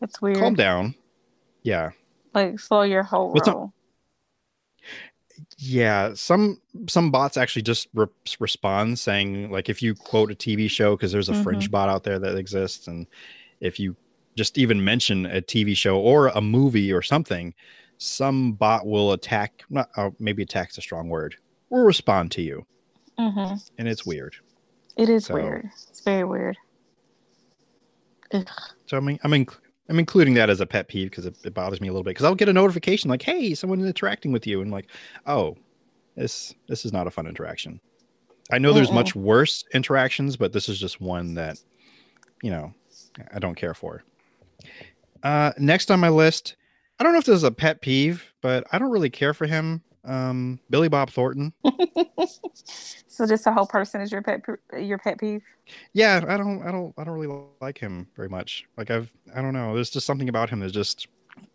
"That's 0.00 0.22
weird." 0.22 0.38
Calm 0.38 0.54
down. 0.54 0.94
Yeah. 1.62 1.90
Like 2.34 2.58
slow 2.60 2.82
your 2.82 3.02
whole 3.02 3.34
roll 3.34 3.74
yeah 5.58 6.12
some 6.14 6.60
some 6.88 7.10
bots 7.10 7.36
actually 7.36 7.62
just 7.62 7.88
re- 7.94 8.06
respond 8.38 8.98
saying 8.98 9.50
like 9.50 9.68
if 9.68 9.82
you 9.82 9.94
quote 9.94 10.30
a 10.30 10.34
tv 10.34 10.68
show 10.68 10.96
because 10.96 11.12
there's 11.12 11.28
a 11.28 11.32
mm-hmm. 11.32 11.42
fringe 11.42 11.70
bot 11.70 11.88
out 11.88 12.04
there 12.04 12.18
that 12.18 12.36
exists 12.36 12.86
and 12.86 13.06
if 13.60 13.78
you 13.78 13.96
just 14.36 14.58
even 14.58 14.82
mention 14.82 15.26
a 15.26 15.40
tv 15.40 15.76
show 15.76 15.98
or 15.98 16.28
a 16.28 16.40
movie 16.40 16.92
or 16.92 17.02
something 17.02 17.54
some 17.98 18.52
bot 18.52 18.86
will 18.86 19.12
attack 19.12 19.62
not 19.70 19.88
oh, 19.96 20.14
maybe 20.18 20.42
attack's 20.42 20.78
a 20.78 20.80
strong 20.80 21.08
word 21.08 21.36
will 21.70 21.84
respond 21.84 22.30
to 22.30 22.42
you 22.42 22.66
mm-hmm. 23.18 23.54
and 23.78 23.88
it's 23.88 24.04
weird 24.04 24.34
it 24.96 25.08
is 25.08 25.26
so, 25.26 25.34
weird 25.34 25.68
it's 25.88 26.00
very 26.00 26.24
weird 26.24 26.56
Ugh. 28.32 28.48
so 28.86 28.96
i 28.96 29.00
mean 29.00 29.18
i'm 29.22 29.32
in, 29.32 29.46
I'm 29.92 29.98
including 29.98 30.32
that 30.34 30.48
as 30.48 30.58
a 30.58 30.64
pet 30.64 30.88
peeve 30.88 31.10
because 31.10 31.26
it, 31.26 31.36
it, 31.44 31.52
bothers 31.52 31.78
me 31.78 31.88
a 31.88 31.92
little 31.92 32.02
bit 32.02 32.12
because 32.12 32.24
I'll 32.24 32.34
get 32.34 32.48
a 32.48 32.52
notification 32.54 33.10
like, 33.10 33.20
"Hey, 33.20 33.54
someone 33.54 33.84
interacting 33.84 34.32
with 34.32 34.46
you," 34.46 34.62
and 34.62 34.70
like, 34.70 34.86
"Oh, 35.26 35.58
this 36.16 36.54
this 36.66 36.86
is 36.86 36.94
not 36.94 37.06
a 37.06 37.10
fun 37.10 37.26
interaction." 37.26 37.78
I 38.50 38.56
know 38.56 38.72
there's 38.72 38.90
much 38.90 39.14
worse 39.14 39.64
interactions, 39.74 40.38
but 40.38 40.54
this 40.54 40.70
is 40.70 40.80
just 40.80 40.98
one 40.98 41.34
that, 41.34 41.58
you 42.42 42.50
know, 42.50 42.72
I 43.34 43.38
don't 43.38 43.54
care 43.54 43.74
for. 43.74 44.02
Uh, 45.22 45.52
next 45.58 45.90
on 45.90 46.00
my 46.00 46.08
list, 46.08 46.56
I 46.98 47.04
don't 47.04 47.12
know 47.12 47.18
if 47.18 47.26
this 47.26 47.36
is 47.36 47.44
a 47.44 47.50
pet 47.50 47.82
peeve, 47.82 48.32
but 48.40 48.66
I 48.72 48.78
don't 48.78 48.90
really 48.90 49.10
care 49.10 49.34
for 49.34 49.46
him. 49.46 49.82
Um, 50.04 50.58
Billy 50.70 50.88
Bob 50.88 51.10
Thornton. 51.10 51.52
so 53.06 53.26
just 53.26 53.44
the 53.44 53.52
whole 53.52 53.66
person 53.66 54.00
is 54.00 54.10
your 54.10 54.22
pet 54.22 54.42
your 54.78 54.98
pet 54.98 55.18
peeve. 55.18 55.42
Yeah, 55.92 56.24
I 56.26 56.36
don't, 56.36 56.62
I 56.62 56.72
don't, 56.72 56.92
I 56.98 57.04
don't 57.04 57.18
really 57.18 57.42
like 57.60 57.78
him 57.78 58.08
very 58.16 58.28
much. 58.28 58.64
Like 58.76 58.90
I've, 58.90 59.12
I 59.34 59.42
don't 59.42 59.52
know. 59.52 59.74
There's 59.74 59.90
just 59.90 60.06
something 60.06 60.28
about 60.28 60.50
him 60.50 60.60
that 60.60 60.72
just 60.72 61.06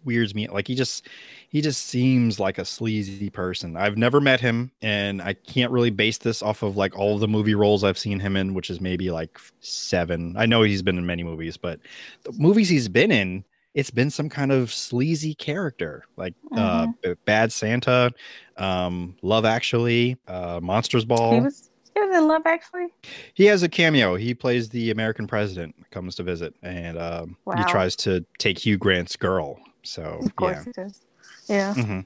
weirds 0.05 0.33
me. 0.33 0.47
Like 0.47 0.67
he 0.67 0.75
just, 0.75 1.07
he 1.49 1.61
just 1.61 1.85
seems 1.85 2.39
like 2.39 2.57
a 2.57 2.65
sleazy 2.65 3.29
person. 3.29 3.75
I've 3.75 3.97
never 3.97 4.21
met 4.21 4.39
him, 4.39 4.71
and 4.81 5.21
I 5.21 5.33
can't 5.33 5.71
really 5.71 5.89
base 5.89 6.17
this 6.17 6.41
off 6.41 6.63
of 6.63 6.77
like 6.77 6.97
all 6.97 7.17
the 7.17 7.27
movie 7.27 7.55
roles 7.55 7.83
I've 7.83 7.97
seen 7.97 8.19
him 8.19 8.35
in, 8.37 8.53
which 8.53 8.69
is 8.69 8.79
maybe 8.79 9.11
like 9.11 9.37
seven. 9.59 10.35
I 10.37 10.45
know 10.45 10.63
he's 10.63 10.81
been 10.81 10.97
in 10.97 11.05
many 11.05 11.23
movies, 11.23 11.57
but 11.57 11.79
the 12.23 12.31
movies 12.33 12.69
he's 12.69 12.87
been 12.87 13.11
in 13.11 13.43
it's 13.77 13.91
been 13.91 14.09
some 14.09 14.27
kind 14.27 14.51
of 14.51 14.73
sleazy 14.73 15.35
character 15.35 16.03
like 16.17 16.33
uh, 16.53 16.87
mm-hmm. 16.87 17.11
uh 17.11 17.13
bad 17.25 17.51
santa 17.53 18.11
um 18.57 19.15
love 19.21 19.45
actually 19.45 20.17
uh 20.27 20.59
monsters 20.61 21.05
ball 21.05 21.35
he 21.35 21.39
was, 21.39 21.69
he 21.93 22.01
was 22.01 22.17
in 22.17 22.27
love 22.27 22.41
actually 22.45 22.87
he 23.35 23.45
has 23.45 23.61
a 23.61 23.69
cameo 23.69 24.15
he 24.15 24.33
plays 24.33 24.67
the 24.69 24.89
american 24.89 25.27
president 25.27 25.75
comes 25.91 26.15
to 26.15 26.23
visit 26.23 26.55
and 26.63 26.97
um 26.97 27.37
wow. 27.45 27.53
he 27.55 27.63
tries 27.65 27.95
to 27.95 28.25
take 28.39 28.57
hugh 28.57 28.77
grant's 28.77 29.15
girl 29.15 29.59
so 29.83 30.19
of 30.23 30.35
course 30.35 30.57
yeah. 30.57 30.63
he 30.65 30.71
does 30.71 31.01
yeah 31.47 31.73
mm-hmm. 31.75 31.99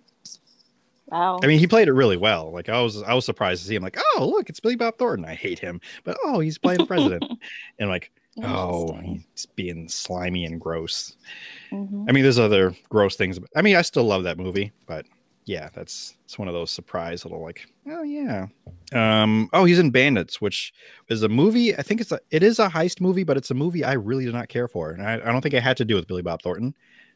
Wow. 1.08 1.42
I 1.44 1.48
mean, 1.48 1.60
he 1.60 1.68
played 1.68 1.90
it 1.90 1.92
really 1.92 2.16
well. 2.16 2.54
Like 2.54 2.70
I 2.70 2.80
was, 2.82 3.04
I 3.04 3.14
was 3.14 3.26
surprised 3.26 3.64
to 3.64 3.68
see 3.68 3.76
him. 3.76 3.84
Like, 3.84 3.98
oh, 4.16 4.32
look, 4.34 4.50
it's 4.50 4.62
Billy 4.62 4.78
Bob 4.78 4.98
Thornton. 4.98 5.26
I 5.26 5.36
hate 5.36 5.60
him, 5.60 5.82
but 6.06 6.18
oh, 6.24 6.40
he's 6.40 6.58
playing 6.58 6.78
the 6.78 6.86
president. 6.86 7.26
and 7.80 7.90
like, 7.90 8.14
oh, 8.44 8.94
he's 8.96 9.46
being 9.56 9.88
slimy 9.88 10.46
and 10.46 10.60
gross. 10.60 11.16
Mm-hmm. 11.72 12.06
I 12.08 12.12
mean, 12.12 12.24
there's 12.24 12.40
other 12.40 12.76
gross 12.90 13.16
things. 13.16 13.40
I 13.56 13.62
mean, 13.62 13.76
I 13.76 13.82
still 13.82 14.04
love 14.04 14.24
that 14.24 14.38
movie, 14.38 14.72
but 14.88 15.06
yeah, 15.46 15.70
that's 15.74 16.16
it's 16.24 16.38
one 16.38 16.48
of 16.48 16.54
those 16.54 16.72
surprise 16.72 17.26
little 17.26 17.42
like, 17.42 17.68
oh 17.88 18.04
yeah. 18.04 18.48
Um, 18.94 19.50
oh, 19.54 19.66
he's 19.66 19.80
in 19.80 19.92
Bandits, 19.92 20.40
which 20.40 20.74
is 21.10 21.24
a 21.24 21.30
movie. 21.30 21.76
I 21.76 21.82
think 21.82 22.02
it's 22.02 22.12
a 22.12 22.20
it 22.30 22.44
is 22.44 22.60
a 22.60 22.70
heist 22.70 23.02
movie, 23.02 23.24
but 23.24 23.38
it's 23.38 23.52
a 23.52 23.56
movie 23.56 23.84
I 23.84 23.94
really 23.94 24.26
do 24.26 24.32
not 24.32 24.50
care 24.50 24.68
for, 24.68 24.92
and 24.92 25.06
I, 25.06 25.16
I 25.16 25.32
don't 25.32 25.42
think 25.42 25.54
it 25.54 25.64
had 25.64 25.78
to 25.78 25.86
do 25.86 25.96
with 25.96 26.08
Billy 26.08 26.22
Bob 26.22 26.42
Thornton. 26.42 26.76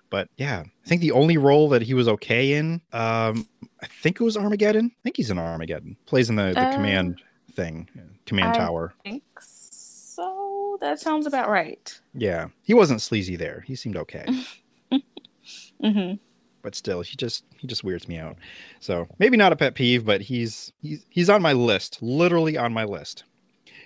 But 0.09 0.29
yeah, 0.37 0.63
I 0.63 0.87
think 0.87 1.01
the 1.01 1.11
only 1.11 1.37
role 1.37 1.69
that 1.69 1.81
he 1.81 1.93
was 1.93 2.07
okay 2.07 2.53
in, 2.53 2.81
um, 2.93 3.47
I 3.81 3.87
think 3.87 4.21
it 4.21 4.23
was 4.23 4.37
Armageddon. 4.37 4.91
I 4.93 5.01
think 5.03 5.17
he's 5.17 5.31
in 5.31 5.39
Armageddon. 5.39 5.97
Plays 6.05 6.29
in 6.29 6.35
the, 6.35 6.51
the 6.53 6.59
uh, 6.59 6.73
command 6.73 7.21
thing, 7.53 7.89
command 8.25 8.49
I 8.49 8.57
tower. 8.57 8.93
Think 9.03 9.23
that 10.81 10.99
sounds 10.99 11.25
about 11.25 11.49
right. 11.49 11.99
Yeah, 12.13 12.47
he 12.63 12.73
wasn't 12.73 13.01
sleazy 13.01 13.35
there. 13.35 13.63
He 13.67 13.75
seemed 13.75 13.97
okay. 13.97 14.25
mm-hmm. 15.83 16.15
But 16.61 16.75
still, 16.75 17.01
he 17.01 17.15
just 17.15 17.43
he 17.57 17.67
just 17.67 17.83
weirds 17.83 18.07
me 18.07 18.17
out. 18.17 18.37
So 18.79 19.07
maybe 19.19 19.37
not 19.37 19.53
a 19.53 19.55
pet 19.55 19.75
peeve, 19.75 20.05
but 20.05 20.21
he's 20.21 20.73
he's 20.81 21.05
he's 21.09 21.29
on 21.29 21.41
my 21.41 21.53
list, 21.53 22.01
literally 22.01 22.57
on 22.57 22.73
my 22.73 22.83
list. 22.83 23.23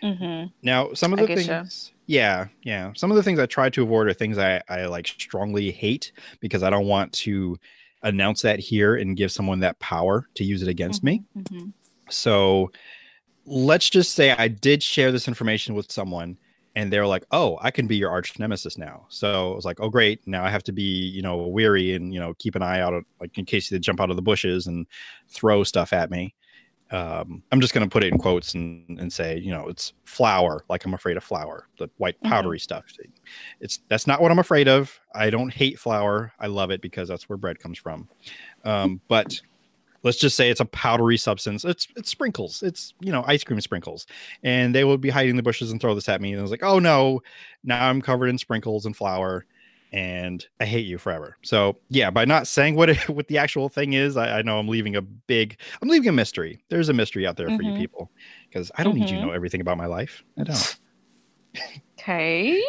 Mm-hmm. 0.01 0.47
Now, 0.63 0.93
some 0.93 1.11
of 1.11 1.19
the 1.19 1.27
things, 1.27 1.91
yeah, 2.05 2.47
yeah, 2.63 2.93
some 2.95 3.11
of 3.11 3.17
the 3.17 3.23
things 3.23 3.37
I 3.37 3.45
try 3.45 3.69
to 3.69 3.83
avoid 3.83 4.07
are 4.07 4.13
things 4.13 4.37
I 4.37 4.61
I 4.69 4.85
like 4.85 5.07
strongly 5.07 5.71
hate 5.71 6.13
because 6.39 6.63
I 6.63 6.69
don't 6.69 6.87
want 6.87 7.11
to 7.13 7.57
announce 8.03 8.41
that 8.43 8.59
here 8.59 8.95
and 8.95 9.17
give 9.17 9.31
someone 9.31 9.59
that 9.59 9.77
power 9.79 10.29
to 10.35 10.43
use 10.45 10.61
it 10.61 10.69
against 10.69 11.03
mm-hmm. 11.03 11.57
me. 11.57 11.73
So 12.09 12.71
let's 13.45 13.89
just 13.89 14.13
say 14.13 14.31
I 14.31 14.47
did 14.47 14.81
share 14.81 15.11
this 15.11 15.27
information 15.27 15.75
with 15.75 15.91
someone 15.91 16.37
and 16.75 16.91
they're 16.91 17.07
like, 17.07 17.25
"Oh, 17.31 17.57
I 17.61 17.71
can 17.71 17.87
be 17.87 17.97
your 17.97 18.09
arch 18.09 18.37
nemesis 18.39 18.77
now." 18.77 19.05
So 19.09 19.51
I 19.51 19.55
was 19.55 19.65
like, 19.65 19.79
"Oh, 19.79 19.89
great! 19.89 20.25
Now 20.27 20.43
I 20.43 20.49
have 20.49 20.63
to 20.63 20.71
be, 20.71 20.83
you 20.83 21.21
know, 21.21 21.37
weary 21.47 21.93
and 21.93 22.13
you 22.13 22.19
know, 22.19 22.33
keep 22.35 22.55
an 22.55 22.61
eye 22.61 22.79
out, 22.79 22.93
of, 22.93 23.05
like 23.19 23.37
in 23.37 23.45
case 23.45 23.69
they 23.69 23.79
jump 23.79 23.99
out 23.99 24.09
of 24.09 24.15
the 24.15 24.21
bushes 24.21 24.67
and 24.67 24.87
throw 25.29 25.63
stuff 25.63 25.93
at 25.93 26.11
me." 26.11 26.33
Um, 26.91 27.43
I'm 27.51 27.61
just 27.61 27.73
going 27.73 27.87
to 27.87 27.91
put 27.91 28.03
it 28.03 28.11
in 28.11 28.17
quotes 28.17 28.55
and, 28.55 28.99
and 28.99 29.13
say, 29.13 29.37
you 29.37 29.51
know, 29.51 29.67
it's 29.67 29.93
flour. 30.05 30.65
Like 30.69 30.85
I'm 30.85 30.95
afraid 30.95 31.17
of 31.17 31.23
flour, 31.23 31.67
the 31.77 31.87
white 31.97 32.15
mm-hmm. 32.15 32.29
powdery 32.29 32.57
mm-hmm. 32.57 32.63
stuff. 32.63 32.85
It's 33.59 33.79
that's 33.89 34.07
not 34.07 34.21
what 34.21 34.31
I'm 34.31 34.39
afraid 34.39 34.67
of. 34.67 34.99
I 35.13 35.29
don't 35.29 35.53
hate 35.53 35.77
flour. 35.77 36.33
I 36.39 36.47
love 36.47 36.71
it 36.71 36.81
because 36.81 37.07
that's 37.07 37.29
where 37.29 37.37
bread 37.37 37.59
comes 37.59 37.77
from. 37.77 38.09
Um, 38.65 39.01
but 39.07 39.39
let's 40.03 40.17
just 40.17 40.35
say 40.35 40.49
it's 40.49 40.59
a 40.59 40.65
powdery 40.65 41.17
substance. 41.17 41.65
It's 41.65 41.87
it's 41.95 42.09
sprinkles. 42.09 42.63
It's 42.63 42.93
you 42.99 43.11
know 43.11 43.23
ice 43.27 43.43
cream 43.43 43.61
sprinkles, 43.61 44.05
and 44.43 44.73
they 44.73 44.83
would 44.83 45.01
be 45.01 45.09
hiding 45.09 45.31
in 45.31 45.35
the 45.35 45.43
bushes 45.43 45.71
and 45.71 45.79
throw 45.81 45.95
this 45.95 46.09
at 46.09 46.21
me. 46.21 46.31
And 46.31 46.39
I 46.39 46.41
was 46.41 46.51
like, 46.51 46.63
oh 46.63 46.79
no, 46.79 47.21
now 47.63 47.89
I'm 47.89 48.01
covered 48.01 48.27
in 48.27 48.37
sprinkles 48.37 48.85
and 48.85 48.95
flour, 48.95 49.45
and 49.91 50.45
I 50.59 50.65
hate 50.65 50.85
you 50.85 50.97
forever. 50.97 51.37
So 51.41 51.77
yeah, 51.89 52.09
by 52.09 52.25
not 52.25 52.47
saying 52.47 52.75
what 52.75 52.89
it, 52.89 53.09
what 53.09 53.27
the 53.27 53.37
actual 53.37 53.69
thing 53.69 53.93
is, 53.93 54.17
I, 54.17 54.39
I 54.39 54.41
know 54.41 54.59
I'm 54.59 54.67
leaving 54.67 54.95
a 54.95 55.01
big, 55.01 55.59
I'm 55.81 55.89
leaving 55.89 56.09
a 56.09 56.13
mystery. 56.13 56.63
There's 56.69 56.89
a 56.89 56.93
mystery 56.93 57.25
out 57.27 57.37
there 57.37 57.47
mm-hmm. 57.47 57.57
for 57.57 57.63
you 57.63 57.71
mm-hmm. 57.71 57.81
people, 57.81 58.11
because 58.47 58.71
I 58.75 58.83
don't 58.83 58.93
mm-hmm. 58.93 59.01
need 59.01 59.09
you 59.09 59.15
to 59.15 59.21
mm-hmm. 59.21 59.27
know 59.27 59.33
everything 59.33 59.61
about 59.61 59.77
my 59.77 59.87
life. 59.87 60.23
I 60.37 60.43
don't. 60.43 60.77
Okay. 61.99 62.63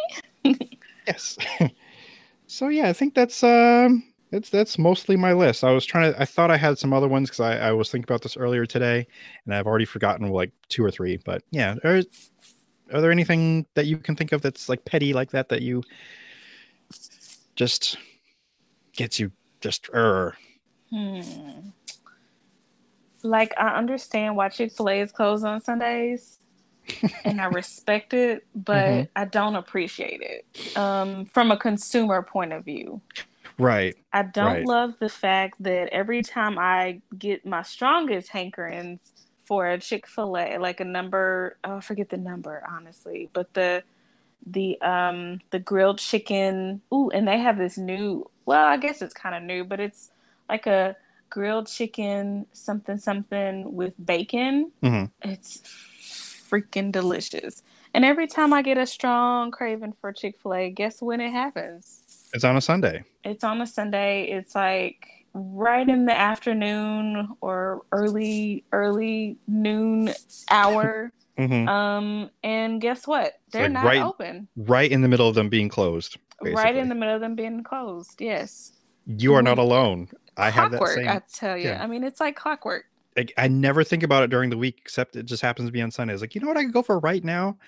yes. 1.06 1.38
so 2.46 2.68
yeah, 2.68 2.88
I 2.88 2.92
think 2.92 3.14
that's 3.14 3.42
um 3.42 4.09
that's 4.30 4.48
that's 4.48 4.78
mostly 4.78 5.16
my 5.16 5.32
list. 5.32 5.64
I 5.64 5.72
was 5.72 5.84
trying 5.84 6.12
to. 6.12 6.20
I 6.20 6.24
thought 6.24 6.50
I 6.50 6.56
had 6.56 6.78
some 6.78 6.92
other 6.92 7.08
ones 7.08 7.28
because 7.28 7.40
I, 7.40 7.68
I 7.68 7.72
was 7.72 7.90
thinking 7.90 8.04
about 8.04 8.22
this 8.22 8.36
earlier 8.36 8.64
today, 8.64 9.06
and 9.44 9.54
I've 9.54 9.66
already 9.66 9.84
forgotten 9.84 10.28
like 10.28 10.52
two 10.68 10.84
or 10.84 10.90
three. 10.90 11.16
But 11.16 11.42
yeah, 11.50 11.74
are, 11.82 12.02
are 12.92 13.00
there 13.00 13.10
anything 13.10 13.66
that 13.74 13.86
you 13.86 13.96
can 13.96 14.14
think 14.14 14.32
of 14.32 14.40
that's 14.40 14.68
like 14.68 14.84
petty 14.84 15.12
like 15.12 15.32
that 15.32 15.48
that 15.48 15.62
you 15.62 15.82
just 17.56 17.98
gets 18.92 19.18
you 19.18 19.32
just 19.60 19.88
er? 19.92 20.36
Hmm. 20.90 21.22
Like 23.24 23.52
I 23.58 23.76
understand 23.76 24.36
why 24.36 24.48
Chick 24.48 24.72
Fil 24.72 24.90
A 24.90 25.00
is 25.00 25.10
closed 25.10 25.44
on 25.44 25.60
Sundays, 25.60 26.38
and 27.24 27.40
I 27.40 27.46
respect 27.46 28.14
it, 28.14 28.46
but 28.54 28.86
mm-hmm. 28.86 29.02
I 29.16 29.24
don't 29.24 29.56
appreciate 29.56 30.20
it 30.22 30.76
um, 30.78 31.26
from 31.26 31.50
a 31.50 31.56
consumer 31.56 32.22
point 32.22 32.52
of 32.52 32.64
view. 32.64 33.00
Right. 33.60 33.96
I 34.12 34.22
don't 34.22 34.46
right. 34.46 34.66
love 34.66 34.94
the 34.98 35.08
fact 35.08 35.62
that 35.62 35.88
every 35.88 36.22
time 36.22 36.58
I 36.58 37.00
get 37.16 37.44
my 37.46 37.62
strongest 37.62 38.30
hankerings 38.30 38.98
for 39.44 39.68
a 39.68 39.78
Chick 39.78 40.06
Fil 40.06 40.36
A, 40.36 40.58
like 40.58 40.80
a 40.80 40.84
number, 40.84 41.56
oh, 41.64 41.76
I 41.76 41.80
forget 41.80 42.08
the 42.08 42.16
number 42.16 42.62
honestly, 42.68 43.28
but 43.32 43.52
the 43.54 43.82
the 44.46 44.80
um 44.80 45.40
the 45.50 45.58
grilled 45.58 45.98
chicken. 45.98 46.80
Ooh, 46.92 47.10
and 47.10 47.28
they 47.28 47.38
have 47.38 47.58
this 47.58 47.76
new. 47.76 48.28
Well, 48.46 48.64
I 48.64 48.76
guess 48.76 49.02
it's 49.02 49.14
kind 49.14 49.34
of 49.34 49.42
new, 49.42 49.64
but 49.64 49.80
it's 49.80 50.10
like 50.48 50.66
a 50.66 50.96
grilled 51.28 51.68
chicken 51.68 52.46
something 52.52 52.98
something 52.98 53.74
with 53.74 53.94
bacon. 54.04 54.72
Mm-hmm. 54.82 55.30
It's 55.30 55.62
freaking 56.50 56.90
delicious. 56.90 57.62
And 57.92 58.04
every 58.04 58.26
time 58.26 58.52
I 58.52 58.62
get 58.62 58.78
a 58.78 58.86
strong 58.86 59.50
craving 59.50 59.94
for 60.00 60.12
Chick 60.12 60.36
Fil 60.42 60.54
A, 60.54 60.70
guess 60.70 61.00
when 61.00 61.20
it 61.20 61.30
happens? 61.30 61.99
It's 62.32 62.44
on 62.44 62.56
a 62.56 62.60
Sunday. 62.60 63.04
It's 63.24 63.44
on 63.44 63.60
a 63.60 63.66
Sunday. 63.66 64.24
It's 64.30 64.54
like 64.54 65.06
right 65.34 65.88
in 65.88 66.06
the 66.06 66.16
afternoon 66.16 67.36
or 67.40 67.82
early 67.92 68.64
early 68.72 69.36
noon 69.46 70.12
hour. 70.50 71.12
mm-hmm. 71.38 71.68
Um, 71.68 72.30
and 72.42 72.80
guess 72.80 73.06
what? 73.06 73.34
They're 73.52 73.64
like 73.64 73.72
not 73.72 73.84
right, 73.84 74.02
open. 74.02 74.48
Right 74.56 74.90
in 74.90 75.00
the 75.00 75.08
middle 75.08 75.28
of 75.28 75.34
them 75.34 75.48
being 75.48 75.68
closed. 75.68 76.18
Basically. 76.42 76.62
Right 76.62 76.76
in 76.76 76.88
the 76.88 76.94
middle 76.94 77.14
of 77.14 77.20
them 77.20 77.34
being 77.34 77.62
closed. 77.62 78.20
Yes. 78.20 78.72
You 79.06 79.34
are 79.34 79.42
not 79.42 79.58
alone. 79.58 80.08
I 80.36 80.50
have 80.50 80.70
that 80.72 80.88
same. 80.88 81.08
I 81.08 81.20
tell 81.32 81.56
you. 81.56 81.68
Yeah. 81.68 81.82
I 81.82 81.86
mean, 81.86 82.04
it's 82.04 82.20
like 82.20 82.36
clockwork. 82.36 82.86
I, 83.16 83.26
I 83.36 83.48
never 83.48 83.84
think 83.84 84.02
about 84.02 84.22
it 84.22 84.30
during 84.30 84.50
the 84.50 84.56
week, 84.56 84.78
except 84.80 85.16
it 85.16 85.26
just 85.26 85.42
happens 85.42 85.68
to 85.68 85.72
be 85.72 85.82
on 85.82 85.90
Sundays. 85.90 86.20
Like, 86.20 86.34
you 86.34 86.40
know 86.40 86.46
what 86.46 86.56
I 86.56 86.62
could 86.62 86.72
go 86.72 86.82
for 86.82 86.98
right 87.00 87.24
now? 87.24 87.58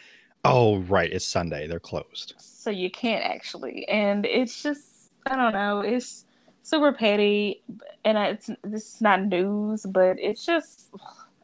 Oh, 0.44 0.78
right. 0.80 1.12
It's 1.12 1.26
Sunday. 1.26 1.66
They're 1.66 1.80
closed. 1.80 2.34
So 2.38 2.70
you 2.70 2.90
can't 2.90 3.24
actually. 3.24 3.86
And 3.88 4.26
it's 4.26 4.62
just, 4.62 5.14
I 5.26 5.36
don't 5.36 5.52
know. 5.52 5.80
It's 5.80 6.26
super 6.62 6.92
petty. 6.92 7.62
And 8.04 8.18
it's, 8.18 8.50
this 8.64 8.96
is 8.96 9.00
not 9.00 9.24
news, 9.24 9.86
but 9.88 10.18
it's 10.18 10.44
just, 10.44 10.90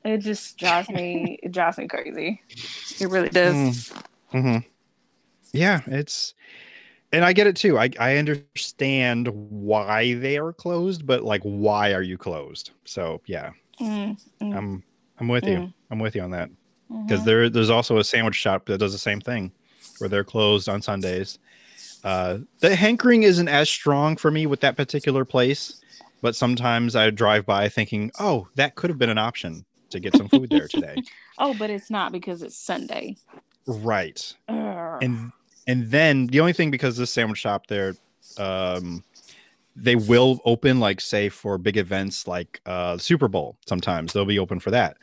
it 0.05 0.18
just 0.18 0.59
drives 0.59 0.88
me, 0.88 1.38
it 1.42 1.53
drives 1.53 1.78
me 1.78 1.86
crazy. 1.86 2.42
It 3.01 3.09
really 3.09 3.28
does. 3.28 3.55
Mm-hmm. 3.55 4.38
mm-hmm. 4.38 4.68
Yeah. 5.53 5.80
It's, 5.86 6.34
and 7.12 7.24
I 7.24 7.32
get 7.32 7.46
it 7.46 7.57
too. 7.57 7.78
I, 7.78 7.90
I 7.99 8.16
understand 8.16 9.28
why 9.28 10.14
they 10.14 10.38
are 10.38 10.53
closed, 10.53 11.07
but 11.07 11.22
like, 11.22 11.40
why 11.42 11.94
are 11.94 12.03
you 12.03 12.18
closed? 12.18 12.72
So 12.84 13.22
yeah, 13.24 13.53
mm-hmm. 13.80 14.53
I'm, 14.53 14.82
I'm 15.18 15.28
with 15.28 15.44
you. 15.46 15.57
Mm. 15.57 15.74
I'm 15.90 15.99
with 16.01 16.14
you 16.14 16.20
on 16.20 16.32
that 16.32 16.51
because 16.89 17.20
mm-hmm. 17.20 17.26
there 17.26 17.51
there's 17.51 17.70
also 17.70 17.99
a 17.99 18.05
sandwich 18.05 18.34
shop 18.34 18.66
that 18.66 18.78
does 18.78 18.93
the 18.93 18.99
same 18.99 19.20
thing 19.20 19.53
where 19.99 20.09
they're 20.09 20.24
closed 20.24 20.68
on 20.68 20.82
Sundays. 20.82 21.39
Uh, 22.05 22.39
the 22.61 22.74
hankering 22.74 23.24
isn't 23.24 23.49
as 23.49 23.68
strong 23.68 24.16
for 24.16 24.30
me 24.30 24.47
with 24.47 24.61
that 24.61 24.76
particular 24.76 25.24
place, 25.24 25.82
but 26.22 26.36
sometimes 26.36 26.95
I 26.97 27.11
drive 27.11 27.45
by 27.45 27.68
thinking, 27.68 28.11
"Oh, 28.18 28.49
that 28.55 28.74
could 28.74 28.91
have 28.91 28.99
been 28.99 29.11
an 29.11 29.18
option 29.18 29.64
to 29.91 30.01
get 30.01 30.16
some 30.16 30.28
food 30.28 30.51
there 30.51 30.68
today." 30.68 31.03
oh, 31.39 31.55
but 31.59 31.70
it's 31.70 31.91
not 31.91 32.12
because 32.12 32.43
it's 32.43 32.57
Sunday. 32.57 33.16
Right. 33.66 34.34
Urgh. 34.49 35.03
And 35.03 35.32
and 35.66 35.91
then 35.91 36.26
the 36.28 36.41
only 36.41 36.55
thing 36.55 36.70
because 36.70 36.97
this 36.97 37.12
sandwich 37.12 37.39
shop 37.39 37.66
there 37.66 37.95
um 38.39 39.05
they 39.76 39.95
will 39.95 40.41
open 40.45 40.80
like 40.80 41.01
say 41.01 41.28
for 41.28 41.59
big 41.59 41.76
events 41.76 42.26
like 42.26 42.61
uh 42.66 42.97
Super 42.99 43.28
Bowl 43.28 43.57
sometimes 43.66 44.12
they'll 44.12 44.24
be 44.24 44.39
open 44.39 44.59
for 44.59 44.70
that 44.70 44.97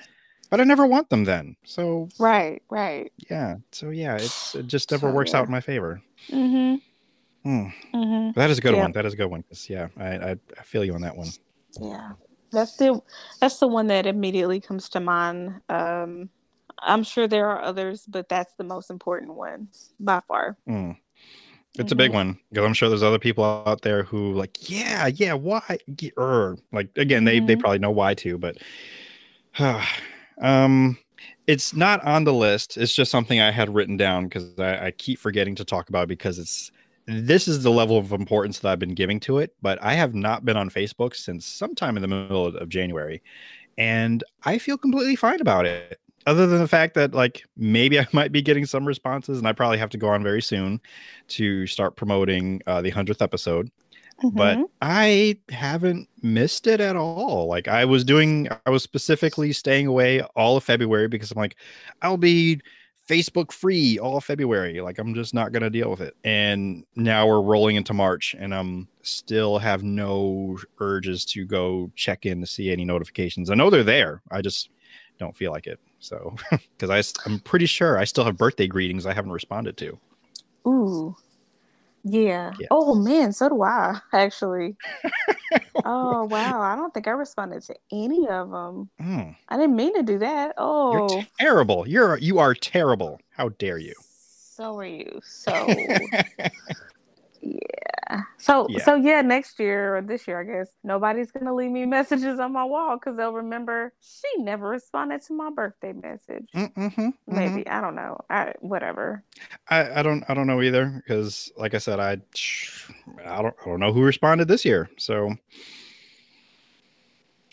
but 0.50 0.62
I 0.62 0.64
never 0.64 0.86
want 0.86 1.10
them 1.10 1.24
then. 1.24 1.56
So 1.64 2.10
right, 2.20 2.62
right. 2.70 3.12
Yeah. 3.30 3.56
So 3.72 3.90
yeah, 3.90 4.16
it's 4.16 4.56
it 4.56 4.68
just 4.68 4.92
never 4.92 5.10
so, 5.10 5.14
works 5.14 5.32
yeah. 5.32 5.40
out 5.40 5.46
in 5.46 5.52
my 5.52 5.62
favor. 5.62 6.02
Mm-hmm. 6.30 6.76
Hmm. 7.44 7.68
Mm-hmm. 7.94 8.40
That 8.40 8.50
is 8.50 8.58
a 8.58 8.62
good 8.62 8.76
one. 8.76 8.92
That 8.94 9.06
is 9.06 9.14
a 9.14 9.18
good 9.18 9.30
one. 9.30 9.44
Cause 9.44 9.70
yeah, 9.70 9.88
I, 9.98 10.32
I 10.58 10.64
feel 10.64 10.84
you 10.84 10.94
on 10.94 11.02
that 11.02 11.16
one. 11.16 11.28
Yeah, 11.80 12.12
that's 12.52 12.78
the 12.78 13.02
that's 13.40 13.60
the 13.60 13.68
one 13.68 13.88
that 13.88 14.06
immediately 14.06 14.60
comes 14.60 14.90
to 14.90 15.00
mind. 15.00 15.62
Um, 15.70 16.30
I'm 16.80 17.04
sure 17.04 17.28
there 17.28 17.48
are 17.50 17.62
others, 17.62 18.06
but 18.08 18.30
that's 18.30 18.54
the 18.56 18.64
most 18.64 18.90
important 18.90 19.34
one 19.36 19.70
by 20.00 20.22
far. 20.28 20.58
Mm. 20.68 20.98
It's 21.78 21.92
mm-hmm. 21.92 21.94
a 21.94 21.96
big 21.96 22.12
mm-hmm. 22.12 22.16
one 22.16 22.40
because 22.50 22.66
I'm 22.66 22.74
sure 22.74 22.90
there's 22.90 23.04
other 23.04 23.20
people 23.20 23.44
out 23.44 23.82
there 23.82 24.04
who 24.04 24.34
like, 24.34 24.70
yeah, 24.70 25.08
yeah, 25.08 25.34
why? 25.34 25.78
Er. 26.18 26.58
Like 26.72 26.90
again, 26.98 27.26
they 27.26 27.38
mm-hmm. 27.38 27.48
they 27.48 27.56
probably 27.56 27.80
know 27.80 27.92
why 27.92 28.14
too, 28.14 28.38
but 28.38 28.58
Um, 30.42 30.98
it's 31.48 31.74
not 31.74 32.04
on 32.04 32.24
the 32.24 32.34
list. 32.34 32.78
It's 32.78 32.94
just 32.94 33.12
something 33.12 33.40
I 33.40 33.52
had 33.52 33.74
written 33.74 33.98
down 33.98 34.26
because 34.26 34.58
I, 34.60 34.88
I, 34.88 34.92
keep 34.92 35.20
forgetting 35.20 35.56
to 35.56 35.66
talk 35.66 35.90
about 35.90 36.08
because 36.08 36.40
it's 36.40 36.72
this 37.06 37.48
is 37.48 37.62
the 37.62 37.72
level 37.72 37.98
of 37.98 38.12
importance 38.12 38.60
that 38.60 38.70
I've 38.72 38.80
been 38.80 38.96
giving 38.96 39.20
to 39.22 39.38
it. 39.38 39.54
But 39.62 39.82
I 39.82 39.94
have 39.94 40.16
not 40.16 40.44
been 40.44 40.58
on 40.58 40.70
Facebook 40.70 41.16
since 41.16 41.46
sometime 41.46 41.98
in 41.98 42.02
the 42.02 42.08
middle 42.08 42.48
of, 42.48 42.70
January, 42.70 43.22
and 43.78 44.24
I 44.44 44.58
feel 44.58 44.78
completely 44.78 45.16
fine 45.16 45.40
about 45.40 45.66
it. 45.66 46.00
Other 46.28 46.48
than 46.48 46.60
the 46.60 46.68
fact 46.68 46.96
that 46.96 47.14
like 47.14 47.44
maybe 47.56 48.00
I 48.02 48.08
might 48.12 48.32
be 48.32 48.42
getting 48.42 48.66
some 48.66 48.86
responses, 48.86 49.38
and 49.38 49.48
I 49.48 49.54
probably 49.54 49.78
have 49.78 49.92
to 49.92 49.98
go 49.98 50.10
on 50.10 50.24
very 50.24 50.42
soon 50.42 50.82
to 51.30 51.68
start 51.68 51.96
promoting 51.96 52.62
uh, 52.66 52.82
the 52.82 52.90
hundredth 52.90 53.22
episode 53.22 53.70
mm-hmm. 54.24 54.38
but 54.38 54.60
I 54.82 55.38
haven't 55.50 56.10
missed 56.22 56.68
it 56.68 56.82
at 56.82 56.96
all. 56.96 57.48
Like 57.48 57.68
I 57.68 57.86
was 57.86 58.04
doing, 58.04 58.48
I 58.66 58.70
was 58.70 58.84
specifically 58.84 59.54
staying 59.54 59.88
away 59.88 60.22
all 60.36 60.58
of 60.58 60.64
February 60.64 61.08
because 61.08 61.32
I'm 61.32 61.38
like, 61.38 61.56
I'll 62.02 62.18
be 62.18 62.62
Facebook 63.08 63.52
free 63.52 64.00
all 64.00 64.20
February. 64.20 64.82
Like 64.82 64.98
I'm 64.98 65.14
just 65.14 65.34
not 65.34 65.52
gonna 65.52 65.70
deal 65.70 65.90
with 65.90 66.02
it. 66.02 66.16
And 66.24 66.86
now 66.96 67.28
we're 67.28 67.42
rolling 67.42 67.76
into 67.76 67.94
March, 67.94 68.36
and 68.38 68.54
I'm 68.54 68.88
still 69.04 69.60
have 69.60 69.84
no 69.84 70.58
urges 70.80 71.26
to 71.26 71.46
go 71.46 71.92
check 71.96 72.26
in 72.26 72.42
to 72.42 72.48
see 72.48 72.72
any 72.72 72.86
notifications. 72.86 73.50
I 73.50 73.56
know 73.56 73.70
they're 73.70 73.84
there. 73.84 74.22
I 74.32 74.42
just 74.42 74.70
don't 75.20 75.36
feel 75.36 75.52
like 75.52 75.68
it. 75.68 75.80
So 76.00 76.36
because 76.78 76.90
I 76.90 77.30
I'm 77.30 77.40
pretty 77.40 77.68
sure 77.68 77.98
I 77.98 78.06
still 78.06 78.26
have 78.26 78.38
birthday 78.38 78.68
greetings 78.68 79.06
I 79.06 79.14
haven't 79.14 79.32
responded 79.32 79.78
to. 79.78 80.00
Ooh. 80.68 81.16
Yeah. 82.08 82.54
yeah. 82.60 82.68
Oh 82.70 82.94
man, 82.94 83.34
so 83.34 83.50
do 83.50 83.64
I 83.64 84.00
actually. 84.14 84.78
oh 85.86 86.26
wow, 86.26 86.62
I 86.62 86.76
don't 86.76 86.94
think 86.94 87.08
I 87.08 87.12
responded 87.12 87.64
to 87.64 87.76
any 87.92 88.28
of 88.28 88.52
them. 88.52 88.90
Mm. 89.02 89.36
I 89.50 89.58
didn't 89.58 89.76
mean 89.76 89.96
to 89.96 90.04
do 90.04 90.20
that. 90.20 90.54
Oh, 90.58 91.10
you're 91.10 91.26
terrible. 91.40 91.88
You're 91.88 92.18
you 92.18 92.38
are 92.38 92.54
terrible. 92.54 93.20
How 93.32 93.50
dare 93.50 93.80
you? 93.80 93.96
So 94.00 94.78
are 94.78 94.86
you. 94.86 95.20
So 95.24 95.52
yeah. 97.46 98.22
So 98.38 98.68
Yeah. 98.70 98.84
so 98.84 98.96
yeah, 98.96 99.22
next 99.22 99.60
year 99.60 99.98
or 99.98 100.02
this 100.02 100.28
year, 100.28 100.40
I 100.40 100.44
guess 100.44 100.70
nobody's 100.84 101.32
gonna 101.32 101.54
leave 101.54 101.72
me 101.72 101.86
messages 101.98 102.40
on 102.40 102.54
my 102.54 102.64
wall 102.64 102.98
because 102.98 103.16
they'll 103.18 103.34
remember 103.34 103.94
she 104.02 104.42
never 104.42 104.68
responded 104.68 105.22
to 105.24 105.34
my 105.34 105.50
birthday 105.52 105.94
message. 105.94 106.50
Mm-hmm, 106.56 107.10
Maybe 107.28 107.68
I 107.68 107.82
don't 107.82 107.96
know. 107.96 108.20
I 108.30 108.54
whatever. 108.60 109.24
I, 109.70 110.00
I 110.00 110.04
don't 110.04 110.24
I 110.28 110.34
don't 110.34 110.48
know 110.48 110.62
either 110.62 111.02
because 111.06 111.52
like 111.58 111.74
I 111.74 111.80
said 111.80 112.00
I 112.00 112.18
I 113.24 113.42
don't 113.42 113.56
I 113.62 113.66
don't 113.66 113.80
know 113.80 113.94
who 113.94 114.02
responded 114.02 114.48
this 114.48 114.66
year 114.66 114.90
so 114.98 115.36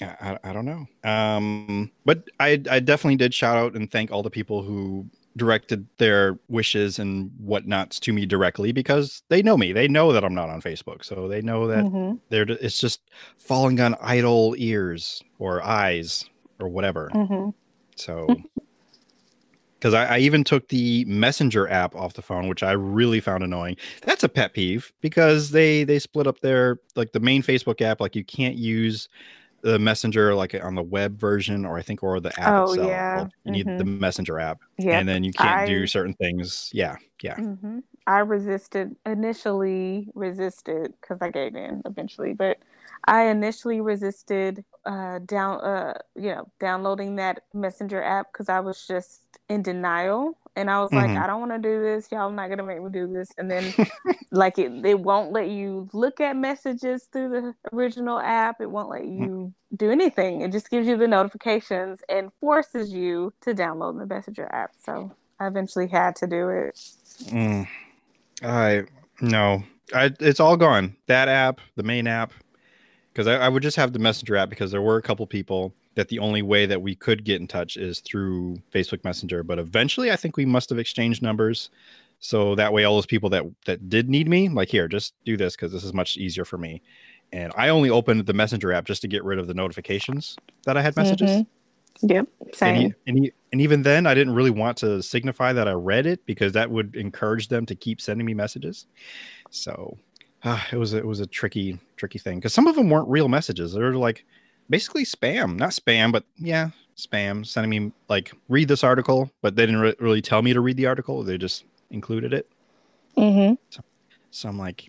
I, 0.01 0.07
I, 0.21 0.39
I 0.45 0.53
don't 0.53 0.65
know 0.65 0.87
um 1.09 1.91
but 2.05 2.25
I 2.41 2.61
I 2.71 2.81
definitely 2.81 3.17
did 3.17 3.35
shout 3.35 3.57
out 3.57 3.75
and 3.75 3.91
thank 3.91 4.11
all 4.11 4.23
the 4.23 4.31
people 4.31 4.63
who 4.63 5.07
directed 5.37 5.87
their 5.99 6.39
wishes 6.49 6.99
and 6.99 7.31
whatnots 7.39 7.99
to 8.01 8.13
me 8.13 8.27
directly 8.27 8.73
because 8.73 9.23
they 9.29 9.43
know 9.43 9.57
me 9.57 9.73
they 9.73 9.89
know 9.89 10.13
that 10.13 10.25
I'm 10.25 10.35
not 10.35 10.51
on 10.51 10.61
Facebook 10.61 11.05
so 11.05 11.29
they 11.29 11.41
know 11.41 11.67
that 11.69 11.85
Mhm, 11.85 12.19
they're 12.29 12.47
it's 12.49 12.79
just 12.79 13.01
falling 13.39 13.81
on 13.81 13.97
idle 14.01 14.55
ears 14.59 15.23
or 15.39 15.63
eyes 15.63 16.25
or 16.61 16.69
whatever 16.69 17.11
mhm. 17.15 17.55
so, 17.97 18.43
because 19.79 19.95
I, 19.95 20.17
I 20.17 20.19
even 20.19 20.45
took 20.45 20.69
the 20.69 21.05
Messenger 21.07 21.69
app 21.69 21.95
off 21.97 22.15
the 22.15 22.23
phone, 22.23 22.49
which 22.49 22.63
I 22.63 22.73
really 22.73 23.21
found 23.21 23.43
annoying. 23.43 23.77
That's 24.03 24.23
a 24.23 24.29
pet 24.29 24.55
peeve 24.55 24.93
because 25.01 25.51
they 25.51 25.85
they 25.85 25.99
split 25.99 26.27
up 26.27 26.41
their 26.41 26.79
like 26.95 27.13
the 27.13 27.21
main 27.21 27.43
Facebook 27.43 27.81
app. 27.81 28.01
Like 28.01 28.15
you 28.15 28.25
can't 28.25 28.55
use 28.55 29.09
the 29.63 29.79
Messenger 29.79 30.35
like 30.35 30.55
on 30.55 30.75
the 30.75 30.83
web 30.83 31.19
version, 31.19 31.65
or 31.65 31.79
I 31.79 31.83
think 31.83 32.03
or 32.03 32.21
the 32.21 32.39
app 32.41 32.55
Oh, 32.55 32.65
itself. 32.71 32.89
yeah. 32.89 33.29
You 33.45 33.53
need 33.53 33.67
the 33.79 33.85
Messenger 33.85 34.39
app, 34.41 34.61
Yeah. 34.79 34.99
and 35.01 35.09
then 35.09 35.25
you 35.25 35.33
can't 35.33 35.61
I- 35.63 35.67
do 35.67 35.87
certain 35.87 36.15
things. 36.15 36.71
Yeah, 36.73 36.97
yeah. 37.23 37.37
hmm 37.37 37.81
I 38.07 38.19
resisted 38.19 38.97
initially 39.07 40.09
resisted 40.15 40.93
because 41.01 41.19
I 41.23 41.31
gave 41.31 41.55
in 41.55 41.83
eventually, 41.85 42.33
but 42.35 42.59
I 43.07 43.25
initially 43.27 43.81
resisted 43.81 44.65
uh 44.85 45.21
down 45.21 45.61
uh 45.61 45.95
you 46.17 46.31
know 46.35 46.51
downloading 46.59 47.17
that 47.17 47.45
messenger 47.55 48.03
app 48.03 48.33
because 48.33 48.49
I 48.49 48.59
was 48.61 48.85
just 48.87 49.23
in 49.49 49.63
denial 49.63 50.37
and 50.57 50.71
I 50.71 50.81
was 50.81 50.93
like 50.93 51.11
Mhm. 51.11 51.23
I 51.23 51.27
don't 51.27 51.41
want 51.41 51.53
to 51.53 51.59
do 51.59 51.83
this 51.83 52.09
y'all 52.11 52.31
not 52.31 52.49
gonna 52.49 52.63
make 52.63 52.83
me 52.83 52.91
do 52.91 53.07
this 53.07 53.31
and 53.39 53.51
then 53.51 53.73
like 54.31 54.59
it 54.59 54.83
they 54.83 54.95
won't 54.95 55.33
let 55.33 55.49
you 55.49 55.89
look 55.93 56.21
at 56.21 56.37
messages 56.37 57.05
through 57.13 57.29
the 57.31 57.55
original 57.73 58.19
app 58.19 58.61
it 58.61 58.71
won't 58.71 58.89
let 58.91 59.07
you 59.07 59.53
do 59.77 59.91
anything 59.91 60.43
it 60.43 60.53
just 60.53 60.71
gives 60.71 60.87
you 60.87 60.97
the 60.97 61.09
notifications 61.09 62.01
and 62.09 62.31
forces 62.41 62.93
you 62.93 63.33
to 63.41 63.55
download 63.55 63.99
the 63.99 64.07
messenger 64.07 64.49
app 64.53 64.73
so 64.85 65.11
I 65.43 65.49
eventually 65.49 65.89
had 65.89 66.15
to 66.17 66.27
do 66.29 66.49
it. 66.51 66.75
Mm. 67.25 67.67
I 68.45 68.85
no, 69.21 69.65
I 69.93 70.13
it's 70.21 70.39
all 70.39 70.57
gone. 70.57 70.97
That 71.07 71.29
app, 71.29 71.61
the 71.75 71.83
main 71.83 72.07
app, 72.07 72.33
because 73.13 73.27
I, 73.27 73.37
I 73.39 73.49
would 73.49 73.63
just 73.63 73.77
have 73.77 73.93
the 73.93 73.99
Messenger 73.99 74.37
app 74.37 74.51
because 74.51 74.71
there 74.71 74.83
were 74.83 74.97
a 74.97 75.03
couple 75.03 75.27
people 75.27 75.75
that 75.95 76.09
the 76.09 76.19
only 76.19 76.43
way 76.43 76.67
that 76.67 76.81
we 76.83 76.95
could 76.95 77.25
get 77.25 77.41
in 77.41 77.47
touch 77.47 77.77
is 77.77 78.01
through 78.01 78.57
Facebook 78.73 79.05
Messenger. 79.05 79.43
But 79.43 79.59
eventually, 79.59 80.11
I 80.11 80.17
think 80.17 80.37
we 80.37 80.47
must 80.47 80.71
have 80.71 80.79
exchanged 80.79 81.23
numbers, 81.23 81.71
so 82.19 82.55
that 82.55 82.73
way 82.73 82.85
all 82.85 82.95
those 82.95 83.07
people 83.07 83.29
that 83.31 83.45
that 83.67 83.89
did 83.89 84.09
need 84.09 84.29
me, 84.29 84.49
like 84.49 84.69
here, 84.69 84.89
just 84.89 85.15
do 85.25 85.37
this 85.37 85.55
because 85.57 85.73
this 85.73 85.85
is 85.85 85.93
much 85.93 86.17
easier 86.17 86.45
for 86.45 86.59
me. 86.59 86.81
And 87.33 87.53
I 87.57 87.69
only 87.71 87.89
opened 87.91 88.27
the 88.27 88.35
Messenger 88.35 88.73
app 88.73 88.85
just 88.85 89.01
to 89.03 89.09
get 89.09 89.25
rid 89.25 89.39
of 89.39 89.47
the 89.47 89.55
notifications 89.55 90.37
that 90.65 90.77
I 90.77 90.83
had 90.83 90.95
messages. 90.97 91.31
Mhm. 91.31 91.47
Yep, 92.03 92.27
And, 92.41 92.55
same. 92.55 92.95
and, 93.07 93.27
e- 93.27 93.33
and 93.53 93.61
even 93.61 93.83
then, 93.83 94.07
I 94.07 94.15
didn't 94.15 94.35
really 94.35 94.51
want 94.51 94.79
to 94.79 95.03
signify 95.03 95.53
that 95.53 95.69
I 95.69 95.73
read 95.73 96.07
it 96.07 96.25
because 96.27 96.53
that 96.53 96.71
would 96.71 96.97
encourage 96.97 97.49
them 97.49 97.65
to 97.67 97.75
keep 97.75 98.01
sending 98.01 98.27
me 98.27 98.35
messages. 98.35 98.87
So 99.51 99.99
ah, 100.45 100.67
it 100.73 100.77
was 100.77 100.95
it 100.95 101.07
was 101.07 101.21
a 101.21 101.27
tricky 101.27 101.79
tricky 101.97 102.19
thing 102.19 102.39
because 102.39 102.55
some 102.55 102.67
of 102.67 102.77
them 102.77 102.91
weren't 102.91 103.09
real 103.09 103.29
messages. 103.29 103.73
They 103.73 103.81
were 103.81 103.95
like 103.95 104.25
basically 104.73 105.05
spam, 105.05 105.57
not 105.57 105.71
spam, 105.71 106.11
but 106.11 106.25
yeah, 106.39 106.71
spam. 106.97 107.47
Sending 107.47 107.71
me 107.71 107.93
like 108.09 108.33
read 108.49 108.69
this 108.69 108.83
article, 108.83 109.31
but 109.43 109.55
they 109.55 109.67
didn't 109.67 109.81
re- 109.83 109.95
really 110.01 110.23
tell 110.23 110.43
me 110.43 110.53
to 110.55 110.61
read 110.61 110.77
the 110.79 110.87
article. 110.87 111.23
They 111.23 111.39
just 111.39 111.65
included 111.91 112.33
it. 112.33 112.49
hmm 113.15 113.53
So 114.31 114.49
I'm 114.49 114.59
like, 114.59 114.89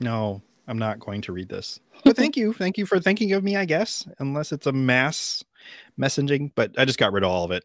no, 0.00 0.40
I'm 0.68 0.78
not 0.78 1.00
going 1.00 1.20
to 1.22 1.32
read 1.32 1.48
this. 1.48 1.80
But 2.04 2.16
thank 2.16 2.36
you. 2.36 2.52
Thank 2.52 2.78
you 2.78 2.86
for 2.86 3.00
thinking 3.00 3.32
of 3.32 3.42
me, 3.42 3.56
I 3.56 3.64
guess, 3.64 4.06
unless 4.20 4.52
it's 4.52 4.66
a 4.66 4.72
mass 4.72 5.42
messaging. 5.98 6.52
But 6.54 6.78
I 6.78 6.84
just 6.84 6.98
got 6.98 7.12
rid 7.12 7.24
of 7.24 7.30
all 7.30 7.44
of 7.44 7.50
it. 7.50 7.64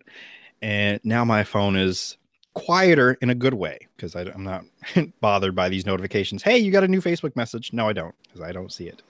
And 0.63 0.99
now 1.03 1.23
my 1.23 1.43
phone 1.43 1.75
is 1.75 2.17
quieter 2.53 3.17
in 3.21 3.29
a 3.29 3.35
good 3.35 3.53
way 3.53 3.87
because 3.95 4.15
I'm 4.15 4.43
not 4.43 4.65
bothered 5.21 5.55
by 5.55 5.69
these 5.69 5.85
notifications. 5.85 6.41
Hey, 6.43 6.57
you 6.57 6.71
got 6.71 6.83
a 6.83 6.87
new 6.87 7.01
Facebook 7.01 7.35
message. 7.35 7.71
No, 7.71 7.87
I 7.87 7.93
don't 7.93 8.15
because 8.23 8.41
I 8.41 8.51
don't 8.51 8.71
see 8.73 8.87
it. 8.87 9.03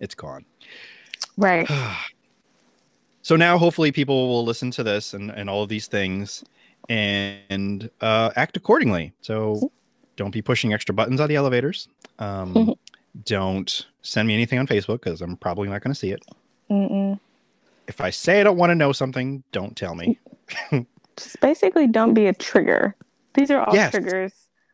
It's 0.00 0.14
gone. 0.14 0.44
Right. 1.36 1.68
so 3.22 3.36
now 3.36 3.58
hopefully 3.58 3.92
people 3.92 4.28
will 4.28 4.44
listen 4.44 4.70
to 4.72 4.82
this 4.82 5.14
and, 5.14 5.30
and 5.30 5.48
all 5.50 5.62
of 5.62 5.68
these 5.68 5.86
things 5.86 6.44
and 6.88 7.90
uh, 8.00 8.30
act 8.36 8.56
accordingly. 8.56 9.12
So 9.22 9.70
don't 10.16 10.30
be 10.30 10.42
pushing 10.42 10.72
extra 10.72 10.94
buttons 10.94 11.20
on 11.20 11.28
the 11.28 11.36
elevators. 11.36 11.88
Um, 12.18 12.74
don't 13.24 13.86
send 14.02 14.28
me 14.28 14.34
anything 14.34 14.58
on 14.58 14.66
Facebook 14.66 15.00
because 15.02 15.20
I'm 15.20 15.36
probably 15.36 15.68
not 15.68 15.82
going 15.82 15.92
to 15.92 15.98
see 15.98 16.10
it. 16.10 16.22
Mm-mm. 16.70 17.18
If 17.86 18.00
I 18.00 18.10
say 18.10 18.40
I 18.40 18.44
don't 18.44 18.56
want 18.56 18.70
to 18.70 18.74
know 18.74 18.92
something, 18.92 19.42
don't 19.52 19.76
tell 19.76 19.94
me. 19.94 20.18
Just 21.16 21.40
basically, 21.40 21.86
don't 21.86 22.14
be 22.14 22.26
a 22.26 22.32
trigger. 22.32 22.96
These 23.34 23.50
are 23.50 23.62
all 23.62 23.74
Yes. 23.74 23.92
triggers 23.92 24.32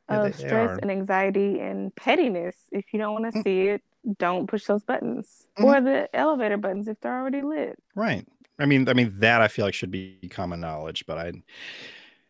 of 0.09 0.35
stress 0.35 0.71
are. 0.71 0.79
and 0.81 0.91
anxiety 0.91 1.61
and 1.61 1.95
pettiness. 1.97 2.57
If 2.73 2.87
you 2.93 2.99
don't 2.99 3.13
want 3.21 3.33
to 3.33 3.41
Mm. 3.41 3.45
see 3.45 3.61
it, 3.69 3.83
don't 4.19 4.47
push 4.49 4.65
those 4.65 4.83
buttons 4.85 5.47
Mhm. 5.59 5.65
or 5.65 5.81
the 5.81 6.09
elevator 6.17 6.57
buttons 6.57 6.89
if 6.89 7.01
they're 7.01 7.19
already 7.19 7.43
lit. 7.43 7.79
Right. 7.95 8.27
I 8.59 8.67
mean, 8.67 8.89
I 8.89 8.93
mean 8.95 9.15
that 9.21 9.41
I 9.41 9.49
feel 9.49 9.65
like 9.65 9.75
should 9.75 9.91
be 9.91 10.19
common 10.31 10.61
knowledge, 10.61 11.05
but 11.07 11.19
I 11.19 11.33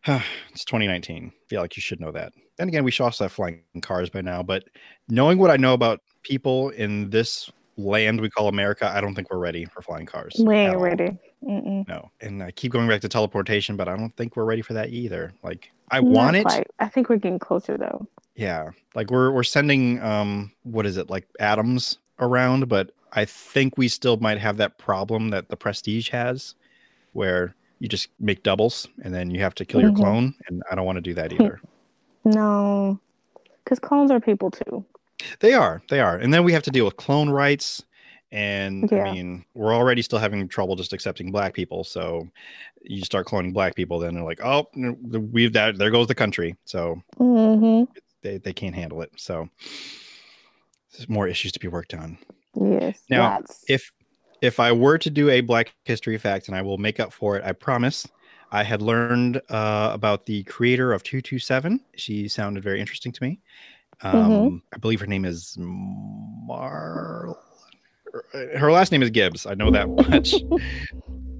it's 0.51 0.65
2019. 0.65 1.31
I 1.33 1.47
feel 1.47 1.61
like 1.61 1.75
you 1.77 1.81
should 1.81 1.99
know 1.99 2.11
that. 2.11 2.33
And 2.59 2.67
again, 2.69 2.83
we 2.83 2.91
should 2.91 3.03
also 3.03 3.25
have 3.25 3.31
flying 3.31 3.63
cars 3.81 4.09
by 4.09 4.21
now, 4.21 4.43
but 4.43 4.63
knowing 5.09 5.37
what 5.37 5.51
I 5.51 5.57
know 5.57 5.73
about 5.73 5.99
people 6.23 6.69
in 6.69 7.09
this 7.09 7.51
land 7.77 8.21
we 8.21 8.29
call 8.29 8.47
America, 8.47 8.87
I 8.87 9.01
don't 9.01 9.15
think 9.15 9.31
we're 9.31 9.39
ready 9.39 9.65
for 9.65 9.81
flying 9.81 10.05
cars. 10.05 10.35
We 10.39 10.55
ain't 10.55 10.77
ready. 10.77 11.17
Mm-mm. 11.43 11.87
No. 11.87 12.11
And 12.21 12.43
I 12.43 12.51
keep 12.51 12.71
going 12.71 12.87
back 12.87 13.01
to 13.01 13.09
teleportation, 13.09 13.75
but 13.75 13.87
I 13.87 13.95
don't 13.97 14.15
think 14.15 14.35
we're 14.35 14.45
ready 14.45 14.61
for 14.61 14.73
that 14.73 14.89
either. 14.89 15.33
Like 15.43 15.71
I 15.89 15.99
Not 15.99 16.11
want 16.11 16.35
it. 16.35 16.43
quite. 16.45 16.67
I 16.79 16.87
think 16.87 17.09
we're 17.09 17.17
getting 17.17 17.39
closer 17.39 17.77
though. 17.77 18.07
Yeah. 18.35 18.69
Like 18.95 19.09
we're 19.11 19.31
we're 19.31 19.43
sending 19.43 20.01
um 20.01 20.51
what 20.63 20.85
is 20.85 20.97
it? 20.97 21.09
Like 21.09 21.27
atoms 21.39 21.97
around, 22.19 22.69
but 22.69 22.91
I 23.13 23.25
think 23.25 23.77
we 23.77 23.87
still 23.87 24.17
might 24.17 24.37
have 24.37 24.57
that 24.57 24.77
problem 24.77 25.29
that 25.31 25.49
the 25.49 25.57
prestige 25.57 26.09
has 26.09 26.55
where 27.13 27.55
you 27.79 27.87
just 27.89 28.09
make 28.19 28.43
doubles 28.43 28.87
and 29.03 29.13
then 29.13 29.31
you 29.31 29.41
have 29.41 29.55
to 29.55 29.65
kill 29.65 29.81
your 29.81 29.91
Mhm. 29.91 29.95
clone 29.97 30.33
and 30.47 30.61
I 30.71 30.75
don't 30.75 30.85
want 30.85 30.97
to 30.97 31.01
do 31.01 31.13
that 31.15 31.33
either. 31.33 31.59
No, 32.23 32.99
because 33.63 33.79
clones 33.79 34.11
are 34.11 34.19
people 34.19 34.51
too. 34.51 34.85
they 35.39 35.53
are. 35.53 35.81
They 35.89 35.99
are. 35.99 36.17
And 36.17 36.31
then 36.31 36.43
we 36.43 36.53
have 36.53 36.61
to 36.63 36.69
deal 36.71 36.85
with 36.85 36.95
clone 36.97 37.31
rights 37.31 37.83
and 38.31 38.89
Yeah. 38.91 39.05
I 39.05 39.11
mean, 39.11 39.45
we're 39.53 39.73
already 39.75 40.01
still 40.01 40.19
having 40.19 40.47
trouble 40.47 40.75
just 40.75 40.93
accepting 40.93 41.31
black 41.31 41.53
people. 41.53 41.83
So 41.83 42.27
you 42.81 43.03
start 43.03 43.27
cloning 43.27 43.53
black 43.53 43.75
people 43.75 43.99
then 43.99 44.15
they're 44.15 44.23
like, 44.23 44.41
"Oh, 44.43 44.67
we've 44.75 45.53
that 45.53 45.77
there 45.77 45.91
goes 45.91 46.07
the 46.07 46.15
country." 46.15 46.55
So 46.65 47.01
hmm 47.17 47.83
they 48.21 48.37
they 48.37 48.53
can't 48.53 48.75
handle 48.75 49.01
it. 49.01 49.11
So 49.17 49.49
there's 50.93 51.09
more 51.09 51.27
issues 51.27 51.51
to 51.53 51.59
be 51.59 51.67
worked 51.67 51.93
on. 51.93 52.17
Yes. 52.55 53.01
Now, 53.09 53.29
lots. 53.29 53.63
if 53.67 53.91
if 54.41 54.59
I 54.59 54.71
were 54.71 54.97
to 54.97 55.09
do 55.09 55.29
a 55.29 55.41
Black 55.41 55.73
History 55.85 56.17
fact, 56.17 56.47
and 56.47 56.57
I 56.57 56.61
will 56.61 56.77
make 56.77 56.99
up 56.99 57.13
for 57.13 57.37
it, 57.37 57.43
I 57.43 57.51
promise. 57.53 58.07
I 58.53 58.63
had 58.63 58.81
learned 58.81 59.37
uh, 59.49 59.91
about 59.93 60.25
the 60.25 60.43
creator 60.43 60.91
of 60.91 61.03
two 61.03 61.21
two 61.21 61.39
seven. 61.39 61.79
She 61.95 62.27
sounded 62.27 62.63
very 62.63 62.81
interesting 62.81 63.11
to 63.13 63.23
me. 63.23 63.39
Um, 64.01 64.11
Mhm. 64.13 64.61
I 64.73 64.77
believe 64.77 64.99
her 64.99 65.07
name 65.07 65.25
is 65.25 65.55
Mar. 65.59 67.37
Her 68.57 68.71
last 68.71 68.91
name 68.91 69.03
is 69.03 69.09
Gibbs. 69.09 69.45
I 69.45 69.53
know 69.53 69.71
that 69.71 69.89
much. 70.09 70.33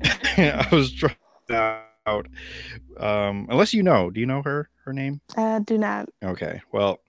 I 0.37 0.67
was 0.71 0.91
trying 0.91 1.15
out. 2.07 2.27
Um, 2.97 3.47
unless 3.49 3.73
you 3.73 3.83
know, 3.83 4.09
do 4.09 4.19
you 4.19 4.25
know 4.25 4.41
her 4.41 4.69
her 4.85 4.93
name? 4.93 5.21
uh, 5.37 5.59
do 5.59 5.77
not. 5.77 6.09
Okay. 6.23 6.61
Well, 6.71 6.99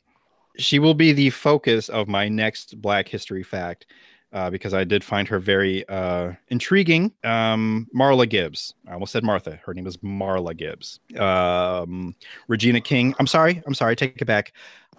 she 0.58 0.78
will 0.78 0.94
be 0.94 1.12
the 1.12 1.30
focus 1.30 1.88
of 1.88 2.08
my 2.08 2.28
next 2.28 2.80
Black 2.80 3.08
History 3.08 3.42
fact 3.42 3.86
uh, 4.32 4.50
because 4.50 4.74
I 4.74 4.84
did 4.84 5.02
find 5.04 5.26
her 5.28 5.38
very 5.38 5.88
uh, 5.88 6.32
intriguing. 6.48 7.12
Um, 7.24 7.88
Marla 7.96 8.28
Gibbs. 8.28 8.74
I 8.88 8.92
almost 8.92 9.12
said 9.12 9.24
Martha. 9.24 9.60
Her 9.64 9.74
name 9.74 9.86
is 9.86 9.96
Marla 9.98 10.56
Gibbs. 10.56 11.00
Um, 11.18 12.14
Regina 12.48 12.80
King. 12.80 13.14
I'm 13.18 13.26
sorry. 13.26 13.62
I'm 13.66 13.74
sorry. 13.74 13.96
Take 13.96 14.20
it 14.20 14.26
back. 14.26 14.52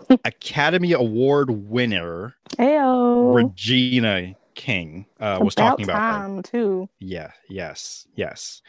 Academy 0.25 0.93
Award 0.93 1.49
winner 1.49 2.35
Ayo. 2.57 3.35
Regina 3.35 4.35
King 4.55 5.05
uh, 5.19 5.39
was 5.41 5.55
talking 5.55 5.85
about 5.89 6.01
her. 6.01 6.41
too. 6.43 6.89
Yeah, 6.99 7.31
yes, 7.49 8.07
yes. 8.15 8.61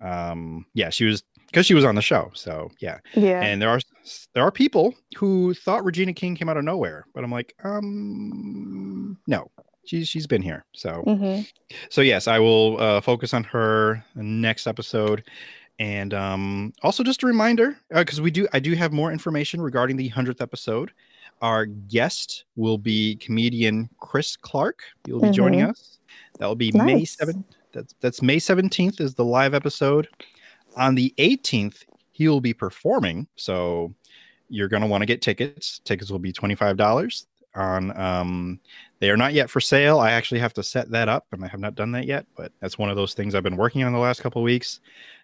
Um, 0.00 0.66
yeah, 0.74 0.90
she 0.90 1.04
was 1.04 1.22
because 1.46 1.66
she 1.66 1.74
was 1.74 1.84
on 1.84 1.94
the 1.94 2.02
show. 2.02 2.30
So 2.34 2.70
yeah, 2.80 2.98
Yeah. 3.14 3.40
and 3.42 3.60
there 3.60 3.68
are 3.68 3.80
there 4.34 4.42
are 4.42 4.50
people 4.50 4.94
who 5.16 5.54
thought 5.54 5.84
Regina 5.84 6.12
King 6.12 6.34
came 6.34 6.48
out 6.48 6.56
of 6.56 6.64
nowhere, 6.64 7.06
but 7.14 7.24
I'm 7.24 7.30
like, 7.30 7.54
um, 7.62 9.18
no, 9.26 9.50
she's 9.84 10.08
she's 10.08 10.26
been 10.26 10.42
here. 10.42 10.64
So 10.74 11.02
hmm 11.02 11.40
so 11.90 12.00
yes, 12.02 12.28
I 12.28 12.38
will 12.38 12.80
uh, 12.80 13.00
focus 13.00 13.32
on 13.32 13.44
her 13.44 14.04
next 14.14 14.66
episode, 14.66 15.24
and 15.78 16.12
um, 16.12 16.72
also 16.82 17.02
just 17.02 17.22
a 17.22 17.26
reminder 17.26 17.78
because 17.90 18.20
we 18.20 18.30
do 18.30 18.46
I 18.52 18.60
do 18.60 18.74
have 18.74 18.92
more 18.92 19.10
information 19.12 19.60
regarding 19.60 19.96
the 19.96 20.08
hundredth 20.08 20.40
episode. 20.40 20.92
Our 21.42 21.66
guest 21.66 22.44
will 22.56 22.78
be 22.78 23.16
comedian 23.16 23.90
Chris 24.00 24.36
Clark. 24.36 24.82
He'll 25.04 25.20
be 25.20 25.30
joining 25.30 25.62
us. 25.62 25.98
That 26.38 26.46
will 26.46 26.54
be 26.54 26.72
May 26.72 26.94
Nice. 26.94 27.16
seventh. 27.16 27.44
That's 27.72 27.94
that's 28.00 28.22
May 28.22 28.38
seventeenth 28.38 29.00
is 29.00 29.14
the 29.14 29.24
live 29.24 29.52
episode. 29.52 30.08
On 30.76 30.94
the 30.94 31.12
eighteenth, 31.18 31.84
he 32.12 32.28
will 32.28 32.40
be 32.40 32.54
performing. 32.54 33.26
So 33.36 33.92
you're 34.48 34.68
gonna 34.68 34.86
want 34.86 35.02
to 35.02 35.06
get 35.06 35.20
tickets. 35.20 35.80
Tickets 35.84 36.10
will 36.10 36.18
be 36.20 36.32
twenty 36.32 36.54
five 36.54 36.76
dollars. 36.76 37.26
On 37.54 37.94
um, 38.00 38.60
they 39.00 39.10
are 39.10 39.16
not 39.16 39.34
yet 39.34 39.50
for 39.50 39.60
sale. 39.60 39.98
I 39.98 40.12
actually 40.12 40.40
have 40.40 40.54
to 40.54 40.62
set 40.62 40.90
that 40.92 41.08
up, 41.08 41.26
and 41.32 41.44
I 41.44 41.48
have 41.48 41.60
not 41.60 41.74
done 41.74 41.90
that 41.92 42.06
yet. 42.06 42.24
But 42.36 42.52
that's 42.60 42.78
one 42.78 42.88
of 42.88 42.96
those 42.96 43.14
things 43.14 43.34
I've 43.34 43.42
been 43.42 43.56
working 43.56 43.82
on 43.82 43.92
the 43.92 43.98
last 43.98 44.22
couple 44.22 44.40
of 44.40 44.44
weeks. 44.44 44.80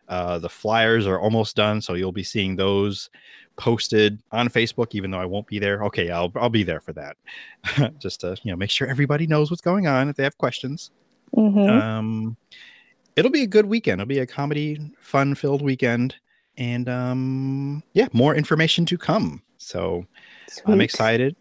Uh, 0.09 0.39
the 0.39 0.49
flyers 0.49 1.07
are 1.07 1.21
almost 1.21 1.55
done, 1.55 1.81
so 1.81 1.95
you'll 1.95 2.13
be 2.13 2.23
seeing 2.25 2.57
those 2.57 3.09
posted 3.59 4.23
on 4.33 4.49
Facebook, 4.49 4.95
even 4.95 5.11
though 5.11 5.19
I 5.21 5.27
won't 5.27 5.47
be 5.47 5.59
there. 5.59 5.85
Okay, 5.85 6.11
I'll 6.11 6.33
I'll 6.37 6.49
be 6.49 6.63
there 6.63 6.81
for 6.81 6.95
that, 6.95 7.17
just 7.99 8.21
to 8.21 8.37
you 8.43 8.53
know 8.53 8.57
make 8.57 8.71
sure 8.71 8.89
everybody 8.89 9.27
knows 9.27 9.51
what's 9.51 9.61
going 9.61 9.87
on 9.87 10.09
if 10.09 10.17
they 10.17 10.23
have 10.23 10.39
questions. 10.39 10.91
hmm 11.35 11.69
Um, 11.69 12.37
it'll 13.17 13.31
be 13.31 13.43
a 13.43 13.47
good 13.47 13.67
weekend. 13.67 14.01
It'll 14.01 14.09
be 14.09 14.21
a 14.21 14.27
comedy, 14.27 14.93
fun-filled 15.01 15.61
weekend, 15.61 16.15
and 16.57 16.89
um, 16.89 17.83
yeah, 17.93 18.09
more 18.13 18.35
information 18.35 18.87
to 18.87 18.97
come. 18.97 19.43
So 19.59 20.07
I'm 20.65 20.81
excited. 20.81 21.37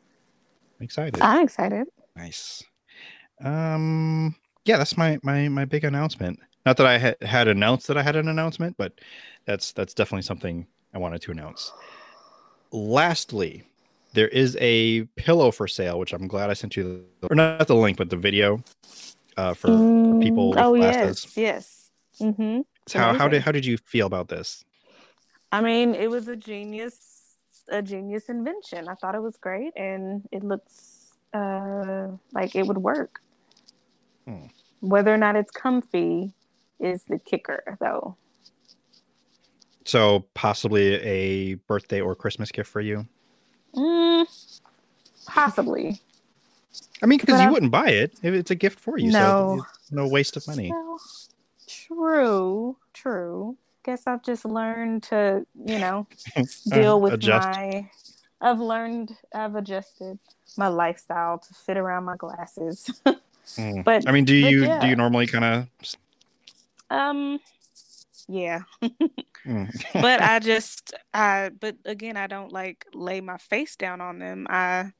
I'm 0.79 0.83
excited. 0.83 1.21
I'm 1.21 1.43
excited. 1.43 1.87
Nice. 2.15 2.63
Um, 3.43 4.35
yeah, 4.65 4.77
that's 4.77 4.97
my 4.97 5.19
my 5.23 5.47
my 5.47 5.65
big 5.65 5.83
announcement. 5.83 6.39
Not 6.65 6.77
that 6.77 6.87
I 6.87 6.97
had 6.97 7.15
had 7.21 7.47
announced 7.47 7.87
that 7.87 7.97
I 7.97 8.03
had 8.03 8.15
an 8.15 8.27
announcement, 8.27 8.75
but 8.77 8.93
that's 9.45 9.71
that's 9.71 9.93
definitely 9.93 10.23
something 10.23 10.67
I 10.93 10.97
wanted 10.97 11.21
to 11.21 11.31
announce. 11.31 11.71
Lastly, 12.71 13.63
there 14.13 14.27
is 14.27 14.57
a 14.59 15.03
pillow 15.15 15.51
for 15.51 15.67
sale, 15.67 15.99
which 15.99 16.13
I'm 16.13 16.27
glad 16.27 16.49
I 16.49 16.53
sent 16.53 16.75
you 16.75 17.05
the 17.21 17.27
or 17.27 17.35
not 17.35 17.67
the 17.67 17.75
link, 17.75 17.97
but 17.97 18.09
the 18.09 18.17
video 18.17 18.63
uh, 19.37 19.53
for 19.53 19.69
Mm, 19.69 20.21
people 20.21 20.53
oh 20.57 20.73
yes, 20.73 21.37
yes. 21.37 21.91
hmm 22.19 22.61
So 22.87 22.99
how 22.99 23.13
how 23.13 23.27
did 23.27 23.41
how 23.41 23.51
did 23.51 23.65
you 23.65 23.77
feel 23.77 24.07
about 24.07 24.27
this? 24.27 24.65
I 25.51 25.61
mean, 25.61 25.95
it 25.95 26.09
was 26.09 26.27
a 26.27 26.35
genius, 26.35 27.37
a 27.69 27.81
genius 27.81 28.29
invention. 28.29 28.87
I 28.89 28.95
thought 28.95 29.15
it 29.15 29.21
was 29.21 29.37
great, 29.37 29.73
and 29.77 30.27
it 30.31 30.43
looks 30.43 31.13
uh, 31.33 32.07
like 32.33 32.55
it 32.55 32.67
would 32.67 32.77
work. 32.77 33.21
Hmm. 34.25 34.47
Whether 34.81 35.13
or 35.13 35.17
not 35.17 35.35
it's 35.35 35.51
comfy 35.51 36.33
is 36.79 37.03
the 37.05 37.17
kicker, 37.19 37.77
though. 37.79 38.17
So 39.87 40.25
possibly 40.33 40.95
a 40.95 41.53
birthday 41.55 42.01
or 42.01 42.13
Christmas 42.15 42.51
gift 42.51 42.69
for 42.69 42.81
you. 42.81 43.05
Mm, 43.73 44.25
possibly. 45.25 46.01
I 47.01 47.05
mean, 47.05 47.19
because 47.19 47.39
you 47.39 47.47
I- 47.47 47.51
wouldn't 47.51 47.71
buy 47.71 47.89
it. 47.89 48.13
if 48.21 48.33
It's 48.33 48.51
a 48.51 48.55
gift 48.55 48.79
for 48.79 48.97
you. 48.97 49.11
No. 49.11 49.57
So 49.59 49.65
it's 49.79 49.91
no 49.91 50.07
waste 50.07 50.35
of 50.35 50.47
money. 50.47 50.71
Well, 50.71 50.99
true, 51.67 52.75
true. 52.93 53.55
Guess 53.83 54.05
I've 54.07 54.23
just 54.23 54.43
learned 54.43 55.03
to, 55.03 55.45
you 55.65 55.79
know, 55.79 56.07
deal 56.69 56.99
with 56.99 57.13
adjust. 57.13 57.47
my. 57.47 57.89
I've 58.41 58.59
learned. 58.59 59.15
I've 59.33 59.55
adjusted 59.55 60.19
my 60.57 60.67
lifestyle 60.67 61.37
to 61.39 61.53
fit 61.53 61.77
around 61.77 62.03
my 62.03 62.17
glasses. 62.17 62.91
Mm. 63.55 63.83
but 63.85 64.07
I 64.07 64.11
mean, 64.11 64.25
do 64.25 64.35
you 64.35 64.65
yeah. 64.65 64.81
do 64.81 64.87
you 64.87 64.95
normally 64.97 65.27
kind 65.27 65.45
of? 65.45 65.67
Um, 66.89 67.39
yeah. 68.27 68.61
but 69.99 70.21
I 70.21 70.39
just, 70.39 70.93
I, 71.13 71.49
but 71.59 71.77
again, 71.85 72.17
I 72.17 72.27
don't 72.27 72.51
like 72.51 72.85
lay 72.93 73.21
my 73.21 73.37
face 73.37 73.75
down 73.75 74.01
on 74.01 74.19
them. 74.19 74.47
I, 74.49 74.91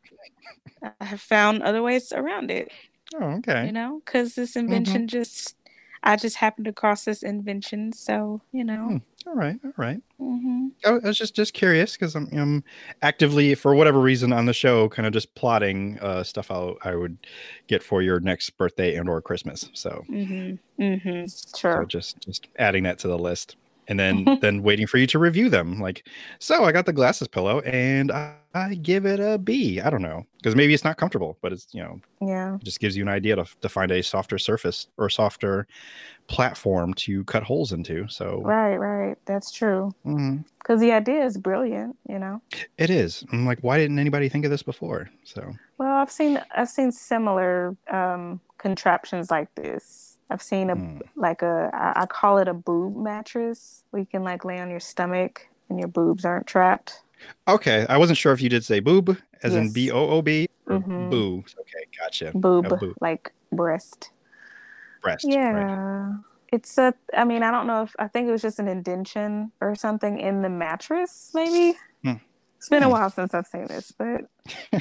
I 0.83 1.05
have 1.05 1.21
found 1.21 1.63
other 1.63 1.81
ways 1.83 2.11
around 2.11 2.51
it, 2.51 2.71
oh, 3.15 3.37
okay. 3.39 3.61
you 3.61 3.71
know, 3.71 4.01
because 4.05 4.35
this 4.35 4.55
Mm-hmm. 4.67 4.97
invention 4.97 5.07
just, 5.07 5.55
I 6.03 6.15
just 6.17 6.37
happened 6.37 6.67
across 6.67 7.05
this 7.05 7.23
invention, 7.23 7.93
so 7.93 8.41
you 8.51 8.63
know. 8.65 8.97
All 9.25 9.35
right, 9.35 9.59
all 9.63 9.73
right. 9.77 9.99
hmm 10.19 10.69
I 10.85 10.89
I 10.91 10.99
was 10.99 11.17
just 11.17 11.35
just 11.35 11.53
curious 11.53 11.93
because 11.93 12.15
I'm, 12.15 12.29
I'm 12.33 12.63
actively 13.01 13.55
for 13.55 13.75
whatever 13.75 13.99
reason 14.01 14.33
on 14.33 14.45
the 14.45 14.53
show, 14.53 14.89
kind 14.89 15.07
of 15.07 15.13
just 15.13 15.35
plotting 15.35 15.99
uh, 16.01 16.23
stuff 16.23 16.51
I 16.51 16.73
I 16.83 16.95
would 16.95 17.17
get 17.67 17.83
for 17.83 18.01
your 18.01 18.19
next 18.21 18.51
birthday 18.57 18.95
and 18.95 19.09
or 19.09 19.21
Christmas. 19.21 19.69
So, 19.73 20.07
hmm 20.07 20.55
hmm 20.77 21.25
so 21.71 21.85
Sure. 21.85 21.85
just 21.85 22.19
just 22.21 22.47
adding 22.57 22.83
that 22.83 22.99
to 22.99 23.07
the 23.07 23.17
list, 23.17 23.55
and 23.87 23.99
then 23.99 24.37
then 24.41 24.63
waiting 24.63 24.87
for 24.87 24.97
you 24.97 25.07
to 25.07 25.19
review 25.19 25.49
them. 25.49 25.79
Like, 25.79 26.07
so 26.39 26.63
I 26.65 26.71
got 26.71 26.85
the 26.85 26.93
glasses 26.93 27.27
pillow, 27.27 27.61
and 27.61 28.11
I, 28.11 28.35
I 28.53 28.75
give 28.75 29.05
it 29.05 29.19
a 29.19 29.37
B. 29.37 29.79
I 29.81 29.89
don't 29.89 30.01
know 30.01 30.25
because 30.37 30.55
maybe 30.55 30.73
it's 30.73 30.83
not 30.83 30.97
comfortable, 30.97 31.37
but 31.41 31.51
it's 31.53 31.67
you 31.73 31.81
know 31.83 31.99
Yeah. 32.21 32.57
just 32.63 32.79
gives 32.79 32.95
you 32.97 33.03
an 33.03 33.09
idea 33.09 33.35
to, 33.35 33.45
to 33.61 33.69
find 33.69 33.91
a 33.91 34.01
softer 34.03 34.37
surface 34.37 34.87
or 34.97 35.09
softer 35.09 35.67
platform 36.27 36.93
to 36.93 37.23
cut 37.25 37.43
holes 37.43 37.71
into. 37.71 38.07
So 38.07 38.41
Right. 38.41 38.75
Right. 38.77 39.17
That's 39.25 39.51
true. 39.51 39.93
Because 40.03 40.79
the 40.81 40.91
idea 40.91 41.23
is 41.23 41.37
brilliant. 41.37 41.95
You 42.09 42.19
know. 42.19 42.41
it 42.77 42.89
is. 42.89 43.23
I'm 43.31 43.45
like, 43.45 43.59
why 43.61 43.77
didn't 43.77 43.99
anybody 43.99 44.27
think 44.29 44.43
of 44.45 44.51
this 44.51 44.63
before? 44.63 45.09
So 45.23 45.53
Well, 45.77 45.95
I've 45.95 46.11
seen 46.11 46.41
I've 46.55 46.69
seen 46.69 46.91
similar 46.91 47.75
um, 47.89 48.41
contraptions 48.57 49.31
like 49.31 49.53
this. 49.55 50.06
I've 50.29 50.41
seen 50.41 50.69
a 50.69 50.75
Hmm. 50.75 50.99
like 51.15 51.41
a 51.41 51.69
I 51.73 52.01
I 52.03 52.05
call 52.05 52.37
it 52.37 52.47
a 52.47 52.53
boob 52.53 52.95
mattress 52.97 53.83
where 53.89 53.99
you 53.99 54.05
can 54.05 54.23
like 54.23 54.43
lay 54.45 54.59
on 54.59 54.69
your 54.69 54.79
stomach 54.79 55.47
and 55.69 55.79
your 55.79 55.87
boobs 55.87 56.25
aren't 56.25 56.47
trapped. 56.47 57.01
okay, 57.47 57.85
I 57.89 57.97
wasn't 57.97 58.17
sure 58.17 58.33
if 58.33 58.41
you 58.41 58.49
did 58.49 58.63
say 58.65 58.79
boob 58.79 59.17
as 59.43 59.55
in 59.55 59.71
B 59.71 59.89
O 59.91 60.09
O 60.09 60.21
B 60.21 60.47
or 60.67 60.79
Mhm. 60.79 61.09
boo. 61.09 61.43
Okay, 61.59 61.85
gotcha. 61.99 62.31
Boob, 62.35 62.67
boob. 62.79 62.95
like 63.01 63.31
breast. 63.51 64.11
Breast. 65.01 65.25
right. 65.27 65.35
Yeah. 65.35 66.13
It's 66.51 66.77
a 66.77 66.93
I 67.15 67.23
mean, 67.25 67.43
I 67.43 67.51
don't 67.51 67.67
know 67.67 67.83
if 67.83 67.95
I 67.99 68.07
think 68.07 68.27
it 68.27 68.31
was 68.31 68.41
just 68.41 68.59
an 68.59 68.67
indention 68.67 69.51
or 69.61 69.75
something 69.75 70.19
in 70.19 70.41
the 70.41 70.49
mattress, 70.49 71.31
maybe. 71.33 71.77
Hmm. 72.03 72.13
It's 72.57 72.69
been 72.69 72.83
a 72.83 72.85
Hmm. 72.85 72.91
while 72.93 73.09
since 73.09 73.33
I've 73.33 73.47
seen 73.47 73.67
this, 73.67 73.91
but 73.97 74.21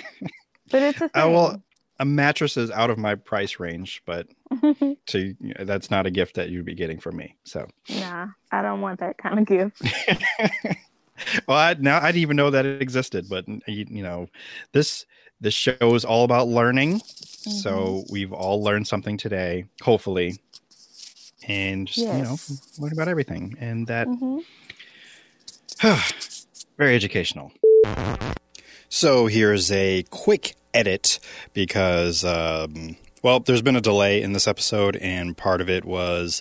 but 0.71 0.83
it's 0.83 1.01
a 1.01 1.09
thing. 1.09 1.23
Uh, 1.23 1.29
well, 1.31 1.63
a 1.99 2.05
mattress 2.05 2.57
is 2.57 2.71
out 2.71 2.91
of 2.91 2.99
my 2.99 3.15
price 3.15 3.59
range, 3.59 4.03
but 4.07 4.27
to 5.09 5.35
that's 5.61 5.91
not 5.91 6.07
a 6.07 6.11
gift 6.11 6.37
that 6.37 6.51
you'd 6.51 6.65
be 6.67 6.75
getting 6.75 6.99
from 7.01 7.17
me. 7.17 7.37
So, 7.45 7.69
nah, 7.89 8.29
I 8.53 8.63
don't 8.63 8.81
want 8.81 9.01
that 9.01 9.19
kind 9.19 9.39
of 9.39 9.47
gift. 9.47 9.83
well, 11.49 11.59
I, 11.59 11.75
now 11.79 11.99
I 11.99 12.07
didn't 12.09 12.23
even 12.23 12.37
know 12.37 12.51
that 12.51 12.67
it 12.67 12.83
existed, 12.83 13.29
but 13.29 13.47
you, 13.49 13.87
you 13.89 14.03
know, 14.03 14.29
this 14.73 15.07
this 15.41 15.55
show 15.55 15.95
is 15.95 16.05
all 16.05 16.25
about 16.25 16.49
learning. 16.49 17.01
So 17.49 18.05
Mm-hmm. 18.07 18.13
we've 18.13 18.33
all 18.33 18.63
learned 18.63 18.87
something 18.89 19.17
today, 19.17 19.67
hopefully, 19.83 20.39
and 21.49 21.87
just 21.87 22.11
you 22.11 22.23
know, 22.23 22.41
Yes. 22.41 22.63
learn 22.79 22.93
about 22.93 23.09
everything, 23.09 23.57
and 23.61 23.87
that 23.87 24.09
hmm 24.09 24.39
very 26.79 26.95
educational. 26.95 27.53
So 28.89 29.27
here's 29.27 29.71
a 29.73 30.05
quick 30.11 30.55
edit 30.77 31.19
because, 31.55 32.25
um, 32.25 32.97
well, 33.23 33.41
there's 33.41 33.63
been 33.63 33.77
a 33.77 33.81
delay 33.81 34.23
in 34.23 34.33
this 34.33 34.47
episode, 34.47 34.97
and 34.97 35.37
part 35.37 35.61
of 35.61 35.69
it 35.69 35.85
was 35.85 36.41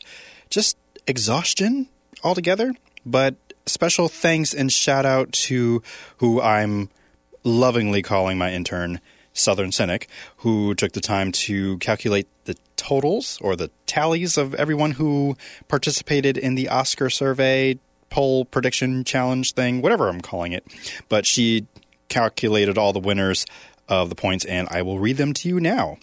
just 0.50 0.78
exhaustion 1.08 1.88
altogether. 2.24 2.74
But 3.06 3.36
special 3.66 4.08
thanks 4.10 4.54
and 4.54 4.72
shout 4.72 5.06
out 5.06 5.32
to 5.32 5.82
who 6.18 6.42
I'm 6.42 6.90
lovingly 7.44 8.02
calling 8.02 8.38
my 8.38 8.52
intern, 8.52 9.00
Southern 9.34 9.72
Cynic, 9.72 10.08
who 10.38 10.74
took 10.76 10.94
the 10.94 11.02
time 11.02 11.32
to 11.32 11.78
calculate 11.78 12.28
the 12.46 12.56
totals 12.76 13.38
or 13.42 13.56
the 13.56 13.70
tallies 13.86 14.38
of 14.38 14.54
everyone 14.56 14.92
who 14.92 15.36
participated 15.68 16.38
in 16.38 16.56
the 16.56 16.70
Oscar 16.70 17.10
survey 17.10 17.78
poll 18.10 18.46
prediction 18.46 19.04
challenge 19.04 19.54
thing, 19.54 19.82
whatever 19.82 20.10
I'm 20.10 20.22
calling 20.22 20.52
it. 20.52 20.66
But 21.10 21.26
she 21.26 21.68
calculated 22.08 22.78
all 22.78 22.94
the 22.94 23.00
winners 23.00 23.46
of 23.88 24.10
the 24.10 24.16
points, 24.16 24.46
and 24.46 24.68
I 24.70 24.82
will 24.82 25.00
read 25.00 25.18
them 25.18 25.34
to 25.34 25.50
you 25.50 25.60
now. 25.60 25.98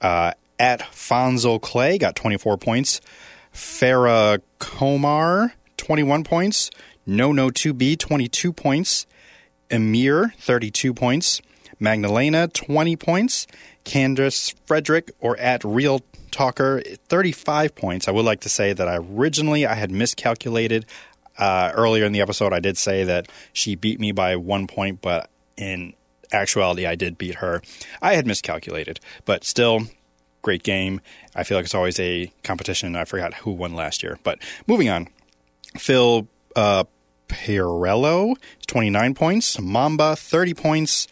Uh, 0.00 0.32
at 0.58 0.80
Fonzo 0.80 1.60
Clay 1.60 1.98
got 1.98 2.16
24 2.16 2.56
points. 2.58 3.00
Farah 3.52 4.40
Komar, 4.60 5.52
21 5.76 6.24
points. 6.24 6.70
No 7.06 7.32
No 7.32 7.50
2B, 7.50 7.98
22 7.98 8.52
points. 8.52 9.06
Emir, 9.70 10.32
32 10.38 10.94
points. 10.94 11.40
Magdalena, 11.78 12.48
20 12.48 12.96
points. 12.96 13.46
Candace 13.84 14.54
Frederick, 14.66 15.12
or 15.20 15.36
at 15.38 15.62
Real 15.64 16.00
Talker, 16.30 16.82
35 17.08 17.74
points. 17.74 18.08
I 18.08 18.10
would 18.10 18.24
like 18.24 18.40
to 18.40 18.48
say 18.48 18.72
that 18.72 18.88
I 18.88 18.96
originally 18.96 19.66
I 19.66 19.74
had 19.74 19.90
miscalculated. 19.90 20.86
Uh, 21.36 21.72
earlier 21.74 22.04
in 22.04 22.12
the 22.12 22.20
episode, 22.20 22.52
I 22.52 22.60
did 22.60 22.78
say 22.78 23.04
that 23.04 23.28
she 23.52 23.74
beat 23.74 23.98
me 23.98 24.12
by 24.12 24.36
one 24.36 24.66
point, 24.66 25.00
but 25.02 25.28
in 25.56 25.94
actuality, 26.34 26.86
I 26.86 26.94
did 26.94 27.18
beat 27.18 27.36
her. 27.36 27.62
I 28.02 28.14
had 28.14 28.26
miscalculated, 28.26 29.00
but 29.24 29.44
still, 29.44 29.86
great 30.42 30.62
game. 30.62 31.00
I 31.34 31.42
feel 31.42 31.56
like 31.56 31.64
it's 31.64 31.74
always 31.74 31.98
a 31.98 32.30
competition. 32.42 32.94
I 32.96 33.04
forgot 33.04 33.34
who 33.34 33.52
won 33.52 33.74
last 33.74 34.02
year, 34.02 34.18
but 34.22 34.38
moving 34.66 34.88
on. 34.88 35.08
Phil 35.76 36.28
uh, 36.54 36.84
Pirello, 37.28 38.36
29 38.66 39.14
points. 39.14 39.60
Mamba, 39.60 40.16
30 40.16 40.54
points. 40.54 41.08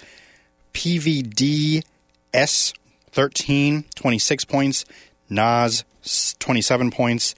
PVD 0.75 1.83
S, 2.33 2.73
13, 3.11 3.85
26 3.95 4.45
points. 4.45 4.85
Nas, 5.29 5.85
27 6.39 6.91
points. 6.91 7.35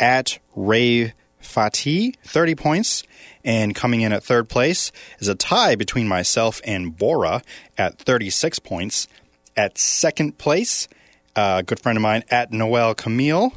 At 0.00 0.38
Ray 0.54 1.14
Fatih, 1.42 2.14
30 2.24 2.54
points. 2.54 3.02
And 3.44 3.74
coming 3.74 4.00
in 4.00 4.12
at 4.12 4.22
third 4.22 4.48
place 4.48 4.92
is 5.18 5.28
a 5.28 5.34
tie 5.34 5.74
between 5.74 6.08
myself 6.08 6.60
and 6.64 6.96
Bora 6.96 7.42
at 7.76 7.98
36 7.98 8.58
points. 8.58 9.08
At 9.56 9.78
second 9.78 10.38
place, 10.38 10.88
a 11.34 11.62
good 11.64 11.80
friend 11.80 11.96
of 11.96 12.02
mine 12.02 12.24
at 12.30 12.52
Noel 12.52 12.94
Camille, 12.94 13.52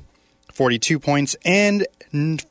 42 0.53 0.99
points. 0.99 1.35
And 1.43 1.85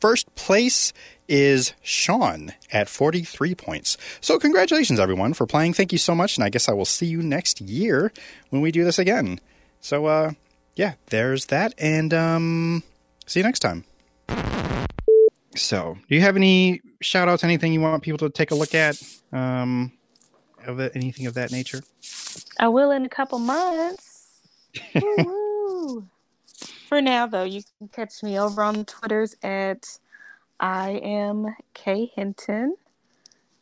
first 0.00 0.34
place 0.34 0.92
is 1.28 1.74
Sean 1.80 2.52
at 2.72 2.88
43 2.88 3.54
points. 3.54 3.96
So, 4.20 4.38
congratulations, 4.38 4.98
everyone, 4.98 5.32
for 5.32 5.46
playing. 5.46 5.74
Thank 5.74 5.92
you 5.92 5.98
so 5.98 6.14
much. 6.14 6.36
And 6.36 6.44
I 6.44 6.48
guess 6.48 6.68
I 6.68 6.72
will 6.72 6.84
see 6.84 7.06
you 7.06 7.22
next 7.22 7.60
year 7.60 8.12
when 8.50 8.60
we 8.60 8.72
do 8.72 8.84
this 8.84 8.98
again. 8.98 9.40
So, 9.80 10.06
uh, 10.06 10.32
yeah, 10.74 10.94
there's 11.06 11.46
that. 11.46 11.74
And 11.78 12.12
um, 12.12 12.82
see 13.26 13.40
you 13.40 13.44
next 13.44 13.60
time. 13.60 13.84
So, 15.56 15.96
do 16.08 16.14
you 16.14 16.20
have 16.20 16.36
any 16.36 16.80
shout 17.00 17.28
outs, 17.28 17.42
anything 17.42 17.72
you 17.72 17.80
want 17.80 18.02
people 18.02 18.18
to 18.18 18.30
take 18.30 18.50
a 18.52 18.54
look 18.54 18.74
at? 18.74 19.02
Um, 19.32 19.92
of 20.66 20.80
anything 20.94 21.26
of 21.26 21.34
that 21.34 21.50
nature? 21.50 21.82
I 22.58 22.68
will 22.68 22.90
in 22.90 23.04
a 23.04 23.08
couple 23.08 23.38
months. 23.38 24.28
For 26.88 27.00
now, 27.00 27.26
though, 27.26 27.44
you 27.44 27.62
can 27.78 27.88
catch 27.88 28.22
me 28.22 28.38
over 28.38 28.62
on 28.62 28.74
the 28.74 28.84
Twitters 28.84 29.36
at 29.42 29.98
I 30.58 31.00
am 31.02 31.56
Kay 31.72 32.12
Hinton, 32.14 32.76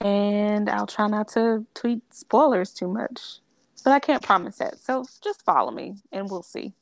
and 0.00 0.68
I'll 0.68 0.86
try 0.86 1.06
not 1.08 1.28
to 1.28 1.64
tweet 1.74 2.02
spoilers 2.12 2.72
too 2.72 2.88
much, 2.88 3.38
but 3.84 3.92
I 3.92 4.00
can't 4.00 4.22
promise 4.22 4.56
that. 4.56 4.78
So 4.78 5.04
just 5.22 5.44
follow 5.44 5.70
me, 5.70 5.96
and 6.10 6.30
we'll 6.30 6.42
see. 6.42 6.72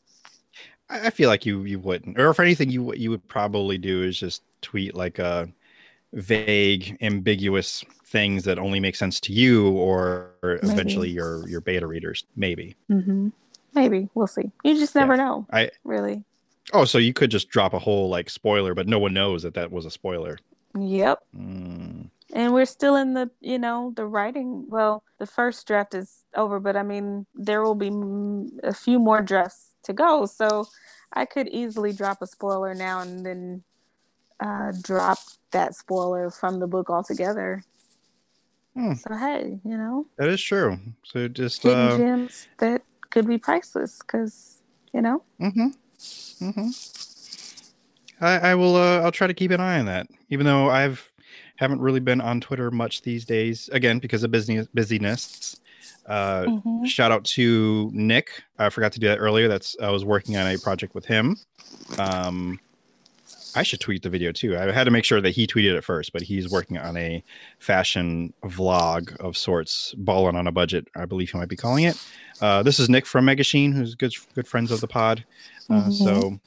I 0.89 1.11
feel 1.11 1.28
like 1.28 1.45
you 1.45 1.64
you 1.64 1.78
wouldn't, 1.78 2.18
or 2.18 2.30
if 2.30 2.41
anything, 2.41 2.70
you 2.70 2.95
you 2.95 3.11
would 3.11 3.26
probably 3.28 3.78
do 3.78 4.03
is 4.03 4.18
just 4.18 4.43
tweet 4.62 4.95
like 4.95 5.18
a 5.18 5.49
vague, 6.12 6.97
ambiguous 7.01 7.84
things 8.05 8.45
that 8.45 8.59
only 8.59 8.78
make 8.78 8.97
sense 8.97 9.18
to 9.20 9.32
you, 9.32 9.70
or 9.70 10.30
Maybe. 10.43 10.59
eventually 10.62 11.11
your 11.11 11.49
your 11.49 11.61
beta 11.61 11.87
readers. 11.87 12.24
Maybe. 12.37 12.76
Mm-hmm. 12.91 13.28
Maybe 13.74 14.09
we'll 14.14 14.26
see. 14.26 14.51
You 14.64 14.76
just 14.76 14.95
never 14.95 15.16
yeah. 15.16 15.24
know. 15.24 15.47
I 15.53 15.70
really. 15.84 16.24
Oh, 16.72 16.84
so 16.84 16.99
you 16.99 17.12
could 17.12 17.30
just 17.30 17.49
drop 17.49 17.74
a 17.74 17.78
whole 17.78 18.09
like 18.09 18.30
spoiler, 18.30 18.74
but 18.74 18.89
no 18.89 18.99
one 18.99 19.14
knows 19.14 19.43
that 19.43 19.55
that 19.55 19.70
was 19.70 19.87
a 19.87 19.91
spoiler. 19.91 20.39
Yep. 20.78 21.22
Mm. 21.37 22.11
And 22.32 22.53
we're 22.53 22.66
still 22.66 22.97
in 22.97 23.14
the, 23.14 23.30
you 23.41 23.59
know, 23.59 23.93
the 23.95 24.05
writing. 24.05 24.66
Well, 24.68 25.03
the 25.18 25.26
first 25.26 25.66
draft 25.66 25.95
is 25.95 26.24
over, 26.34 26.59
but 26.59 26.76
I 26.76 26.82
mean, 26.82 27.24
there 27.34 27.62
will 27.62 27.76
be 27.76 27.91
a 28.64 28.74
few 28.74 28.99
more 28.99 29.22
drafts 29.22 29.66
to 29.87 29.93
go. 29.93 30.26
So 30.26 30.66
I 31.12 31.24
could 31.24 31.49
easily 31.49 31.93
drop 31.93 32.22
a 32.22 32.26
spoiler 32.26 32.74
now 32.74 33.01
and 33.01 33.24
then 33.24 33.62
uh, 34.41 34.72
drop 34.82 35.18
that 35.51 35.74
spoiler 35.74 36.30
from 36.30 36.61
the 36.61 36.66
book 36.66 36.91
altogether. 36.91 37.64
Hmm. 38.74 38.95
So 38.95 39.14
hey, 39.14 39.59
you 39.64 39.76
know 39.76 40.07
that 40.18 40.28
is 40.28 40.43
true. 40.43 40.78
So 41.05 41.28
just 41.28 41.62
hidden 41.62 41.78
uh, 41.78 41.97
gems 41.97 42.47
that 42.59 42.82
could 43.11 43.26
be 43.26 43.39
priceless 43.39 43.99
because 43.99 44.61
you 44.93 45.01
know. 45.01 45.22
Mm-hmm. 45.41 45.68
Mm-hmm. 46.45 48.24
I, 48.24 48.51
I 48.51 48.55
will. 48.55 48.76
Uh, 48.76 49.01
I'll 49.01 49.12
try 49.12 49.26
to 49.26 49.34
keep 49.34 49.51
an 49.51 49.61
eye 49.61 49.78
on 49.78 49.87
that, 49.87 50.09
even 50.28 50.45
though 50.45 50.68
I've 50.68 51.11
haven't 51.57 51.80
really 51.80 52.01
been 52.01 52.20
on 52.20 52.41
Twitter 52.41 52.70
much 52.70 53.01
these 53.03 53.24
days. 53.24 53.70
Again, 53.72 53.99
because 53.99 54.22
of 54.22 54.30
business 54.30 54.66
busyness. 54.74 55.56
Uh, 56.07 56.45
mm-hmm. 56.45 56.85
Shout 56.85 57.11
out 57.11 57.25
to 57.25 57.91
Nick. 57.93 58.45
I 58.59 58.71
forgot 58.71 58.93
to 58.93 59.01
do 59.01 59.09
that 59.09 59.19
earlier. 59.19 59.49
That's 59.49 59.77
I 59.83 59.91
was 59.91 60.05
working 60.05 60.37
on 60.37 60.47
a 60.47 60.59
project 60.59 60.95
with 60.95 61.05
him. 61.05 61.37
Um, 61.99 62.61
I 63.57 63.63
should 63.63 63.81
tweet 63.81 64.03
the 64.03 64.11
video 64.11 64.33
too. 64.33 64.57
I 64.57 64.71
had 64.71 64.85
to 64.85 64.91
make 64.91 65.05
sure 65.05 65.21
that 65.23 65.31
he 65.31 65.47
tweeted 65.47 65.75
it 65.77 65.83
first, 65.83 66.13
but 66.13 66.23
he's 66.23 66.51
working 66.51 66.77
on 66.77 66.97
a 66.97 67.25
fashion 67.59 68.35
vlog 68.45 69.17
of 69.17 69.37
sorts, 69.37 69.95
balling 69.97 70.37
on 70.37 70.47
a 70.47 70.53
budget. 70.53 70.89
I 70.95 71.07
believe 71.07 71.31
he 71.31 71.39
might 71.39 71.49
be 71.49 71.57
calling 71.57 71.85
it. 71.85 71.97
Uh, 72.41 72.63
this 72.63 72.79
is 72.79 72.91
Nick 72.91 73.07
from 73.07 73.25
Megashine, 73.25 73.73
who's 73.73 73.95
good 73.95 74.13
good 74.35 74.47
friends 74.47 74.71
of 74.71 74.83
the 74.83 74.87
pod. 74.87 75.25
Uh, 75.71 75.85
mm-hmm. 75.85 75.91
So, 75.91 76.39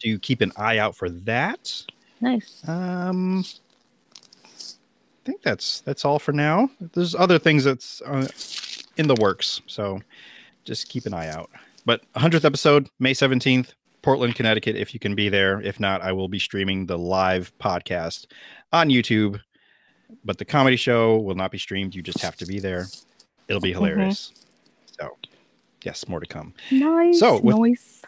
do 0.00 0.08
you 0.08 0.18
keep 0.18 0.40
an 0.40 0.52
eye 0.56 0.78
out 0.78 0.96
for 0.96 1.08
that? 1.08 1.84
Nice. 2.20 2.62
Um, 2.68 3.44
I 5.22 5.24
think 5.24 5.42
that's 5.42 5.80
that's 5.80 6.04
all 6.04 6.18
for 6.18 6.32
now. 6.32 6.68
There's 6.94 7.14
other 7.14 7.38
things 7.38 7.62
that's 7.62 8.02
uh, 8.02 8.26
in 8.96 9.06
the 9.06 9.14
works, 9.14 9.60
so 9.66 10.00
just 10.64 10.88
keep 10.88 11.06
an 11.06 11.14
eye 11.14 11.28
out. 11.28 11.48
But 11.84 12.02
100th 12.14 12.44
episode, 12.44 12.88
May 12.98 13.12
17th. 13.12 13.74
Portland, 14.02 14.34
Connecticut, 14.34 14.74
if 14.74 14.92
you 14.92 14.98
can 14.98 15.14
be 15.14 15.28
there. 15.28 15.60
If 15.62 15.78
not, 15.78 16.02
I 16.02 16.10
will 16.10 16.26
be 16.26 16.40
streaming 16.40 16.86
the 16.86 16.98
live 16.98 17.52
podcast 17.60 18.26
on 18.72 18.88
YouTube. 18.88 19.40
But 20.24 20.38
the 20.38 20.44
comedy 20.44 20.76
show 20.76 21.18
will 21.18 21.36
not 21.36 21.52
be 21.52 21.58
streamed. 21.58 21.94
You 21.94 22.02
just 22.02 22.20
have 22.20 22.36
to 22.38 22.46
be 22.46 22.58
there. 22.58 22.86
It'll 23.48 23.60
be 23.60 23.70
mm-hmm. 23.70 23.78
hilarious. 23.78 24.32
Mm-hmm. 24.34 25.06
So, 25.06 25.16
yes, 25.84 26.08
more 26.08 26.18
to 26.18 26.26
come. 26.26 26.52
Nice. 26.72 27.20
So, 27.20 27.40
with, 27.40 27.56
nice. 27.56 28.01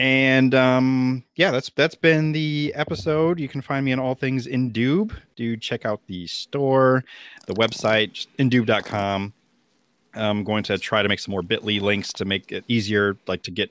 And 0.00 0.54
um, 0.54 1.24
yeah, 1.36 1.50
that's 1.50 1.68
that's 1.76 1.94
been 1.94 2.32
the 2.32 2.72
episode. 2.74 3.38
You 3.38 3.48
can 3.48 3.60
find 3.60 3.84
me 3.84 3.92
on 3.92 3.98
all 3.98 4.14
things 4.14 4.46
Indube. 4.46 5.14
Do 5.36 5.58
check 5.58 5.84
out 5.84 6.00
the 6.06 6.26
store, 6.26 7.04
the 7.46 7.52
website, 7.52 8.26
indube.com. 8.38 9.34
I'm 10.14 10.42
going 10.42 10.62
to 10.64 10.78
try 10.78 11.02
to 11.02 11.08
make 11.08 11.20
some 11.20 11.32
more 11.32 11.42
bit.ly 11.42 11.80
links 11.80 12.14
to 12.14 12.24
make 12.24 12.50
it 12.50 12.64
easier, 12.66 13.18
like 13.26 13.42
to 13.42 13.50
get 13.50 13.70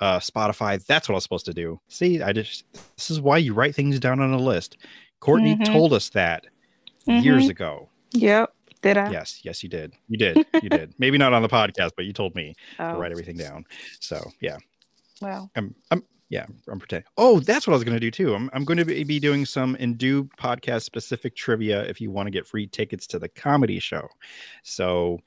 uh, 0.00 0.18
Spotify. 0.18 0.82
That's 0.86 1.10
what 1.10 1.12
I 1.12 1.16
was 1.16 1.24
supposed 1.24 1.44
to 1.44 1.52
do. 1.52 1.78
See, 1.88 2.22
I 2.22 2.32
just 2.32 2.64
this 2.96 3.10
is 3.10 3.20
why 3.20 3.36
you 3.36 3.52
write 3.52 3.74
things 3.74 4.00
down 4.00 4.20
on 4.20 4.32
a 4.32 4.38
list. 4.38 4.78
Kortney 5.20 5.58
mm-hmm. 5.58 5.70
told 5.74 5.92
us 5.92 6.08
that 6.10 6.46
mm-hmm. 7.06 7.22
years 7.22 7.50
ago. 7.50 7.90
Yep. 8.12 8.50
Did 8.80 8.96
I? 8.96 9.10
Yes, 9.10 9.40
yes, 9.42 9.62
you 9.62 9.68
did. 9.68 9.92
You 10.08 10.16
did. 10.16 10.46
You 10.62 10.70
did. 10.70 10.94
Maybe 10.98 11.18
not 11.18 11.34
on 11.34 11.42
the 11.42 11.48
podcast, 11.48 11.90
but 11.96 12.06
you 12.06 12.14
told 12.14 12.34
me 12.34 12.54
oh. 12.78 12.92
to 12.92 12.98
write 12.98 13.10
everything 13.10 13.36
down. 13.36 13.66
So 14.00 14.30
yeah. 14.40 14.56
Wow. 15.20 15.50
I'm 15.56 15.74
I'm 15.90 16.02
yeah, 16.28 16.46
I'm 16.68 16.78
pretending. 16.78 17.06
Oh, 17.16 17.38
that's 17.38 17.66
what 17.66 17.72
I 17.72 17.76
was 17.76 17.84
going 17.84 17.94
to 17.96 18.00
do 18.00 18.10
too. 18.10 18.34
I'm, 18.34 18.50
I'm 18.52 18.64
going 18.64 18.78
to 18.78 18.84
be 18.84 19.20
doing 19.20 19.46
some 19.46 19.76
Indube 19.76 20.28
podcast 20.38 20.82
specific 20.82 21.36
trivia 21.36 21.84
if 21.84 22.00
you 22.00 22.10
want 22.10 22.26
to 22.26 22.32
get 22.32 22.46
free 22.46 22.66
tickets 22.66 23.06
to 23.08 23.20
the 23.20 23.28
comedy 23.28 23.78
show. 23.78 24.08
So 24.64 25.20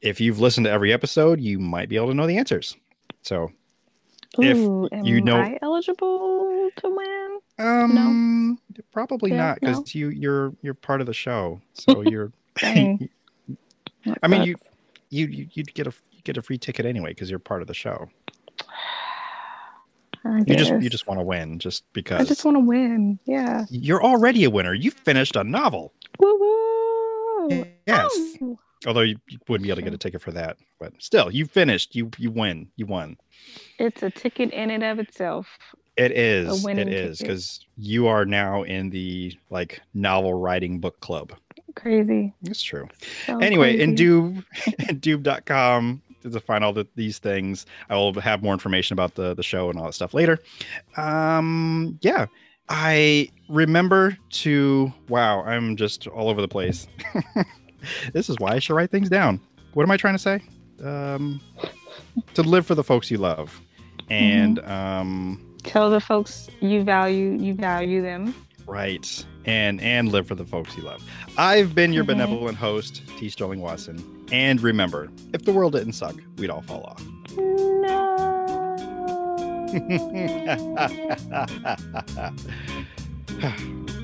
if 0.00 0.20
you've 0.20 0.40
listened 0.40 0.66
to 0.66 0.70
every 0.70 0.92
episode, 0.92 1.40
you 1.40 1.60
might 1.60 1.88
be 1.88 1.96
able 1.96 2.08
to 2.08 2.14
know 2.14 2.26
the 2.26 2.36
answers. 2.36 2.76
So 3.22 3.52
Ooh, 4.38 4.88
if 4.90 5.06
you 5.06 5.20
know, 5.20 5.36
am 5.36 5.44
I 5.44 5.58
eligible 5.62 6.70
to 6.76 6.88
win? 6.88 7.38
Um, 7.58 8.58
no? 8.72 8.82
probably 8.92 9.30
yeah, 9.30 9.36
not 9.36 9.60
because 9.60 9.78
no? 9.78 9.84
you 9.86 10.08
you're 10.08 10.52
you're 10.62 10.74
part 10.74 11.00
of 11.00 11.06
the 11.06 11.14
show, 11.14 11.60
so 11.74 12.00
you're. 12.06 12.32
I 12.62 14.28
mean, 14.28 14.42
you 14.42 14.56
you 15.10 15.48
you'd 15.52 15.74
get 15.74 15.86
a 15.86 15.92
you 16.10 16.22
get 16.22 16.36
a 16.36 16.42
free 16.42 16.58
ticket 16.58 16.86
anyway 16.86 17.10
because 17.10 17.30
you're 17.30 17.38
part 17.38 17.60
of 17.60 17.68
the 17.68 17.74
show. 17.74 18.08
I 20.24 20.38
you 20.46 20.56
just 20.56 20.70
you 20.70 20.90
just 20.90 21.06
want 21.06 21.18
to 21.18 21.24
win 21.24 21.58
just 21.58 21.84
because. 21.92 22.20
I 22.20 22.24
just 22.24 22.44
want 22.44 22.56
to 22.56 22.60
win. 22.60 23.18
Yeah. 23.24 23.64
You're 23.70 24.02
already 24.02 24.44
a 24.44 24.50
winner. 24.50 24.74
You 24.74 24.90
finished 24.90 25.36
a 25.36 25.44
novel. 25.44 25.92
Woo 26.18 26.38
woo. 26.38 27.64
Yes. 27.86 28.10
Oh. 28.42 28.58
Although 28.86 29.00
you, 29.00 29.16
you, 29.28 29.38
wouldn't 29.46 29.64
be 29.64 29.70
able 29.70 29.76
to 29.76 29.82
get 29.82 29.92
a 29.92 29.98
ticket 29.98 30.22
for 30.22 30.32
that, 30.32 30.56
but 30.78 30.94
still, 30.98 31.30
you 31.30 31.46
finished. 31.46 31.94
You 31.94 32.10
you 32.18 32.30
win. 32.30 32.68
You 32.76 32.86
won. 32.86 33.16
It's 33.78 34.02
a 34.02 34.10
ticket 34.10 34.52
in 34.52 34.70
and 34.70 34.82
of 34.82 34.98
itself. 34.98 35.58
It 35.96 36.12
is. 36.12 36.66
It 36.66 36.88
is 36.88 37.18
because 37.18 37.66
you 37.76 38.06
are 38.06 38.24
now 38.24 38.62
in 38.62 38.90
the 38.90 39.36
like 39.50 39.80
novel 39.92 40.34
writing 40.34 40.80
book 40.80 41.00
club. 41.00 41.34
Crazy. 41.74 42.32
It's 42.42 42.62
true. 42.62 42.88
So 43.26 43.38
anyway, 43.38 43.76
crazy. 43.76 44.06
Indube, 44.06 44.44
Indube.com 44.80 46.02
to 46.22 46.40
find 46.40 46.64
all 46.64 46.72
the, 46.72 46.86
these 46.94 47.18
things. 47.18 47.66
I 47.88 47.96
will 47.96 48.12
have 48.20 48.42
more 48.42 48.52
information 48.52 48.94
about 48.94 49.14
the 49.14 49.34
the 49.34 49.42
show 49.42 49.70
and 49.70 49.78
all 49.78 49.86
that 49.86 49.94
stuff 49.94 50.14
later. 50.14 50.38
Um, 50.96 51.98
yeah. 52.02 52.26
I 52.70 53.28
remember 53.48 54.16
to 54.30 54.92
wow, 55.08 55.42
I'm 55.42 55.76
just 55.76 56.06
all 56.06 56.28
over 56.28 56.40
the 56.40 56.48
place. 56.48 56.86
this 58.12 58.30
is 58.30 58.38
why 58.38 58.52
I 58.52 58.58
should 58.60 58.74
write 58.74 58.90
things 58.90 59.08
down. 59.08 59.40
What 59.74 59.82
am 59.82 59.90
I 59.90 59.96
trying 59.96 60.14
to 60.14 60.18
say? 60.18 60.40
Um, 60.82 61.40
to 62.34 62.42
live 62.42 62.66
for 62.66 62.74
the 62.74 62.84
folks 62.84 63.10
you 63.10 63.18
love, 63.18 63.60
and 64.08 64.58
mm-hmm. 64.58 64.70
um, 64.70 65.56
tell 65.64 65.90
the 65.90 66.00
folks 66.00 66.48
you 66.60 66.84
value 66.84 67.36
you 67.38 67.54
value 67.54 68.02
them. 68.02 68.34
Right. 68.70 69.24
And 69.44 69.80
and 69.80 70.12
live 70.12 70.26
for 70.26 70.34
the 70.34 70.44
folks 70.44 70.76
you 70.76 70.82
love. 70.82 71.02
I've 71.38 71.74
been 71.74 71.92
your 71.92 72.04
Mhm. 72.04 72.08
benevolent 72.08 72.58
host, 72.58 73.02
T. 73.18 73.28
Sterling 73.30 73.60
Watson. 73.60 74.02
And 74.32 74.60
remember, 74.60 75.10
if 75.32 75.44
the 75.44 75.52
world 75.52 75.72
didn't 75.72 75.94
suck, 75.94 76.16
we'd 76.38 76.50
all 76.50 76.62
fall 76.62 76.82
off. 76.84 77.02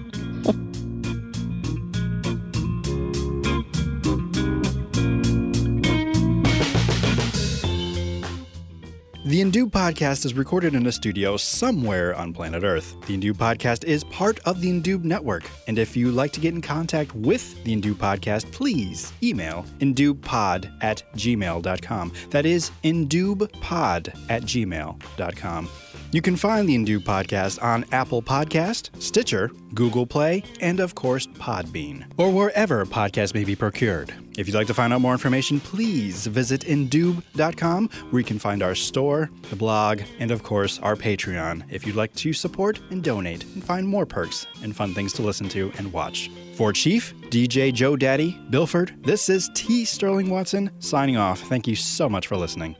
The 9.26 9.40
Indube 9.40 9.72
Podcast 9.72 10.24
is 10.24 10.34
recorded 10.34 10.76
in 10.76 10.86
a 10.86 10.92
studio 10.92 11.36
somewhere 11.36 12.14
on 12.14 12.32
planet 12.32 12.62
Earth. 12.62 12.94
The 13.08 13.18
Indube 13.18 13.34
Podcast 13.34 13.82
is 13.82 14.04
part 14.04 14.38
of 14.44 14.60
the 14.60 14.70
Indube 14.70 15.02
Network. 15.02 15.50
And 15.66 15.80
if 15.80 15.96
you'd 15.96 16.14
like 16.14 16.30
to 16.34 16.40
get 16.40 16.54
in 16.54 16.62
contact 16.62 17.12
with 17.12 17.64
the 17.64 17.74
Indube 17.74 17.96
Podcast, 17.96 18.52
please 18.52 19.12
email 19.24 19.64
indubpod 19.80 20.72
at 20.80 21.02
gmail.com. 21.16 22.12
That 22.30 22.46
is 22.46 22.70
indubpod 22.84 24.30
at 24.30 24.42
gmail.com. 24.42 25.68
You 26.16 26.22
can 26.22 26.36
find 26.36 26.66
the 26.66 26.74
Indube 26.74 27.00
Podcast 27.00 27.62
on 27.62 27.84
Apple 27.92 28.22
Podcast, 28.22 28.88
Stitcher, 29.02 29.50
Google 29.74 30.06
Play, 30.06 30.42
and 30.62 30.80
of 30.80 30.94
course 30.94 31.26
Podbean, 31.26 32.10
or 32.16 32.30
wherever 32.30 32.86
podcasts 32.86 33.34
may 33.34 33.44
be 33.44 33.54
procured. 33.54 34.14
If 34.38 34.48
you'd 34.48 34.54
like 34.54 34.66
to 34.68 34.72
find 34.72 34.94
out 34.94 35.02
more 35.02 35.12
information, 35.12 35.60
please 35.60 36.26
visit 36.26 36.62
indube.com 36.62 37.90
where 38.08 38.20
you 38.20 38.24
can 38.24 38.38
find 38.38 38.62
our 38.62 38.74
store, 38.74 39.28
the 39.50 39.56
blog, 39.56 40.00
and 40.18 40.30
of 40.30 40.42
course 40.42 40.78
our 40.78 40.96
Patreon 40.96 41.62
if 41.70 41.86
you'd 41.86 41.96
like 41.96 42.14
to 42.14 42.32
support 42.32 42.80
and 42.88 43.04
donate 43.04 43.44
and 43.54 43.62
find 43.62 43.86
more 43.86 44.06
perks 44.06 44.46
and 44.62 44.74
fun 44.74 44.94
things 44.94 45.12
to 45.12 45.22
listen 45.22 45.50
to 45.50 45.70
and 45.76 45.92
watch. 45.92 46.30
For 46.54 46.72
Chief, 46.72 47.12
DJ 47.24 47.74
Joe 47.74 47.94
Daddy, 47.94 48.40
Bilford, 48.48 49.04
this 49.04 49.28
is 49.28 49.50
T. 49.54 49.84
Sterling 49.84 50.30
Watson 50.30 50.70
signing 50.78 51.18
off. 51.18 51.40
Thank 51.40 51.66
you 51.66 51.76
so 51.76 52.08
much 52.08 52.26
for 52.26 52.38
listening. 52.38 52.74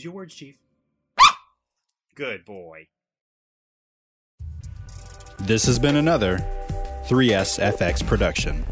Use 0.00 0.04
your 0.06 0.14
words, 0.14 0.34
Chief. 0.34 0.56
Good 2.14 2.46
boy. 2.46 2.88
This 5.40 5.66
has 5.66 5.78
been 5.78 5.96
another 5.96 6.38
3SFX 7.06 8.06
production. 8.06 8.64